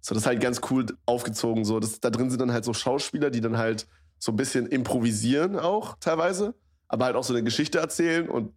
so 0.01 0.15
das 0.15 0.23
ist 0.23 0.27
halt 0.27 0.41
ganz 0.41 0.61
cool 0.71 0.87
aufgezogen. 1.05 1.65
So, 1.65 1.81
das, 1.81 1.99
da 2.01 2.11
drin 2.11 2.31
sind 2.31 2.41
dann 2.41 2.53
halt 2.53 2.65
so 2.65 2.73
Schauspieler, 2.73 3.31
die 3.31 3.41
dann 3.41 3.59
halt 3.59 3.89
so 4.19 4.33
ein 4.33 4.37
bisschen 4.37 4.67
improvisieren 4.67 5.59
auch 5.59 5.97
teilweise. 6.01 6.55
aber 6.89 7.07
halt 7.07 7.17
auch 7.17 7.25
so 7.25 7.35
eine 7.35 7.43
Geschichte 7.43 7.79
erzählen 7.79 8.29
und 8.29 8.53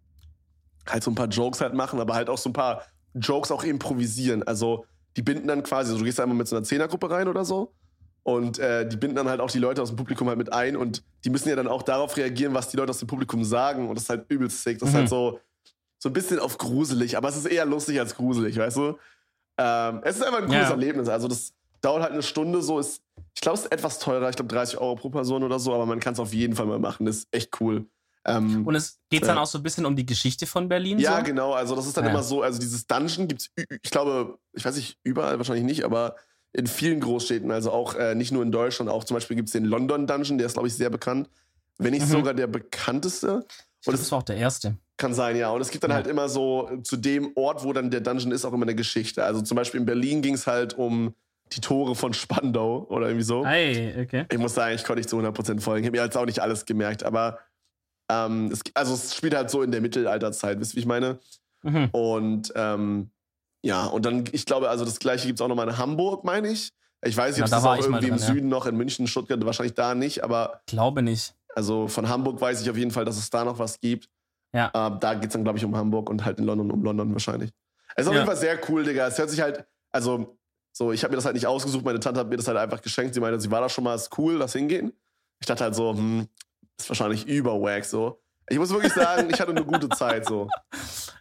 halt 0.88 1.02
so 1.02 1.10
ein 1.10 1.16
paar 1.16 1.26
Jokes 1.26 1.60
halt 1.60 1.74
machen, 1.74 2.00
aber 2.00 2.14
halt 2.14 2.30
auch 2.30 2.38
so 2.38 2.50
ein 2.50 2.52
paar 2.52 2.82
Jokes 3.14 3.50
auch 3.50 3.64
improvisieren. 3.64 4.44
Also 4.44 4.86
die 5.16 5.22
binden 5.22 5.48
dann 5.48 5.64
quasi, 5.64 5.90
also 5.90 5.98
du 5.98 6.04
gehst 6.04 6.20
einmal 6.20 6.36
mit 6.36 6.46
so 6.46 6.56
einer 6.56 6.64
Zehnergruppe 6.64 7.10
rein 7.10 7.26
oder 7.26 7.44
so 7.44 7.74
und 8.22 8.58
äh, 8.60 8.88
die 8.88 8.96
binden 8.96 9.16
dann 9.16 9.28
halt 9.28 9.40
auch 9.40 9.50
die 9.50 9.58
Leute 9.58 9.82
aus 9.82 9.88
dem 9.88 9.96
Publikum 9.96 10.28
halt 10.28 10.38
mit 10.38 10.52
ein 10.52 10.76
und 10.76 11.02
die 11.24 11.30
müssen 11.30 11.48
ja 11.48 11.56
dann 11.56 11.66
auch 11.66 11.82
darauf 11.82 12.16
reagieren, 12.16 12.54
was 12.54 12.68
die 12.68 12.76
Leute 12.76 12.90
aus 12.90 12.98
dem 12.98 13.08
Publikum 13.08 13.44
sagen 13.44 13.88
und 13.88 13.96
das 13.96 14.04
ist 14.04 14.10
halt 14.10 14.26
übelst 14.28 14.62
sick. 14.62 14.78
Das 14.78 14.90
mhm. 14.90 14.90
ist 14.90 14.94
halt 14.94 15.04
mhm. 15.06 15.08
so, 15.08 15.40
so 16.00 16.08
ein 16.08 16.12
bisschen 16.12 16.40
auf 16.40 16.58
gruselig, 16.58 17.16
aber 17.16 17.28
es 17.28 17.36
ist 17.36 17.46
eher 17.46 17.66
lustig 17.66 18.00
als 18.00 18.16
gruselig, 18.16 18.56
weißt 18.56 18.76
du? 18.78 18.98
Ähm, 19.58 20.00
es 20.02 20.16
ist 20.16 20.22
einfach 20.22 20.38
ein 20.38 20.46
cooles 20.46 20.62
ja. 20.62 20.70
Erlebnis. 20.70 21.08
Also 21.08 21.28
das 21.28 21.52
dauert 21.82 22.02
halt 22.02 22.12
eine 22.12 22.22
Stunde 22.22 22.62
so, 22.62 22.78
ist, 22.78 23.02
ich 23.34 23.42
glaube, 23.42 23.58
es 23.58 23.64
ist 23.64 23.72
etwas 23.72 23.98
teurer, 23.98 24.28
ich 24.30 24.36
glaube 24.36 24.52
30 24.52 24.78
Euro 24.78 24.96
pro 24.96 25.10
Person 25.10 25.44
oder 25.44 25.58
so, 25.58 25.74
aber 25.74 25.86
man 25.86 26.00
kann 26.00 26.14
es 26.14 26.18
auf 26.18 26.32
jeden 26.32 26.56
Fall 26.56 26.66
mal 26.66 26.78
machen. 26.78 27.04
Das 27.04 27.18
ist 27.18 27.28
echt 27.32 27.60
cool. 27.60 27.86
Ähm, 28.24 28.66
und 28.66 28.74
es 28.74 28.98
geht 29.10 29.26
dann 29.26 29.36
äh, 29.36 29.40
auch 29.40 29.46
so 29.46 29.58
ein 29.58 29.62
bisschen 29.62 29.86
um 29.86 29.94
die 29.94 30.04
Geschichte 30.04 30.46
von 30.46 30.68
Berlin? 30.68 30.98
Ja, 30.98 31.18
so? 31.18 31.22
genau. 31.22 31.52
Also 31.52 31.76
das 31.76 31.86
ist 31.86 31.96
dann 31.96 32.04
ja. 32.04 32.10
immer 32.10 32.22
so, 32.22 32.42
also 32.42 32.58
dieses 32.58 32.86
Dungeon 32.86 33.28
gibt 33.28 33.42
es, 33.42 33.50
ich 33.82 33.90
glaube, 33.90 34.38
ich 34.52 34.64
weiß 34.64 34.76
nicht, 34.76 34.98
überall 35.04 35.38
wahrscheinlich 35.38 35.64
nicht, 35.64 35.84
aber 35.84 36.16
in 36.52 36.66
vielen 36.66 37.00
Großstädten, 37.00 37.50
also 37.50 37.70
auch 37.70 37.94
äh, 37.94 38.14
nicht 38.14 38.32
nur 38.32 38.42
in 38.42 38.52
Deutschland, 38.52 38.90
auch 38.90 39.04
zum 39.04 39.14
Beispiel 39.14 39.36
gibt 39.36 39.48
es 39.48 39.52
den 39.52 39.64
London 39.64 40.06
Dungeon, 40.06 40.38
der 40.38 40.46
ist, 40.46 40.54
glaube 40.54 40.68
ich, 40.68 40.74
sehr 40.74 40.90
bekannt. 40.90 41.28
Wenn 41.78 41.92
nicht 41.92 42.06
mhm. 42.06 42.10
sogar 42.10 42.34
der 42.34 42.46
bekannteste. 42.46 43.46
Und 43.86 43.92
das 43.92 44.10
war 44.12 44.18
auch 44.18 44.22
der 44.22 44.36
erste. 44.36 44.76
Kann 44.96 45.14
sein, 45.14 45.36
ja. 45.36 45.50
Und 45.50 45.60
es 45.60 45.70
gibt 45.70 45.84
dann 45.84 45.90
ja. 45.90 45.96
halt 45.96 46.06
immer 46.06 46.28
so 46.28 46.68
zu 46.82 46.96
dem 46.96 47.32
Ort, 47.34 47.64
wo 47.64 47.72
dann 47.72 47.90
der 47.90 48.00
Dungeon 48.00 48.32
ist, 48.32 48.44
auch 48.44 48.52
immer 48.52 48.66
eine 48.66 48.74
Geschichte. 48.74 49.24
Also 49.24 49.40
zum 49.40 49.56
Beispiel 49.56 49.80
in 49.80 49.86
Berlin 49.86 50.20
ging 50.20 50.34
es 50.34 50.46
halt 50.46 50.74
um 50.74 51.14
die 51.52 51.60
Tore 51.60 51.94
von 51.94 52.12
Spandau 52.12 52.86
oder 52.90 53.06
irgendwie 53.08 53.24
so. 53.24 53.44
Hey, 53.44 53.94
okay. 54.02 54.26
Ich 54.30 54.38
muss 54.38 54.54
sagen, 54.54 54.74
ich 54.74 54.84
konnte 54.84 55.00
nicht 55.00 55.08
zu 55.08 55.18
100% 55.18 55.60
folgen. 55.60 55.82
Ich 55.82 55.88
habe 55.88 55.98
mir 55.98 56.04
jetzt 56.04 56.16
auch 56.16 56.26
nicht 56.26 56.40
alles 56.40 56.64
gemerkt, 56.66 57.02
aber 57.02 57.38
ähm, 58.10 58.50
es, 58.52 58.60
also 58.74 58.94
es 58.94 59.14
spielt 59.14 59.34
halt 59.34 59.50
so 59.50 59.62
in 59.62 59.72
der 59.72 59.80
Mittelalterzeit, 59.80 60.60
wisst 60.60 60.74
ihr, 60.74 60.76
wie 60.76 60.80
ich 60.80 60.86
meine? 60.86 61.18
Mhm. 61.62 61.88
Und 61.92 62.52
ähm, 62.54 63.10
ja, 63.62 63.86
und 63.86 64.04
dann, 64.06 64.24
ich 64.32 64.46
glaube, 64.46 64.70
also 64.70 64.84
das 64.84 64.98
gleiche 64.98 65.26
gibt 65.26 65.38
es 65.38 65.44
auch 65.44 65.48
nochmal 65.48 65.68
in 65.68 65.78
Hamburg, 65.78 66.24
meine 66.24 66.48
ich. 66.48 66.72
Ich 67.02 67.16
weiß 67.16 67.34
nicht, 67.34 67.42
ob 67.42 67.46
es 67.46 67.50
das 67.50 67.64
auch 67.64 67.76
irgendwie 67.76 68.08
dran, 68.08 68.18
im 68.18 68.18
Süden 68.18 68.48
noch, 68.48 68.66
in 68.66 68.76
München, 68.76 69.06
Stuttgart, 69.06 69.44
wahrscheinlich 69.44 69.74
da 69.74 69.94
nicht, 69.94 70.22
aber. 70.22 70.60
Glaube 70.66 71.02
nicht. 71.02 71.34
Also 71.54 71.88
von 71.88 72.08
Hamburg 72.08 72.40
weiß 72.40 72.60
ich 72.60 72.70
auf 72.70 72.76
jeden 72.76 72.90
Fall, 72.90 73.04
dass 73.04 73.16
es 73.16 73.30
da 73.30 73.44
noch 73.44 73.58
was 73.58 73.80
gibt. 73.80 74.08
Ja. 74.52 74.66
Äh, 74.68 74.98
da 75.00 75.14
geht 75.14 75.26
es 75.26 75.32
dann, 75.32 75.44
glaube 75.44 75.58
ich, 75.58 75.64
um 75.64 75.76
Hamburg 75.76 76.10
und 76.10 76.24
halt 76.24 76.38
in 76.38 76.44
London 76.44 76.70
um 76.70 76.82
London 76.82 77.12
wahrscheinlich. 77.12 77.50
Es 77.96 78.02
ist 78.02 78.08
auf 78.08 78.14
ja. 78.14 78.20
jeden 78.20 78.30
Fall 78.30 78.36
sehr 78.36 78.58
cool, 78.68 78.84
Digga. 78.84 79.06
Es 79.06 79.18
hört 79.18 79.30
sich 79.30 79.40
halt, 79.40 79.64
also, 79.90 80.38
so, 80.72 80.92
ich 80.92 81.02
habe 81.02 81.12
mir 81.12 81.16
das 81.16 81.24
halt 81.24 81.34
nicht 81.34 81.46
ausgesucht. 81.46 81.84
Meine 81.84 82.00
Tante 82.00 82.20
hat 82.20 82.28
mir 82.28 82.36
das 82.36 82.46
halt 82.46 82.58
einfach 82.58 82.82
geschenkt. 82.82 83.14
Sie 83.14 83.20
meinte, 83.20 83.40
sie 83.40 83.50
war 83.50 83.60
da 83.60 83.68
schon 83.68 83.84
mal, 83.84 83.94
ist 83.94 84.16
cool, 84.18 84.34
lass 84.34 84.52
hingehen. 84.52 84.92
Ich 85.40 85.46
dachte 85.46 85.64
halt 85.64 85.74
so, 85.74 85.92
hm, 85.92 86.28
ist 86.78 86.88
wahrscheinlich 86.88 87.26
überwack 87.26 87.84
so. 87.84 88.20
Ich 88.48 88.58
muss 88.58 88.70
wirklich 88.70 88.92
sagen, 88.92 89.28
ich 89.30 89.40
hatte 89.40 89.52
eine 89.52 89.64
gute 89.64 89.88
Zeit 89.90 90.26
so. 90.26 90.48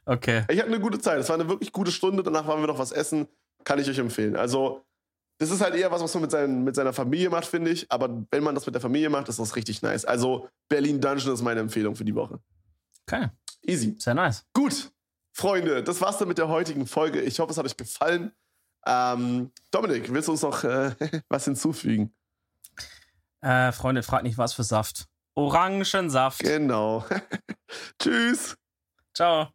Okay. 0.06 0.44
Ich 0.50 0.58
hatte 0.60 0.68
eine 0.68 0.80
gute 0.80 1.00
Zeit. 1.00 1.20
Es 1.20 1.30
war 1.30 1.36
eine 1.36 1.48
wirklich 1.48 1.72
gute 1.72 1.92
Stunde. 1.92 2.24
Danach 2.24 2.48
waren 2.48 2.60
wir 2.60 2.68
noch 2.68 2.80
was 2.80 2.92
essen. 2.92 3.28
Kann 3.64 3.80
ich 3.80 3.90
euch 3.90 4.00
empfehlen. 4.00 4.36
Also, 4.36 4.84
das 5.40 5.52
ist 5.52 5.62
halt 5.62 5.74
eher 5.74 5.90
was, 5.90 6.02
was 6.02 6.14
man 6.14 6.22
mit, 6.22 6.32
seinen, 6.32 6.64
mit 6.66 6.76
seiner 6.76 6.94
Familie 6.94 7.30
macht, 7.30 7.46
finde 7.46 7.72
ich. 7.72 7.90
Aber 7.90 8.26
wenn 8.30 8.44
man 8.44 8.54
das 8.54 8.66
mit 8.66 8.76
der 8.76 8.82
Familie 8.82 9.10
macht, 9.10 9.30
ist 9.30 9.40
das 9.40 9.56
richtig 9.56 9.82
nice. 9.82 10.04
Also, 10.06 10.50
Berlin 10.68 11.00
Dungeon 11.00 11.34
ist 11.34 11.42
meine 11.42 11.62
Empfehlung 11.62 11.96
für 11.96 12.06
die 12.06 12.14
Woche. 12.14 12.40
Okay. 13.08 13.30
Easy. 13.62 13.96
Sehr 13.98 14.14
nice. 14.14 14.46
Gut. 14.54 14.92
Freunde, 15.34 15.82
das 15.82 16.02
war's 16.02 16.18
dann 16.18 16.28
mit 16.28 16.38
der 16.38 16.50
heutigen 16.50 16.86
Folge. 16.86 17.22
Ich 17.22 17.40
hoffe, 17.40 17.52
es 17.52 17.58
hat 17.58 17.66
euch 17.66 17.78
gefallen. 17.78 18.34
Ähm, 18.86 19.52
Dominik, 19.72 20.12
willst 20.14 20.28
du 20.28 20.34
uns 20.34 20.42
noch 20.42 20.64
äh, 20.66 20.92
was 21.30 21.46
hinzufügen? 21.46 22.14
Äh, 23.42 23.72
Freunde, 23.72 24.04
fragt 24.04 24.24
nicht, 24.24 24.38
was 24.38 24.54
für 24.54 24.64
Saft. 24.64 25.08
Orangensaft. 25.36 26.40
Genau. 26.40 27.06
Tschüss. 28.00 28.58
Ciao. 29.14 29.50